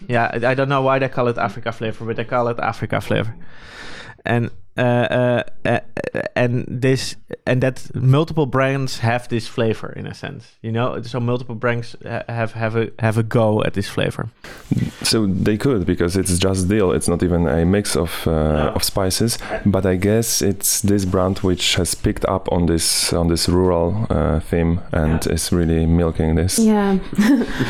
yeah 0.08 0.30
I, 0.34 0.52
I 0.52 0.54
don't 0.54 0.70
know 0.70 0.82
why 0.82 1.00
they 1.00 1.08
call 1.08 1.28
it 1.28 1.38
Africa 1.38 1.72
flavor 1.72 2.06
but 2.06 2.16
they 2.16 2.26
call 2.26 2.48
it 2.50 2.60
Africa 2.60 3.00
flavor. 3.00 3.36
And 4.26 4.52
uh, 4.78 4.82
uh, 4.82 5.44
uh, 5.66 5.80
and 6.36 6.66
this 6.68 7.16
and 7.46 7.62
that 7.62 7.94
multiple 7.96 8.46
brands 8.46 9.00
have 9.00 9.28
this 9.30 9.48
flavor 9.48 9.94
in 9.94 10.08
a 10.08 10.14
sense 10.14 10.54
you 10.62 10.72
know 10.72 11.02
so 11.02 11.20
multiple 11.20 11.56
brands 11.56 11.96
have 12.04 12.54
have 12.54 12.76
a 12.76 12.90
have 13.00 13.18
a 13.18 13.24
go 13.24 13.64
at 13.64 13.74
this 13.74 13.88
flavor 13.88 14.30
So 15.04 15.28
they 15.28 15.58
could 15.58 15.86
because 15.86 16.16
it's 16.16 16.38
just 16.38 16.70
dill. 16.70 16.92
It's 16.92 17.08
not 17.08 17.24
even 17.24 17.48
a 17.48 17.66
mix 17.66 17.96
of 17.96 18.26
uh, 18.28 18.74
of 18.76 18.84
spices. 18.84 19.38
But 19.66 19.86
I 19.86 19.96
guess 19.96 20.42
it's 20.42 20.82
this 20.82 21.06
brand 21.06 21.40
which 21.40 21.76
has 21.76 21.94
picked 21.96 22.26
up 22.26 22.52
on 22.52 22.66
this 22.66 23.14
on 23.14 23.28
this 23.28 23.50
rural 23.50 24.08
uh, 24.10 24.40
theme 24.40 24.80
and 24.92 25.26
is 25.28 25.52
really 25.52 25.86
milking 25.86 26.36
this. 26.36 26.58
Yeah, 26.58 27.00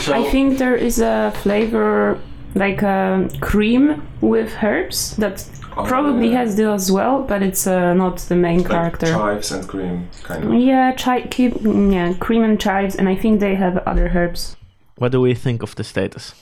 I 0.07 0.23
think 0.31 0.57
there 0.57 0.75
is 0.75 0.99
a 0.99 1.31
flavor 1.41 2.19
like 2.55 2.83
a 2.83 3.29
cream 3.41 4.07
with 4.21 4.53
herbs 4.61 5.15
that 5.17 5.43
probably 5.87 6.31
has 6.31 6.55
dill 6.55 6.73
as 6.73 6.91
well, 6.91 7.23
but 7.23 7.41
it's 7.41 7.67
uh, 7.67 7.93
not 7.93 8.17
the 8.29 8.35
main 8.35 8.63
character. 8.63 9.07
chives 9.07 9.51
and 9.51 9.67
cream, 9.67 10.07
kind 10.23 10.43
of. 10.43 10.53
Yeah, 10.53 10.91
chi- 10.95 11.27
keep, 11.29 11.53
yeah, 11.63 12.13
cream 12.19 12.43
and 12.43 12.59
chives, 12.59 12.95
and 12.95 13.07
I 13.09 13.15
think 13.15 13.39
they 13.39 13.55
have 13.55 13.77
other 13.85 14.07
herbs. 14.15 14.55
what 14.97 15.11
do 15.11 15.19
we 15.21 15.33
think 15.35 15.63
of 15.63 15.75
the 15.75 15.83
status 15.83 16.33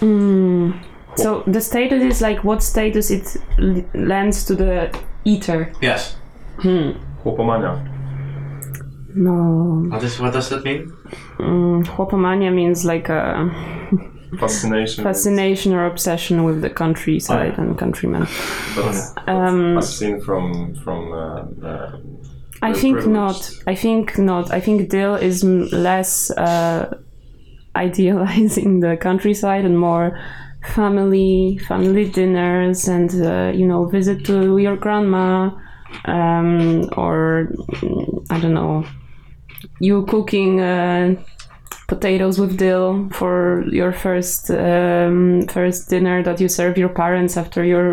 Mm. 0.00 0.72
So 1.16 1.42
the 1.46 1.60
status 1.60 2.02
is 2.02 2.20
like 2.20 2.44
what 2.44 2.62
status 2.62 3.10
it 3.10 3.36
l- 3.58 3.84
lends 3.94 4.44
to 4.46 4.54
the 4.54 4.90
eater. 5.24 5.72
yes 5.82 6.16
Hmm. 6.62 6.90
Chłopomania. 7.22 7.78
No, 9.16 9.88
what 9.90 10.02
is 10.02 10.20
what 10.20 10.32
does 10.32 10.48
that 10.50 10.64
mean 10.64 10.92
mm, 11.38 11.84
chłopomania 11.86 12.50
means 12.52 12.84
like 12.84 13.08
a 13.12 13.48
Fascination. 14.38 15.04
fascination 15.04 15.72
or 15.72 15.86
obsession 15.86 16.44
with 16.44 16.62
the 16.62 16.70
countryside 16.70 17.58
and 17.58 17.78
countrymen. 17.78 18.26
Um, 19.26 19.80
seen 19.82 20.20
from 20.20 20.74
from 20.76 21.12
uh, 21.12 21.66
uh, 21.66 21.98
I 22.62 22.72
think 22.72 22.98
privileged. 22.98 23.08
not. 23.08 23.50
I 23.66 23.74
think 23.74 24.18
not. 24.18 24.52
I 24.52 24.60
think 24.60 24.88
Dill 24.88 25.14
is 25.14 25.44
m- 25.44 25.68
less 25.70 26.30
uh, 26.30 26.96
idealizing 27.76 28.80
the 28.84 28.96
countryside 28.96 29.64
and 29.64 29.78
more 29.78 30.18
family, 30.64 31.58
family 31.68 32.08
dinners, 32.08 32.88
and 32.88 33.10
uh, 33.22 33.52
you 33.54 33.66
know, 33.66 33.86
visit 33.86 34.24
to 34.26 34.58
your 34.58 34.76
grandma, 34.76 35.50
um, 36.06 36.88
or 36.96 37.48
mm, 37.52 38.26
I 38.30 38.40
don't 38.40 38.54
know, 38.54 38.84
you 39.78 40.06
cooking 40.06 40.60
uh, 40.60 41.16
potatoes 41.94 42.38
with 42.40 42.56
dill 42.56 43.08
for 43.20 43.64
your 43.80 43.92
first 43.92 44.50
um, 44.50 45.42
first 45.56 45.88
dinner 45.90 46.22
that 46.22 46.40
you 46.40 46.48
serve 46.48 46.74
your 46.78 46.88
parents 46.88 47.36
after 47.36 47.62
your 47.64 47.88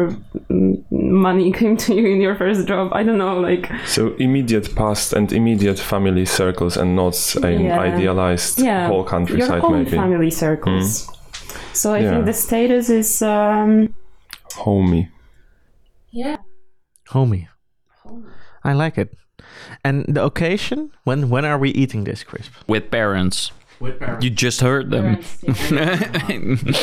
mm, 0.49 0.83
money 0.91 1.51
came 1.59 1.75
to 1.77 1.93
you 1.93 2.05
in 2.15 2.21
your 2.21 2.35
first 2.35 2.67
job. 2.67 2.85
I 2.99 3.03
don't 3.03 3.17
know, 3.17 3.39
like. 3.49 3.65
so 3.85 4.01
immediate 4.17 4.67
past 4.75 5.13
and 5.13 5.31
immediate 5.31 5.79
family 5.79 6.25
circles 6.25 6.77
and 6.77 6.95
not 6.95 7.15
an 7.43 7.63
Yeah. 7.65 7.79
idealized 7.79 8.59
yeah, 8.59 8.87
whole 8.87 9.03
countryside 9.03 9.61
your 9.61 9.65
own 9.65 9.83
maybe. 9.83 9.89
Hmm. 9.97 10.03
family 10.03 10.31
circles. 10.31 11.07
So 11.73 11.93
I 11.93 11.99
Yeah. 11.99 12.09
think 12.11 12.25
the 12.25 12.33
status 12.33 12.89
is 12.89 13.21
um, 13.21 13.93
Homey. 14.55 15.07
yeah. 16.11 16.37
homie 17.13 17.47
I 18.63 18.73
like 18.73 18.97
it 19.01 19.09
and 19.83 20.05
the 20.15 20.23
occasion 20.23 20.91
when 21.05 21.29
when 21.29 21.45
are 21.45 21.57
we 21.57 21.69
eating 21.71 22.03
this 22.05 22.23
crisp 22.23 22.51
With 22.67 22.89
parents. 22.91 23.51
You 24.21 24.29
just 24.29 24.61
heard 24.61 24.91
them. 24.91 25.19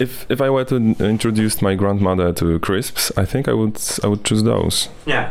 If 0.00 0.24
if 0.30 0.40
I 0.40 0.48
were 0.48 0.64
to 0.64 0.76
introduce 0.98 1.60
my 1.60 1.74
grandmother 1.74 2.32
to 2.32 2.58
crisps, 2.60 3.12
I 3.18 3.26
think 3.26 3.48
I 3.48 3.52
would 3.52 3.78
I 4.02 4.06
would 4.06 4.24
choose 4.24 4.42
those. 4.42 4.88
yeah 5.04 5.30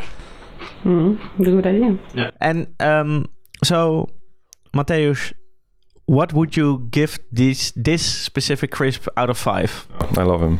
Mm, 0.83 1.17
good 1.37 1.65
idea. 1.67 1.97
Yeah. 2.13 2.31
And 2.39 2.67
um, 2.79 3.29
so, 3.63 4.09
Mateusz, 4.73 5.33
what 6.05 6.33
would 6.33 6.55
you 6.55 6.87
give 6.91 7.19
this 7.31 7.71
this 7.75 8.01
specific 8.05 8.71
crisp 8.71 9.07
out 9.17 9.29
of 9.29 9.37
five? 9.37 9.87
I 10.17 10.23
love 10.23 10.41
him. 10.41 10.59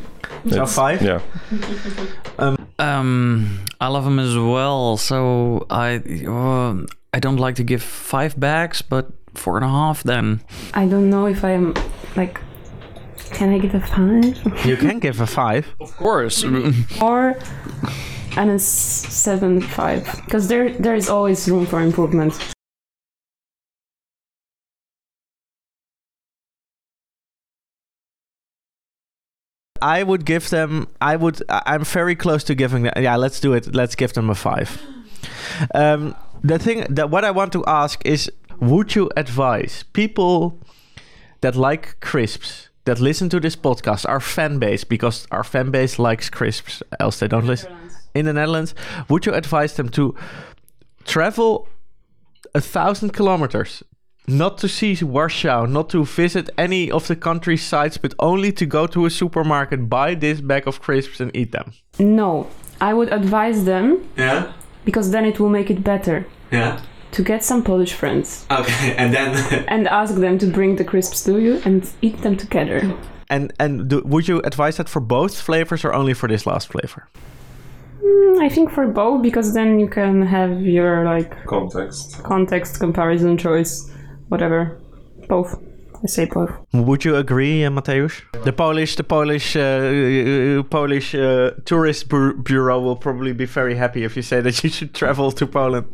So 0.49 0.65
five? 0.65 1.01
Yeah. 1.01 1.21
Um, 2.79 3.65
I 3.81 3.87
love 3.87 4.07
him 4.07 4.19
as 4.19 4.37
well. 4.37 4.95
So 4.95 5.65
I, 5.69 5.95
uh, 6.25 6.85
I 7.13 7.19
don't 7.19 7.35
like 7.35 7.55
to 7.55 7.63
give 7.65 7.83
five 7.83 8.39
bags, 8.39 8.81
but 8.81 9.11
four 9.39 9.55
and 9.57 9.65
a 9.65 9.69
half. 9.69 10.03
Then 10.03 10.41
I 10.73 10.85
don't 10.87 11.09
know 11.09 11.25
if 11.25 11.43
I 11.43 11.51
am 11.51 11.73
like 12.15 12.39
Can 13.31 13.49
I 13.53 13.57
give 13.59 13.73
a 13.75 13.79
five? 13.79 14.65
You 14.65 14.75
can 14.77 14.99
give 14.99 15.21
a 15.21 15.27
five. 15.27 15.65
Of 15.79 15.95
course. 15.97 16.43
or 17.01 17.37
and 18.37 18.49
a 18.51 18.53
s- 18.55 18.63
seven 19.25 19.61
five 19.61 20.03
because 20.25 20.47
there 20.47 20.69
there 20.79 20.95
is 20.95 21.09
always 21.09 21.47
room 21.49 21.65
for 21.65 21.81
improvement. 21.81 22.33
I 29.81 30.03
would 30.03 30.25
give 30.25 30.49
them. 30.49 30.87
I 30.99 31.15
would. 31.15 31.41
I- 31.49 31.63
I'm 31.65 31.83
very 31.85 32.15
close 32.15 32.43
to 32.45 32.55
giving 32.55 32.83
them. 32.83 32.93
Yeah, 32.97 33.15
let's 33.15 33.39
do 33.39 33.53
it. 33.53 33.73
Let's 33.73 33.95
give 33.95 34.13
them 34.13 34.29
a 34.29 34.35
five. 34.35 34.81
Um, 35.73 36.15
the 36.43 36.59
thing 36.59 36.85
that 36.89 37.09
what 37.09 37.23
I 37.23 37.31
want 37.31 37.53
to 37.53 37.63
ask 37.65 38.01
is, 38.05 38.29
would 38.59 38.95
you 38.95 39.09
advise 39.15 39.83
people 39.93 40.59
that 41.41 41.55
like 41.55 41.99
crisps 41.99 42.69
that 42.85 42.99
listen 42.99 43.29
to 43.29 43.39
this 43.39 43.55
podcast, 43.55 44.07
our 44.07 44.19
fan 44.19 44.59
base, 44.59 44.83
because 44.83 45.27
our 45.31 45.43
fan 45.43 45.71
base 45.71 45.99
likes 45.99 46.29
crisps, 46.29 46.81
else 46.99 47.19
they 47.19 47.27
don't 47.27 47.45
listen 47.45 47.71
in 48.15 48.25
the 48.25 48.33
Netherlands. 48.33 48.73
Would 49.09 49.25
you 49.25 49.33
advise 49.33 49.75
them 49.75 49.89
to 49.89 50.15
travel 51.05 51.67
a 52.55 52.61
thousand 52.61 53.11
kilometers 53.11 53.83
not 54.27 54.57
to 54.59 54.67
see 54.67 54.95
Warsaw, 55.03 55.65
not 55.65 55.89
to 55.89 56.05
visit 56.05 56.49
any 56.57 56.91
of 56.91 57.07
the 57.07 57.15
country 57.15 57.57
sites, 57.57 57.97
but 57.97 58.13
only 58.19 58.51
to 58.53 58.65
go 58.65 58.85
to 58.87 59.05
a 59.05 59.09
supermarket, 59.09 59.89
buy 59.89 60.13
this 60.13 60.39
bag 60.39 60.67
of 60.67 60.81
crisps 60.81 61.19
and 61.19 61.31
eat 61.35 61.51
them. 61.51 61.73
No, 61.97 62.47
I 62.79 62.93
would 62.93 63.11
advise 63.11 63.65
them 63.65 64.07
Yeah, 64.15 64.53
because 64.85 65.11
then 65.11 65.25
it 65.25 65.39
will 65.39 65.49
make 65.49 65.69
it 65.69 65.83
better 65.83 66.25
yeah. 66.51 66.79
To 67.11 67.23
get 67.23 67.43
some 67.43 67.63
Polish 67.63 67.93
friends 67.93 68.45
Okay, 68.51 68.95
and 68.97 69.13
then 69.13 69.65
and 69.67 69.87
ask 69.87 70.15
them 70.15 70.37
to 70.39 70.47
bring 70.47 70.75
the 70.75 70.83
crisps 70.83 71.23
to 71.23 71.39
you 71.39 71.61
and 71.65 71.89
eat 72.01 72.21
them 72.21 72.35
together. 72.37 72.81
and 73.29 73.51
and 73.59 73.87
do, 73.89 74.01
would 74.05 74.27
you 74.27 74.39
advise 74.43 74.77
that 74.77 74.89
for 74.89 74.99
both 75.01 75.39
flavors 75.41 75.85
or 75.85 75.93
only 75.93 76.13
for 76.13 76.27
this 76.29 76.45
last 76.45 76.67
flavor? 76.71 77.07
Mm, 78.03 78.41
I 78.45 78.49
think 78.49 78.71
for 78.71 78.87
both 78.87 79.21
because 79.21 79.53
then 79.53 79.79
you 79.79 79.87
can 79.89 80.21
have 80.21 80.61
your 80.61 81.03
like 81.05 81.31
Context. 81.45 82.23
context 82.23 82.79
comparison 82.79 83.37
choice, 83.37 83.89
whatever. 84.29 84.79
Both. 85.27 85.55
I 86.03 86.07
say 86.07 86.25
both. 86.25 86.51
Would 86.73 87.03
you 87.03 87.15
agree, 87.17 87.65
uh, 87.65 87.69
Mateusz? 87.69 88.21
The 88.45 88.53
Polish, 88.53 88.95
the 88.95 89.03
Polish, 89.03 89.55
uh, 89.55 89.59
uh, 89.59 90.63
Polish 90.63 91.13
uh, 91.13 91.51
tourist 91.65 92.07
bu- 92.07 92.35
bureau 92.41 92.79
will 92.79 92.95
probably 92.95 93.33
be 93.33 93.45
very 93.45 93.75
happy 93.75 94.03
if 94.03 94.15
you 94.15 94.21
say 94.21 94.39
that 94.41 94.63
you 94.63 94.69
should 94.69 94.93
travel 94.93 95.31
to 95.31 95.45
Poland. 95.45 95.85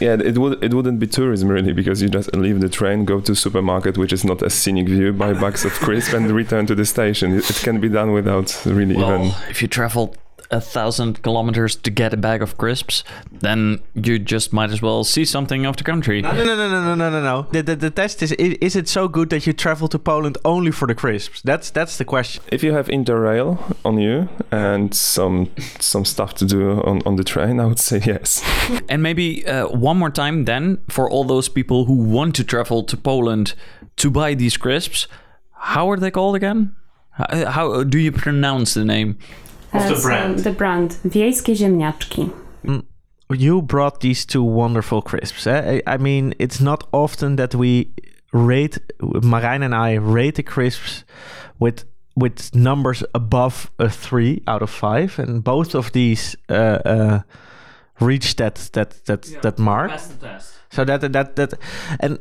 Yeah, 0.00 0.14
it 0.14 0.36
would 0.38 0.62
it 0.64 0.74
wouldn't 0.74 0.98
be 0.98 1.06
tourism 1.06 1.48
really 1.48 1.72
because 1.72 2.02
you 2.02 2.08
just 2.08 2.34
leave 2.34 2.60
the 2.60 2.68
train, 2.68 3.04
go 3.04 3.20
to 3.20 3.34
supermarket, 3.34 3.96
which 3.96 4.12
is 4.12 4.24
not 4.24 4.42
a 4.42 4.50
scenic 4.50 4.88
view, 4.88 5.12
buy 5.12 5.32
bags 5.32 5.64
of 5.64 5.72
crisp, 5.72 6.12
and 6.12 6.30
return 6.30 6.66
to 6.66 6.74
the 6.74 6.84
station. 6.84 7.32
It, 7.38 7.48
it 7.50 7.56
can 7.62 7.80
be 7.80 7.88
done 7.88 8.12
without 8.12 8.60
really 8.66 8.96
even. 8.96 9.20
Well, 9.20 9.36
if 9.48 9.62
you 9.62 9.68
travel 9.68 10.14
a 10.50 10.60
thousand 10.60 11.22
kilometers 11.22 11.76
to 11.76 11.90
get 11.90 12.12
a 12.12 12.16
bag 12.16 12.42
of 12.42 12.56
crisps, 12.56 13.04
then 13.30 13.80
you 13.94 14.18
just 14.18 14.52
might 14.52 14.70
as 14.70 14.80
well 14.82 15.04
see 15.04 15.24
something 15.24 15.66
of 15.66 15.76
the 15.76 15.84
country. 15.84 16.22
No, 16.22 16.32
no, 16.32 16.44
no, 16.44 16.56
no, 16.56 16.80
no, 16.80 16.94
no, 16.94 17.10
no, 17.10 17.22
no. 17.22 17.46
The, 17.52 17.62
the, 17.62 17.76
the 17.76 17.90
test 17.90 18.22
is, 18.22 18.32
is: 18.32 18.54
is 18.60 18.76
it 18.76 18.88
so 18.88 19.08
good 19.08 19.30
that 19.30 19.46
you 19.46 19.52
travel 19.52 19.88
to 19.88 19.98
Poland 19.98 20.38
only 20.44 20.70
for 20.70 20.86
the 20.86 20.94
crisps? 20.94 21.42
That's 21.42 21.70
that's 21.70 21.98
the 21.98 22.04
question. 22.04 22.42
If 22.50 22.62
you 22.62 22.72
have 22.72 22.88
Interrail 22.88 23.76
on 23.84 23.98
you 23.98 24.28
and 24.50 24.94
some 24.94 25.50
some 25.80 26.04
stuff 26.04 26.34
to 26.34 26.44
do 26.44 26.80
on, 26.82 27.02
on 27.06 27.16
the 27.16 27.24
train, 27.24 27.60
I 27.60 27.66
would 27.66 27.80
say 27.80 28.00
yes. 28.04 28.42
And 28.88 29.02
maybe 29.02 29.46
uh, 29.46 29.68
one 29.68 29.98
more 29.98 30.10
time 30.10 30.44
then 30.44 30.78
for 30.88 31.10
all 31.10 31.24
those 31.24 31.48
people 31.48 31.86
who 31.86 31.94
want 31.94 32.34
to 32.36 32.44
travel 32.44 32.82
to 32.84 32.96
Poland 32.96 33.54
to 33.96 34.10
buy 34.10 34.34
these 34.34 34.56
crisps. 34.56 35.08
How 35.52 35.90
are 35.90 35.96
they 35.96 36.10
called 36.10 36.36
again? 36.36 36.76
How, 37.10 37.50
how 37.50 37.82
do 37.82 37.98
you 37.98 38.12
pronounce 38.12 38.74
the 38.74 38.84
name? 38.84 39.18
Of 39.72 39.88
the 39.88 39.94
Uh, 39.94 40.02
brand. 40.02 40.38
the 40.38 40.50
brand. 40.52 40.96
Wiejskie 41.04 41.54
ziemniaczki. 41.56 42.30
You 43.28 43.60
brought 43.62 44.00
these 44.00 44.24
two 44.24 44.44
wonderful 44.44 45.02
crisps. 45.02 45.46
Eh? 45.46 45.80
I 45.86 45.94
I 45.94 45.98
mean, 45.98 46.32
it's 46.38 46.60
not 46.60 46.84
often 46.92 47.36
that 47.36 47.54
we 47.54 47.88
rate 48.32 48.78
Marijn 49.00 49.62
and 49.64 49.74
I 49.74 49.94
rate 49.98 50.34
the 50.36 50.42
crisps 50.44 51.04
with 51.58 51.84
with 52.14 52.54
numbers 52.54 53.02
above 53.14 53.70
a 53.78 53.88
three 53.88 54.42
out 54.46 54.62
of 54.62 54.70
five, 54.70 55.18
and 55.22 55.42
both 55.42 55.74
of 55.74 55.90
these 55.92 56.36
uh, 56.48 56.78
uh, 56.86 57.20
reached 58.00 58.36
that 58.36 58.70
that 58.72 59.04
that 59.06 59.22
that 59.42 59.58
mark. 59.58 59.90
So 60.70 60.84
that 60.84 61.00
that 61.12 61.34
that 61.36 61.54
and 62.00 62.18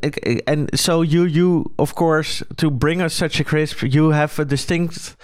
and 0.48 0.70
so 0.80 1.04
you 1.04 1.24
you 1.26 1.66
of 1.78 1.94
course 1.94 2.44
to 2.56 2.72
bring 2.72 3.02
us 3.02 3.14
such 3.14 3.40
a 3.40 3.44
crisp, 3.44 3.84
you 3.84 4.12
have 4.12 4.40
a 4.42 4.46
distinct 4.46 5.16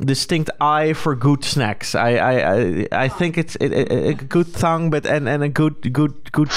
distinct 0.00 0.50
eye 0.60 0.92
for 0.92 1.14
good 1.14 1.44
snacks. 1.44 1.94
I 1.94 2.16
I 2.16 2.52
I, 2.52 2.88
I 2.92 3.08
think 3.08 3.38
it's 3.38 3.56
a, 3.60 4.08
a, 4.08 4.14
good 4.14 4.54
tongue, 4.54 4.90
but 4.90 5.06
and 5.06 5.28
and 5.28 5.42
a 5.42 5.48
good 5.48 5.92
good 5.92 6.32
good 6.32 6.50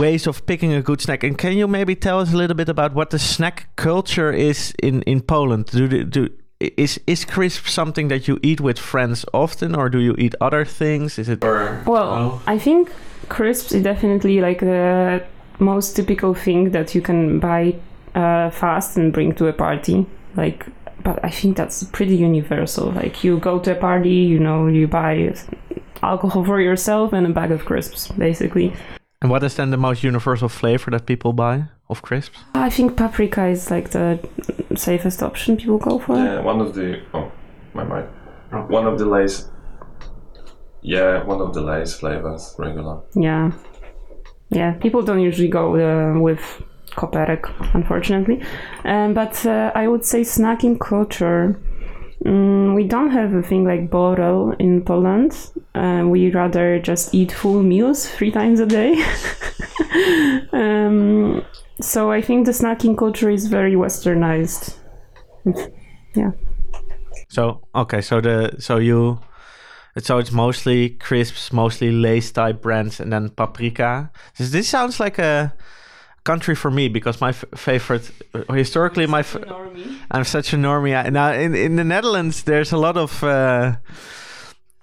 ways 0.00 0.26
of 0.26 0.44
picking 0.46 0.72
a 0.72 0.82
good 0.82 1.00
snack. 1.00 1.24
And 1.24 1.38
can 1.38 1.56
you 1.56 1.68
maybe 1.68 1.94
tell 1.94 2.20
us 2.20 2.32
a 2.32 2.36
little 2.36 2.56
bit 2.56 2.68
about 2.68 2.94
what 2.94 3.10
the 3.10 3.18
snack 3.18 3.68
culture 3.76 4.32
is 4.32 4.74
in 4.82 5.02
in 5.02 5.20
Poland? 5.20 5.66
Do 5.66 6.04
do 6.04 6.28
is 6.60 7.00
is 7.06 7.24
crisp 7.24 7.66
something 7.66 8.08
that 8.08 8.28
you 8.28 8.38
eat 8.42 8.60
with 8.60 8.78
friends 8.78 9.24
often, 9.32 9.74
or 9.74 9.88
do 9.88 9.98
you 9.98 10.14
eat 10.18 10.34
other 10.40 10.64
things? 10.64 11.18
Is 11.18 11.28
it 11.28 11.42
Well. 11.42 12.42
I 12.46 12.58
think 12.58 12.90
crisps 13.28 13.72
is 13.72 13.82
definitely 13.82 14.40
like 14.40 14.60
the 14.60 15.22
most 15.58 15.96
typical 15.96 16.34
thing 16.34 16.72
that 16.72 16.94
you 16.94 17.00
can 17.00 17.38
buy 17.38 17.74
uh, 18.14 18.50
fast 18.50 18.96
and 18.96 19.12
bring 19.12 19.34
to 19.34 19.46
a 19.46 19.52
party. 19.52 20.06
Like, 20.36 20.66
but 21.02 21.24
I 21.24 21.30
think 21.30 21.56
that's 21.56 21.84
pretty 21.84 22.16
universal. 22.16 22.90
Like, 22.92 23.24
you 23.24 23.38
go 23.38 23.58
to 23.58 23.72
a 23.72 23.74
party, 23.74 24.10
you 24.10 24.38
know, 24.38 24.66
you 24.66 24.86
buy 24.88 25.34
alcohol 26.02 26.44
for 26.44 26.60
yourself 26.60 27.12
and 27.12 27.26
a 27.26 27.30
bag 27.30 27.50
of 27.50 27.64
crisps, 27.64 28.08
basically. 28.08 28.72
and 29.22 29.30
what 29.30 29.42
is 29.42 29.54
then 29.56 29.70
the 29.70 29.76
most 29.76 30.02
universal 30.02 30.48
flavor 30.48 30.90
that 30.90 31.06
people 31.06 31.32
buy 31.32 31.64
of 31.88 32.02
crisps? 32.02 32.38
I 32.54 32.70
think 32.70 32.96
paprika 32.96 33.46
is 33.46 33.70
like 33.70 33.90
the 33.90 34.18
safest 34.76 35.22
option 35.22 35.56
people 35.56 35.78
go 35.78 35.98
for. 35.98 36.16
Yeah, 36.16 36.40
one 36.40 36.60
of 36.60 36.74
the 36.74 37.02
oh 37.14 37.30
my 37.74 37.84
mind. 37.84 38.08
One 38.68 38.86
of 38.86 38.98
the 38.98 39.04
Lay's. 39.04 39.48
Yeah, 40.82 41.22
one 41.24 41.40
of 41.40 41.54
the 41.54 41.60
Lay's 41.60 41.94
flavors 41.94 42.54
regular. 42.58 43.00
Yeah. 43.14 43.52
Yeah, 44.50 44.72
people 44.74 45.02
don't 45.02 45.20
usually 45.20 45.48
go 45.48 45.76
uh, 45.76 46.18
with 46.18 46.62
koperek, 46.96 47.50
unfortunately. 47.74 48.42
Um, 48.84 49.14
but 49.14 49.44
uh, 49.46 49.72
I 49.74 49.88
would 49.88 50.04
say 50.04 50.22
snacking 50.22 50.78
culture. 50.80 51.60
Mm, 52.24 52.74
we 52.74 52.84
don't 52.84 53.10
have 53.10 53.32
a 53.34 53.42
thing 53.42 53.64
like 53.64 53.90
borrel 53.90 54.52
in 54.58 54.84
Poland. 54.84 55.32
Uh, 55.74 56.04
we 56.06 56.30
rather 56.30 56.78
just 56.78 57.14
eat 57.14 57.32
full 57.32 57.62
meals 57.62 58.08
three 58.08 58.30
times 58.30 58.60
a 58.60 58.66
day. 58.66 59.02
um, 60.52 61.42
so 61.80 62.10
I 62.10 62.20
think 62.20 62.46
the 62.46 62.52
snacking 62.52 62.96
culture 62.96 63.30
is 63.30 63.46
very 63.46 63.74
westernized. 63.74 64.76
Yeah. 66.14 66.32
So 67.28 67.62
okay, 67.72 68.00
so 68.00 68.20
the 68.20 68.56
so 68.58 68.78
you 68.78 69.20
so 69.98 70.18
it's 70.18 70.32
mostly 70.32 70.90
crisps, 70.90 71.52
mostly 71.52 71.90
Lay's 71.90 72.32
type 72.32 72.62
brands, 72.62 73.00
and 73.00 73.12
then 73.12 73.30
paprika. 73.30 74.10
This, 74.36 74.50
this 74.50 74.68
sounds 74.68 75.00
like 75.00 75.18
a 75.18 75.54
country 76.24 76.54
for 76.54 76.70
me 76.70 76.88
because 76.88 77.20
my 77.20 77.30
f- 77.30 77.44
favorite 77.56 78.10
historically 78.54 79.06
my 79.06 79.20
f- 79.20 79.36
I'm 80.10 80.24
such 80.24 80.52
a 80.52 80.56
normie. 80.56 80.94
I- 80.94 81.10
Now 81.10 81.32
in 81.32 81.54
in 81.54 81.76
the 81.76 81.84
Netherlands, 81.84 82.42
there's 82.42 82.72
a 82.72 82.76
lot 82.78 82.96
of. 82.96 83.22
Uh, 83.22 83.72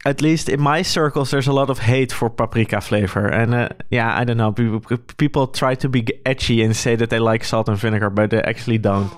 at 0.05 0.21
least 0.21 0.47
in 0.49 0.61
my 0.61 0.83
circles, 0.83 1.31
there's 1.31 1.47
a 1.47 1.53
lot 1.53 1.69
of 1.69 1.79
hate 1.79 2.13
for 2.13 2.29
paprika 2.29 2.79
flavor, 2.81 3.27
and 3.27 3.53
uh, 3.53 3.67
yeah, 3.91 4.21
I 4.21 4.23
don't 4.25 4.37
know. 4.37 4.53
People, 4.53 4.97
people 5.17 5.47
try 5.47 5.75
to 5.75 5.89
be 5.89 6.01
edgy 6.25 6.63
and 6.63 6.75
say 6.75 6.95
that 6.95 7.09
they 7.09 7.19
like 7.19 7.43
salt 7.43 7.67
and 7.67 7.77
vinegar, 7.77 8.09
but 8.09 8.29
they 8.29 8.41
actually 8.41 8.77
don't. 8.77 9.11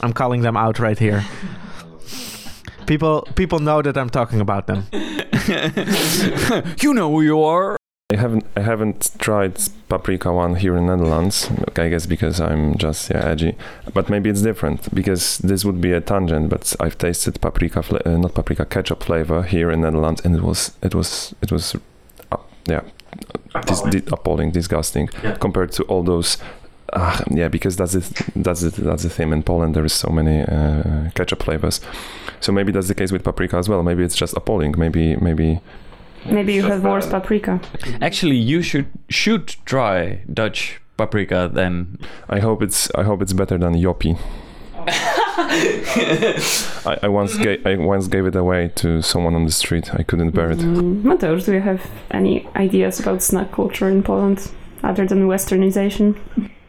I'm 0.00 0.12
calling 0.12 0.42
them 0.42 0.56
out 0.56 0.78
right 0.78 0.98
here. 0.98 1.24
People 2.86 3.22
people 3.34 3.58
know 3.60 3.80
that 3.82 3.96
I'm 3.96 4.10
talking 4.10 4.40
about 4.40 4.66
them. 4.66 4.84
you 6.82 6.92
know 6.94 7.10
who 7.10 7.22
you 7.22 7.42
are. 7.42 7.76
I 8.12 8.16
haven't 8.16 8.44
I 8.56 8.60
haven't 8.60 9.10
tried 9.18 9.54
paprika 9.88 10.32
one 10.32 10.56
here 10.56 10.76
in 10.76 10.86
Netherlands. 10.86 11.50
I 11.76 11.88
guess 11.88 12.06
because 12.06 12.40
I'm 12.40 12.76
just 12.76 13.10
yeah 13.10 13.24
edgy, 13.32 13.54
but 13.94 14.08
maybe 14.10 14.28
it's 14.30 14.42
different 14.42 14.94
because 14.94 15.38
this 15.38 15.64
would 15.64 15.80
be 15.80 15.92
a 15.92 16.00
tangent. 16.00 16.48
But 16.50 16.74
I've 16.80 16.96
tasted 16.98 17.40
paprika, 17.40 17.82
fla- 17.82 18.02
uh, 18.04 18.16
not 18.18 18.34
paprika, 18.34 18.64
ketchup 18.66 19.02
flavor 19.02 19.42
here 19.42 19.70
in 19.70 19.80
Netherlands, 19.80 20.20
and 20.24 20.36
it 20.36 20.42
was 20.42 20.72
it 20.82 20.94
was 20.94 21.34
it 21.42 21.50
was 21.52 21.74
uh, 22.30 22.36
yeah, 22.66 22.82
dis- 23.66 23.82
di- 23.82 24.02
appalling, 24.12 24.50
disgusting 24.52 25.08
Yeah. 25.22 25.36
compared 25.40 25.72
to 25.72 25.82
all 25.84 26.02
those. 26.02 26.38
Uh, 26.92 27.18
yeah, 27.30 27.48
because 27.48 27.76
that's 27.76 27.94
it. 27.94 28.04
That's 28.36 28.62
it. 28.62 28.74
That's 28.74 29.02
the 29.02 29.08
thing. 29.08 29.32
In 29.32 29.42
Poland, 29.42 29.74
there 29.74 29.84
is 29.86 29.94
so 29.94 30.10
many 30.10 30.42
uh, 30.42 31.10
ketchup 31.14 31.42
flavors, 31.42 31.80
so 32.40 32.52
maybe 32.52 32.70
that's 32.72 32.88
the 32.88 32.94
case 32.94 33.10
with 33.12 33.24
paprika 33.24 33.56
as 33.56 33.68
well. 33.68 33.82
Maybe 33.82 34.02
it's 34.04 34.16
just 34.20 34.36
appalling. 34.36 34.74
Maybe 34.76 35.16
maybe 35.16 35.60
Maybe 36.26 36.54
you 36.54 36.62
Just 36.62 36.72
have 36.72 36.84
worse 36.84 37.06
paprika. 37.06 37.60
Actually, 38.00 38.36
you 38.36 38.62
should 38.62 38.86
should 39.08 39.48
try 39.64 40.22
Dutch 40.32 40.80
paprika 40.96 41.50
then. 41.52 41.98
I 42.28 42.40
hope 42.40 42.62
it's 42.62 42.90
I 42.94 43.02
hope 43.02 43.22
it's 43.22 43.32
better 43.32 43.58
than 43.58 43.74
Yoppie. 43.74 44.18
I, 46.84 46.98
I 47.02 47.08
once 47.08 47.36
gave 47.36 47.66
I 47.66 47.76
once 47.76 48.08
gave 48.08 48.26
it 48.26 48.36
away 48.36 48.68
to 48.76 49.02
someone 49.02 49.34
on 49.34 49.44
the 49.44 49.52
street. 49.52 49.94
I 49.94 50.02
couldn't 50.02 50.30
bear 50.30 50.50
it. 50.50 50.58
Mm, 50.58 51.02
Mateusz, 51.02 51.44
do 51.44 51.52
you 51.52 51.60
have 51.60 51.90
any 52.10 52.48
ideas 52.56 53.00
about 53.00 53.22
snack 53.22 53.52
culture 53.52 53.88
in 53.88 54.02
Poland 54.02 54.50
other 54.82 55.06
than 55.06 55.28
westernization? 55.28 56.16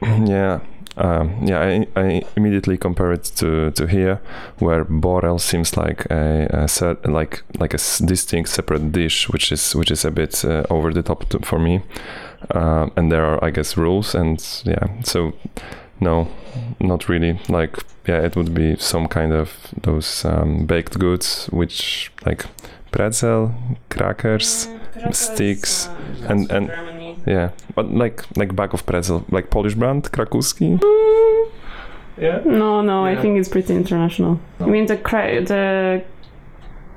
yeah. 0.01 0.59
Um, 0.95 1.45
yeah, 1.47 1.59
I, 1.59 1.87
I 1.95 2.21
immediately 2.35 2.77
compare 2.77 3.11
it 3.11 3.23
to, 3.37 3.71
to 3.71 3.87
here, 3.87 4.21
where 4.59 4.83
borrel 4.83 5.39
seems 5.39 5.75
like 5.75 6.05
a, 6.11 6.47
a 6.51 6.67
set, 6.67 7.09
like 7.09 7.43
like 7.59 7.73
a 7.73 7.79
distinct 8.05 8.49
separate 8.49 8.91
dish, 8.91 9.29
which 9.29 9.51
is 9.51 9.75
which 9.75 9.91
is 9.91 10.05
a 10.05 10.11
bit 10.11 10.45
uh, 10.45 10.63
over 10.69 10.93
the 10.93 11.01
top 11.01 11.29
to, 11.29 11.39
for 11.39 11.59
me. 11.59 11.81
Uh, 12.51 12.89
and 12.95 13.11
there 13.11 13.25
are, 13.25 13.43
I 13.43 13.49
guess, 13.49 13.77
rules, 13.77 14.13
and 14.13 14.39
yeah, 14.65 14.87
so 15.03 15.33
no, 15.99 16.27
not 16.79 17.09
really. 17.09 17.39
Like 17.49 17.77
yeah, 18.07 18.21
it 18.21 18.35
would 18.35 18.53
be 18.53 18.75
some 18.75 19.07
kind 19.07 19.33
of 19.33 19.73
those 19.81 20.25
um, 20.25 20.65
baked 20.65 20.99
goods, 20.99 21.47
which 21.47 22.11
like 22.25 22.45
pretzel, 22.91 23.53
crackers, 23.89 24.67
sticks, 25.11 25.89
and 26.27 26.51
and 26.51 26.69
yeah, 27.25 27.49
but 27.75 27.91
like 27.93 28.23
like 28.37 28.55
bag 28.55 28.73
of 28.73 28.85
pretzel, 28.85 29.25
like 29.31 29.49
Polish 29.49 29.75
brand, 29.75 30.11
Krakowski. 30.11 30.79
Yeah. 32.17 32.41
No, 32.45 32.81
no, 32.81 33.05
I 33.05 33.15
think 33.15 33.39
it's 33.39 33.49
pretty 33.49 33.73
international. 33.75 34.39
I 34.59 34.65
mean 34.67 34.85
the 34.85 34.97
cra- 34.97 35.41
the 35.43 36.03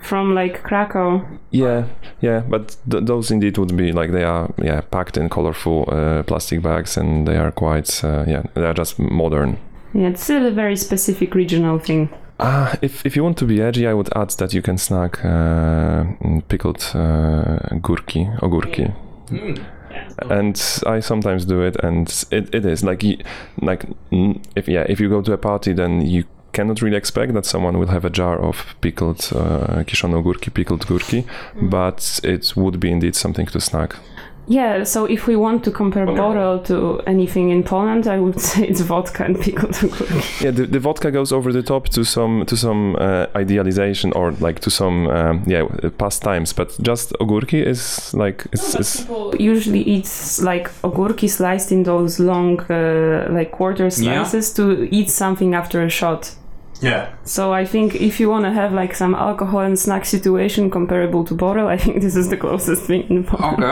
from 0.06 0.34
like 0.34 0.62
Krakow? 0.62 1.22
Yeah, 1.50 1.84
yeah, 2.20 2.42
but 2.48 2.76
th- 2.90 3.04
those 3.04 3.30
indeed 3.30 3.58
would 3.58 3.76
be 3.76 3.92
like 3.92 4.12
they 4.12 4.24
are 4.24 4.48
yeah 4.62 4.80
packed 4.90 5.16
in 5.16 5.28
colorful 5.28 5.88
uh, 5.88 6.22
plastic 6.22 6.62
bags 6.62 6.96
and 6.96 7.26
they 7.26 7.36
are 7.36 7.50
quite 7.50 8.04
uh, 8.04 8.24
yeah 8.26 8.42
they 8.54 8.64
are 8.64 8.74
just 8.74 8.98
modern. 8.98 9.58
Yeah, 9.94 10.08
it's 10.08 10.22
still 10.22 10.46
a 10.46 10.50
very 10.50 10.76
specific 10.76 11.34
regional 11.34 11.78
thing. 11.78 12.08
Ah, 12.38 12.76
if 12.82 13.04
if 13.06 13.16
you 13.16 13.24
want 13.24 13.38
to 13.38 13.46
be 13.46 13.62
edgy, 13.62 13.86
I 13.86 13.94
would 13.94 14.08
add 14.14 14.30
that 14.38 14.52
you 14.52 14.62
can 14.62 14.78
snack 14.78 15.24
uh, 15.24 16.04
mm, 16.20 16.42
pickled 16.48 16.82
uh, 16.94 17.58
gurki, 17.80 18.26
ogórki. 18.42 18.92
And 20.30 20.82
I 20.86 21.01
sometimes 21.01 21.44
do 21.44 21.62
it, 21.62 21.76
and 21.82 22.09
it, 22.30 22.55
it 22.55 22.64
is 22.66 22.82
like 22.82 23.03
like 23.62 23.86
mm, 24.11 24.42
if 24.55 24.68
yeah 24.68 24.84
if 24.88 25.01
you 25.01 25.09
go 25.09 25.22
to 25.22 25.32
a 25.32 25.38
party, 25.38 25.72
then 25.72 26.01
you 26.01 26.24
cannot 26.53 26.80
really 26.80 26.97
expect 26.97 27.34
that 27.34 27.44
someone 27.44 27.78
will 27.78 27.88
have 27.88 28.05
a 28.05 28.11
jar 28.11 28.38
of 28.38 28.74
pickled 28.80 29.30
uh, 29.34 29.84
pickled 30.55 30.86
gurki, 30.86 31.24
but 31.61 32.20
it 32.24 32.57
would 32.57 32.80
be 32.80 32.90
indeed 32.90 33.14
something 33.14 33.47
to 33.47 33.61
snack. 33.61 33.97
Yeah, 34.49 34.84
so 34.84 35.07
if 35.07 35.26
we 35.26 35.34
want 35.34 35.64
to 35.64 35.70
compare 35.72 36.07
Borrel 36.07 36.61
to 36.61 37.01
anything 37.07 37.51
in 37.51 37.64
Poland, 37.64 38.07
I 38.07 38.20
would 38.20 38.40
say 38.40 38.64
it's 38.68 38.80
vodka 38.80 39.24
and 39.24 39.40
pickled 39.40 39.74
ogórki. 39.74 40.22
Yeah, 40.44 40.53
the, 40.55 40.66
the 40.66 40.78
vodka 40.78 41.11
goes 41.11 41.32
over 41.32 41.53
the 41.53 41.62
top 41.62 41.88
to 41.88 42.05
some 42.05 42.44
to 42.47 42.57
some 42.57 42.94
uh, 42.97 43.26
idealization 43.34 44.12
or 44.12 44.30
like 44.40 44.61
to 44.61 44.70
some 44.70 45.09
um, 45.09 45.42
yeah 45.49 45.64
past 45.99 46.22
times, 46.22 46.53
but 46.53 46.76
just 46.80 47.12
ogórki 47.20 47.61
is 47.66 48.14
like 48.14 48.44
it's, 48.53 48.74
it's 48.74 49.01
People 49.05 49.34
usually 49.40 49.82
eat 49.82 50.09
like 50.42 50.70
ogórki 50.82 51.28
sliced 51.28 51.72
in 51.72 51.82
those 51.82 52.20
long, 52.22 52.61
uh, 52.70 53.26
like 53.30 53.51
quarter 53.51 53.84
Yeah. 53.84 53.90
slices 54.24 54.53
to 54.55 54.86
eat 54.92 55.11
something 55.11 55.55
after 55.55 55.82
a 55.82 55.88
shot. 55.90 56.36
Yeah. 56.82 57.14
So 57.24 57.52
I 57.52 57.64
think 57.64 57.94
if 57.94 58.20
you 58.20 58.30
want 58.30 58.44
to 58.44 58.52
have 58.52 58.72
like 58.72 58.94
some 58.94 59.14
alcohol 59.14 59.60
and 59.60 59.78
snack 59.78 60.04
situation 60.04 60.70
comparable 60.70 61.24
to 61.24 61.34
Borrel, 61.34 61.68
I 61.68 61.76
think 61.76 62.02
this 62.02 62.16
is 62.16 62.28
the 62.28 62.36
closest 62.36 62.84
thing 62.86 63.08
in 63.10 63.24
Poland. 63.24 63.64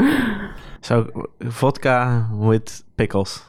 Okay. 0.00 0.32
So 0.82 1.10
vodka 1.40 2.28
with 2.30 2.84
pickles. 2.96 3.42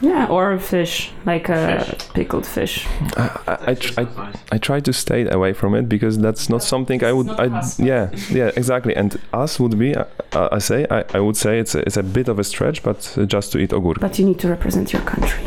Yeah, 0.00 0.26
or 0.28 0.58
fish, 0.58 1.12
like 1.24 1.48
a 1.48 1.96
pickled 2.12 2.44
fish. 2.44 2.88
I, 3.16 3.38
I, 3.46 3.58
I, 3.70 3.74
tr- 3.74 4.00
I, 4.00 4.32
I 4.50 4.58
try 4.58 4.80
to 4.80 4.92
stay 4.92 5.28
away 5.30 5.52
from 5.52 5.76
it 5.76 5.88
because 5.88 6.18
that's 6.18 6.48
not 6.48 6.60
something 6.64 7.04
I 7.04 7.12
would 7.12 7.30
I 7.30 7.62
yeah 7.78 8.10
yeah 8.30 8.50
exactly 8.56 8.96
and 8.96 9.16
us 9.32 9.60
would 9.60 9.78
be 9.78 9.94
uh, 9.94 10.06
uh, 10.32 10.48
I 10.50 10.58
say 10.58 10.86
I, 10.90 11.04
I 11.14 11.20
would 11.20 11.36
say 11.36 11.60
it's 11.60 11.76
a, 11.76 11.86
it's 11.86 11.96
a 11.96 12.02
bit 12.02 12.28
of 12.28 12.40
a 12.40 12.44
stretch 12.44 12.82
but 12.82 13.16
uh, 13.16 13.26
just 13.26 13.52
to 13.52 13.58
eat 13.58 13.70
ogórki. 13.70 14.00
But 14.00 14.18
you 14.18 14.26
need 14.26 14.40
to 14.40 14.48
represent 14.48 14.92
your 14.92 15.02
country. 15.02 15.44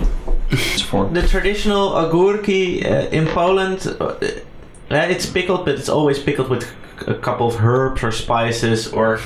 The 1.14 1.28
traditional 1.28 1.89
ogórki 1.89 2.86
uh, 2.86 3.10
in 3.12 3.28
Poland, 3.28 3.88
uh, 3.99 4.06
uh, 4.06 5.10
it's 5.10 5.26
pickled, 5.26 5.66
but 5.66 5.76
it's 5.76 5.89
always 5.89 6.20
pickled 6.20 6.49
with 6.49 6.66
a 7.08 7.16
couple 7.16 7.47
of 7.47 7.56
herbs 7.64 8.03
or 8.03 8.12
spices 8.12 8.93
or 8.93 9.20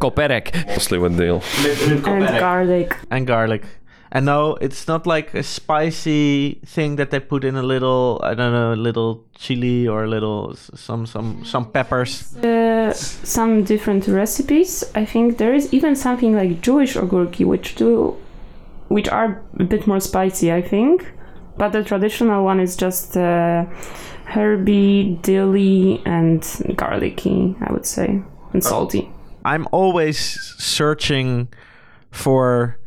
Koperek. 0.00 0.66
Mostly 0.66 0.98
with 0.98 1.16
dill. 1.16 1.42
And 1.86 2.02
garlic. 2.02 2.96
and 3.10 3.26
garlic. 3.26 3.64
And 4.10 4.24
no, 4.24 4.56
it's 4.60 4.88
not 4.88 5.06
like 5.06 5.34
a 5.34 5.42
spicy 5.42 6.60
thing 6.64 6.96
that 6.96 7.10
they 7.10 7.20
put 7.20 7.44
in 7.44 7.56
a 7.56 7.62
little, 7.62 8.20
I 8.24 8.34
don't 8.34 8.52
know, 8.52 8.72
a 8.72 8.74
little 8.74 9.24
chili 9.36 9.86
or 9.86 10.04
a 10.04 10.08
little 10.08 10.54
some 10.54 11.04
some 11.04 11.44
some 11.44 11.70
peppers. 11.70 12.34
Uh, 12.36 12.92
some 12.94 13.64
different 13.64 14.08
recipes. 14.08 14.82
I 14.94 15.04
think 15.04 15.36
there 15.36 15.52
is 15.52 15.72
even 15.74 15.94
something 15.94 16.34
like 16.34 16.62
Jewish 16.62 16.96
ogórki, 16.96 17.44
which 17.44 17.74
do, 17.74 18.16
which 18.88 19.08
are 19.08 19.42
a 19.58 19.64
bit 19.64 19.86
more 19.86 20.00
spicy. 20.00 20.52
I 20.52 20.62
think, 20.62 21.12
but 21.56 21.70
the 21.72 21.84
traditional 21.84 22.44
one 22.44 22.60
is 22.60 22.76
just 22.76 23.16
uh, 23.16 23.64
herby, 24.24 25.18
dilly, 25.22 26.02
and 26.04 26.44
garlicky. 26.76 27.56
I 27.60 27.72
would 27.72 27.86
say, 27.86 28.22
and 28.52 28.64
salty. 28.64 29.10
I'm 29.44 29.66
always 29.72 30.18
searching 30.58 31.48
for 32.10 32.78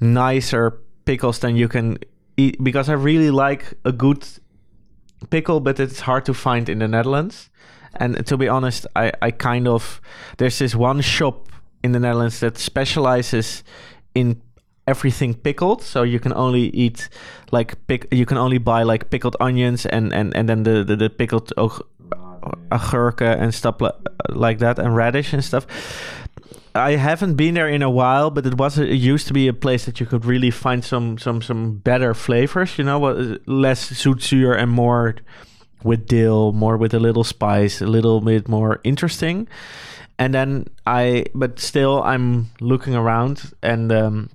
nicer 0.00 0.78
pickles 1.04 1.38
than 1.38 1.56
you 1.56 1.68
can 1.68 1.98
eat 2.36 2.62
because 2.62 2.88
I 2.88 2.94
really 2.94 3.30
like 3.30 3.74
a 3.84 3.92
good 3.92 4.26
pickle, 5.30 5.60
but 5.60 5.80
it's 5.80 6.00
hard 6.00 6.24
to 6.26 6.34
find 6.34 6.68
in 6.68 6.78
the 6.78 6.88
Netherlands. 6.88 7.50
And 7.98 8.26
to 8.26 8.36
be 8.36 8.48
honest, 8.48 8.86
I, 8.94 9.12
I 9.22 9.30
kind 9.30 9.66
of 9.66 10.00
there's 10.36 10.58
this 10.58 10.74
one 10.74 11.00
shop 11.00 11.48
in 11.82 11.92
the 11.92 12.00
Netherlands 12.00 12.40
that 12.40 12.58
specializes 12.58 13.64
in 14.14 14.42
everything 14.86 15.34
pickled 15.34 15.82
so 15.82 16.02
you 16.02 16.20
can 16.20 16.32
only 16.34 16.68
eat 16.68 17.08
like 17.50 17.74
pick 17.86 18.06
you 18.12 18.24
can 18.24 18.36
only 18.36 18.58
buy 18.58 18.82
like 18.82 19.10
pickled 19.10 19.36
onions 19.40 19.84
and 19.86 20.12
and 20.12 20.34
and 20.36 20.48
then 20.48 20.62
the 20.62 20.84
the, 20.84 20.96
the 20.96 21.10
pickled 21.10 21.52
augurken 22.70 23.40
and 23.40 23.52
stuff 23.54 23.80
li- 23.80 23.90
like 24.28 24.58
that 24.58 24.78
and 24.78 24.94
radish 24.94 25.32
and 25.32 25.44
stuff 25.44 25.66
I 26.76 26.96
haven't 26.96 27.36
been 27.36 27.54
there 27.54 27.68
in 27.68 27.82
a 27.82 27.88
while, 27.88 28.30
but 28.30 28.44
it 28.44 28.58
was 28.58 28.78
it 28.78 28.90
used 28.90 29.26
to 29.28 29.32
be 29.32 29.48
a 29.48 29.54
place 29.54 29.86
that 29.86 29.98
you 29.98 30.04
could 30.06 30.26
really 30.26 30.50
find 30.50 30.84
some 30.84 31.16
some 31.16 31.40
some 31.40 31.78
better 31.78 32.12
flavors. 32.12 32.76
You 32.76 32.84
know, 32.84 33.38
less 33.46 33.90
zoetzuur 33.90 34.58
and 34.58 34.70
more 34.70 35.16
with 35.82 36.06
dill, 36.06 36.52
more 36.52 36.76
with 36.76 36.92
a 36.92 36.98
little 36.98 37.24
spice, 37.24 37.80
a 37.80 37.86
little 37.86 38.20
bit 38.20 38.46
more 38.46 38.80
interesting. 38.84 39.48
And 40.18 40.34
then 40.34 40.66
I, 40.86 41.24
but 41.34 41.58
still, 41.58 42.02
I'm 42.02 42.50
looking 42.60 42.94
around 42.94 43.52
and. 43.62 43.90
Um, 43.90 44.30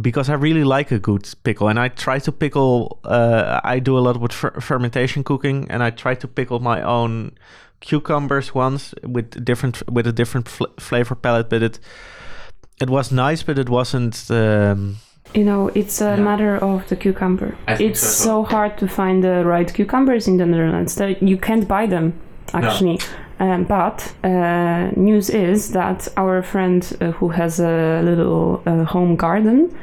because 0.00 0.28
I 0.30 0.34
really 0.34 0.64
like 0.64 0.90
a 0.92 0.98
good 0.98 1.28
pickle, 1.42 1.68
and 1.68 1.78
I 1.78 1.88
try 1.88 2.18
to 2.20 2.32
pickle. 2.32 2.98
Uh, 3.04 3.60
I 3.64 3.80
do 3.80 3.98
a 3.98 4.00
lot 4.00 4.20
with 4.20 4.32
fer- 4.32 4.60
fermentation 4.60 5.24
cooking, 5.24 5.66
and 5.70 5.82
I 5.82 5.90
try 5.90 6.14
to 6.14 6.28
pickle 6.28 6.60
my 6.60 6.82
own 6.82 7.32
cucumbers 7.80 8.54
once 8.54 8.94
with 9.02 9.44
different 9.44 9.82
with 9.90 10.06
a 10.06 10.12
different 10.12 10.48
fl- 10.48 10.72
flavor 10.78 11.14
palette. 11.14 11.48
But 11.50 11.62
it 11.62 11.80
it 12.80 12.88
was 12.90 13.10
nice, 13.10 13.42
but 13.42 13.58
it 13.58 13.68
wasn't. 13.68 14.26
Um, 14.30 14.96
You 15.34 15.44
know, 15.44 15.70
it's 15.74 16.00
a 16.00 16.16
Yeah. 16.16 16.22
matter 16.24 16.56
of 16.56 16.86
the 16.88 16.96
cucumber. 16.96 17.54
It's 17.68 18.00
so 18.00 18.06
as 18.08 18.16
so 18.24 18.42
hard 18.42 18.76
to 18.78 18.86
find 18.88 19.22
the 19.22 19.44
right 19.44 19.72
cucumbers 19.72 20.26
in 20.26 20.38
the 20.38 20.46
Netherlands 20.46 20.94
that 20.96 21.22
you 21.22 21.36
can't 21.38 21.68
buy 21.68 21.86
them, 21.86 22.12
actually. 22.54 22.98
Um, 23.38 23.64
but 23.64 24.14
uh, 24.22 24.90
news 24.96 25.30
is 25.30 25.70
that 25.72 26.08
our 26.16 26.42
friend 26.42 26.96
uh, 27.00 27.12
who 27.12 27.30
has 27.30 27.58
a 27.60 28.02
little 28.02 28.62
uh, 28.66 28.84
home 28.84 29.16
garden 29.16 29.74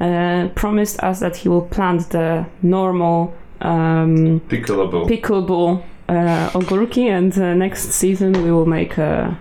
uh, 0.00 0.48
promised 0.54 1.00
us 1.02 1.20
that 1.20 1.36
he 1.36 1.48
will 1.48 1.62
plant 1.62 2.10
the 2.10 2.44
normal 2.62 3.32
um, 3.60 4.40
Pickleable. 4.48 5.06
pickleable 5.08 5.82
uh, 6.08 6.50
ogórki, 6.54 7.08
and 7.08 7.38
uh, 7.38 7.54
next 7.54 7.92
season 7.92 8.32
we 8.42 8.50
will 8.50 8.66
make 8.66 8.98
a 8.98 9.38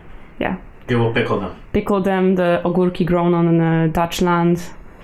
you 0.89 0.99
will 0.99 1.13
pickle 1.13 1.39
them. 1.39 1.55
pickle 1.71 2.01
them 2.01 2.36
the 2.36 2.61
ogórki 2.63 3.05
grown 3.05 3.34
on 3.34 3.59
uh, 3.59 3.88
Dutch 3.91 4.21
land. 4.21 4.61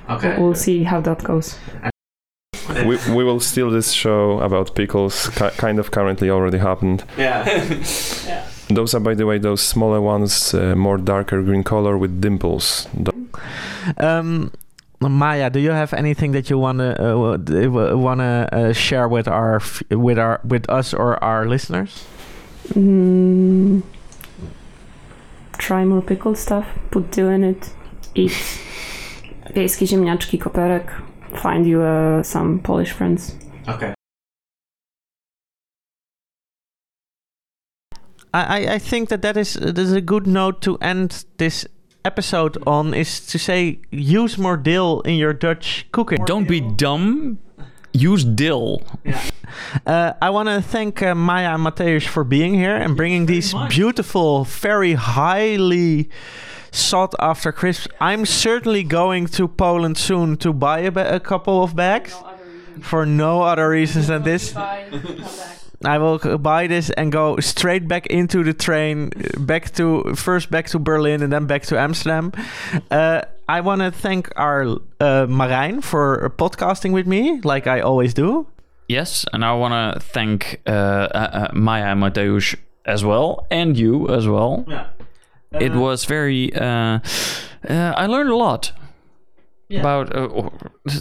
Okay. 0.09 0.37
We'll 0.37 0.55
see 0.55 0.83
how 0.83 1.01
that 1.01 1.23
goes. 1.23 1.57
We, 2.89 2.97
we 3.15 3.23
will 3.23 3.39
steal 3.39 3.69
this 3.71 3.91
show 3.93 4.39
about 4.41 4.73
pickles 4.75 5.29
ki- 5.35 5.55
kind 5.57 5.79
of 5.79 5.89
currently 5.91 6.29
already 6.29 6.57
happened 6.57 7.03
Yeah. 7.17 7.43
those 8.75 8.93
are 8.97 9.03
by 9.03 9.15
the 9.15 9.25
way 9.25 9.39
those 9.39 9.61
smaller 9.61 10.01
ones 10.01 10.53
uh, 10.53 10.75
more 10.75 10.97
darker 10.97 11.41
green 11.43 11.63
color 11.63 11.97
with 11.97 12.21
dimples 12.21 12.87
Th- 12.95 13.15
um, 13.97 14.51
Maja, 15.01 15.49
do 15.49 15.59
you 15.59 15.71
have 15.71 15.93
anything 15.93 16.33
that 16.33 16.49
you 16.49 16.57
wanna 16.59 16.91
uh, 16.99 17.97
wanna 17.97 18.49
uh, 18.51 18.73
share 18.73 19.07
with 19.07 19.27
our 19.27 19.55
f- 19.55 19.81
with 19.89 20.19
our 20.19 20.39
with 20.43 20.69
us 20.69 20.93
or 20.93 21.15
our 21.23 21.45
listeners? 21.47 22.05
Mm, 22.75 23.81
try 25.57 25.85
more 25.85 26.01
pickled 26.01 26.37
stuff. 26.37 26.65
Put 26.91 27.11
dill 27.11 27.29
in 27.29 27.43
it. 27.43 27.69
Eat 28.15 28.31
wiejskie 29.55 29.87
ziemniaczki, 29.87 30.37
koperek 30.37 30.91
find 31.37 31.65
you 31.65 31.81
uh, 31.81 32.23
some 32.23 32.59
Polish 32.59 32.91
friends. 32.91 33.35
Okay. 33.67 33.93
I, 38.31 38.75
I 38.75 38.79
think 38.79 39.09
that 39.09 39.21
that 39.23 39.37
is, 39.37 39.53
that 39.55 39.77
is 39.77 39.91
a 39.91 40.01
good 40.01 40.27
note 40.27 40.61
to 40.61 40.77
end 40.77 41.25
this 41.37 41.65
episode 42.05 42.57
on 42.67 42.93
is 42.93 43.19
to 43.27 43.39
say 43.39 43.79
use 43.91 44.37
more 44.37 44.57
dill 44.57 45.01
in 45.01 45.15
your 45.15 45.33
Dutch 45.33 45.87
cooking. 45.91 46.23
Don't 46.25 46.47
be 46.47 46.61
dumb. 46.61 47.39
Use 47.93 48.23
dill. 48.23 48.81
Yeah. 49.03 49.21
Uh, 49.87 50.13
I 50.21 50.29
want 50.29 50.47
to 50.47 50.61
thank 50.61 51.01
uh, 51.01 51.15
Maja 51.15 51.55
and 51.55 51.65
Mateusz 51.65 52.05
for 52.05 52.23
being 52.23 52.53
here 52.53 52.75
and 52.75 52.95
bringing 52.95 53.25
these 53.25 53.51
beautiful, 53.67 54.43
very 54.43 54.93
highly 54.93 56.07
sought 56.71 57.13
after 57.19 57.51
crisps. 57.51 57.87
I'm 57.99 58.25
certainly 58.25 58.83
going 58.83 59.27
to 59.27 59.47
Poland 59.47 59.97
soon 59.97 60.37
to 60.37 60.53
buy 60.53 60.79
a, 60.79 60.91
ba- 60.91 61.15
a 61.15 61.19
couple 61.19 61.63
of 61.63 61.75
bags 61.75 62.15
for 62.81 63.05
no 63.05 63.41
other 63.41 63.69
reasons 63.69 64.07
than 64.07 64.23
this. 64.23 64.55
I 65.85 65.97
will 65.97 66.17
buy 66.37 66.67
this 66.67 66.89
and 66.89 67.11
go 67.11 67.39
straight 67.39 67.87
back 67.87 68.05
into 68.07 68.43
the 68.43 68.53
train, 68.53 69.11
back 69.39 69.71
to 69.75 70.13
first 70.15 70.51
back 70.51 70.67
to 70.69 70.79
Berlin 70.79 71.21
and 71.23 71.31
then 71.31 71.45
back 71.45 71.63
to 71.63 71.79
Amsterdam. 71.79 72.33
Uh, 72.91 73.21
I 73.47 73.61
want 73.61 73.81
to 73.81 73.89
thank 73.91 74.29
our 74.35 74.63
uh, 74.99 75.25
Marijn 75.27 75.81
for 75.81 76.29
podcasting 76.37 76.91
with 76.91 77.07
me, 77.07 77.39
like 77.43 77.65
I 77.65 77.79
always 77.79 78.13
do. 78.13 78.47
Yes, 78.89 79.25
and 79.31 79.45
I 79.45 79.53
want 79.53 79.73
to 79.95 79.99
thank 80.01 80.61
uh, 80.67 80.71
uh, 80.71 81.47
uh, 81.47 81.47
Maja 81.53 81.85
and 81.91 82.01
Mateusz 82.01 82.55
as 82.85 83.05
well, 83.05 83.47
and 83.49 83.77
you 83.77 84.09
as 84.09 84.27
well. 84.27 84.65
It 85.51 85.73
was 85.73 86.05
very. 86.05 86.53
Uh, 86.53 86.99
uh, 87.67 87.93
I 87.97 88.05
learned 88.07 88.29
a 88.29 88.35
lot 88.35 88.71
about. 89.71 90.15
Uh, 90.15 90.49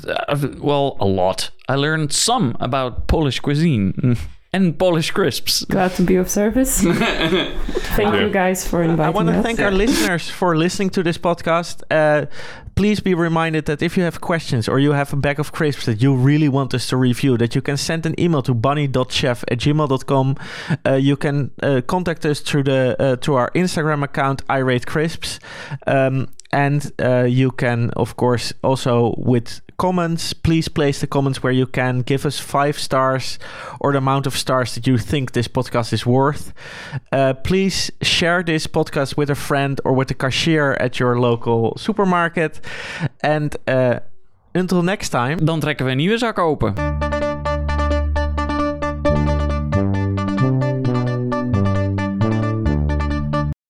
uh, 0.09 0.49
well, 0.59 0.96
a 1.01 1.07
lot. 1.07 1.51
I 1.68 1.74
learned 1.74 2.12
some 2.12 2.57
about 2.61 3.07
Polish 3.09 3.40
cuisine 3.40 4.16
and 4.53 4.78
Polish 4.78 5.11
crisps. 5.11 5.64
Glad 5.64 5.92
to 5.92 6.03
be 6.03 6.16
of 6.16 6.30
service. 6.30 6.80
Thank 6.82 8.14
you 8.14 8.30
guys 8.30 8.66
for 8.66 8.82
inviting 8.82 9.01
us. 9.01 9.07
I 9.07 9.11
want 9.11 9.28
to 9.28 9.38
us. 9.38 9.44
thank 9.44 9.61
our 9.61 9.70
listeners 9.70 10.30
for 10.30 10.57
listening 10.57 10.90
to 10.90 11.03
this 11.03 11.18
podcast. 11.18 11.82
Uh, 11.90 12.26
please 12.74 13.01
be 13.01 13.12
reminded 13.12 13.66
that 13.66 13.82
if 13.82 13.96
you 13.96 14.05
have 14.05 14.20
questions 14.20 14.68
or 14.68 14.78
you 14.78 14.92
have 14.92 15.12
a 15.12 15.16
bag 15.16 15.38
of 15.40 15.53
crisps 15.53 15.84
that 15.86 16.01
you 16.01 16.14
really 16.14 16.49
want 16.49 16.72
us 16.74 16.88
to 16.88 16.96
review, 16.96 17.36
that 17.36 17.55
you 17.55 17.61
can 17.61 17.76
send 17.76 18.07
an 18.07 18.14
email 18.18 18.40
to 18.42 18.55
bannie.cheff 18.55 19.44
at 19.49 19.59
gmail.com. 19.59 20.36
Uh, 20.86 20.94
you 20.94 21.16
can 21.16 21.51
uh, 21.62 21.82
contact 21.86 22.24
us 22.24 22.40
through 22.40 22.62
the 22.62 22.96
uh, 22.99 23.16
through 23.16 23.34
our 23.34 23.51
Instagram 23.51 24.03
account, 24.03 24.42
I 24.49 24.59
rate 24.59 24.86
crisps. 24.86 25.40
Um, 25.86 26.28
and 26.53 26.92
uh, 26.99 27.24
you 27.24 27.51
can, 27.51 27.90
of 27.90 28.16
course, 28.16 28.53
also 28.62 29.14
with 29.18 29.61
comments, 29.76 30.32
please 30.32 30.68
place 30.68 31.01
the 31.01 31.07
comments 31.07 31.42
where 31.42 31.53
you 31.53 31.66
can. 31.66 32.03
Give 32.03 32.26
us 32.26 32.38
five 32.38 32.78
stars 32.78 33.38
or 33.80 33.92
the 33.92 33.99
amount 33.99 34.26
of 34.26 34.36
stars 34.36 34.74
that 34.74 34.86
you 34.86 34.99
think 34.99 35.32
this 35.32 35.49
podcast 35.49 35.92
is 35.92 36.05
worth. 36.05 36.53
Uh, 37.12 37.34
please 37.34 37.90
share 38.03 38.42
this 38.42 38.66
podcast 38.66 39.16
with 39.16 39.30
a 39.30 39.34
friend 39.34 39.80
or 39.84 39.92
with 39.92 40.09
the 40.09 40.14
cashier 40.14 40.72
at 40.80 40.99
your 40.99 41.20
local 41.20 41.74
supermarket. 41.76 42.61
And 43.22 43.57
uh, 43.66 44.01
until 44.53 44.82
next 44.82 45.09
time. 45.11 45.44
Dan 45.44 45.61
trekken 45.61 45.84
we 45.84 45.90
een 45.90 45.96
nieuwe 45.96 46.18
zak 46.18 46.38
open. 46.38 47.08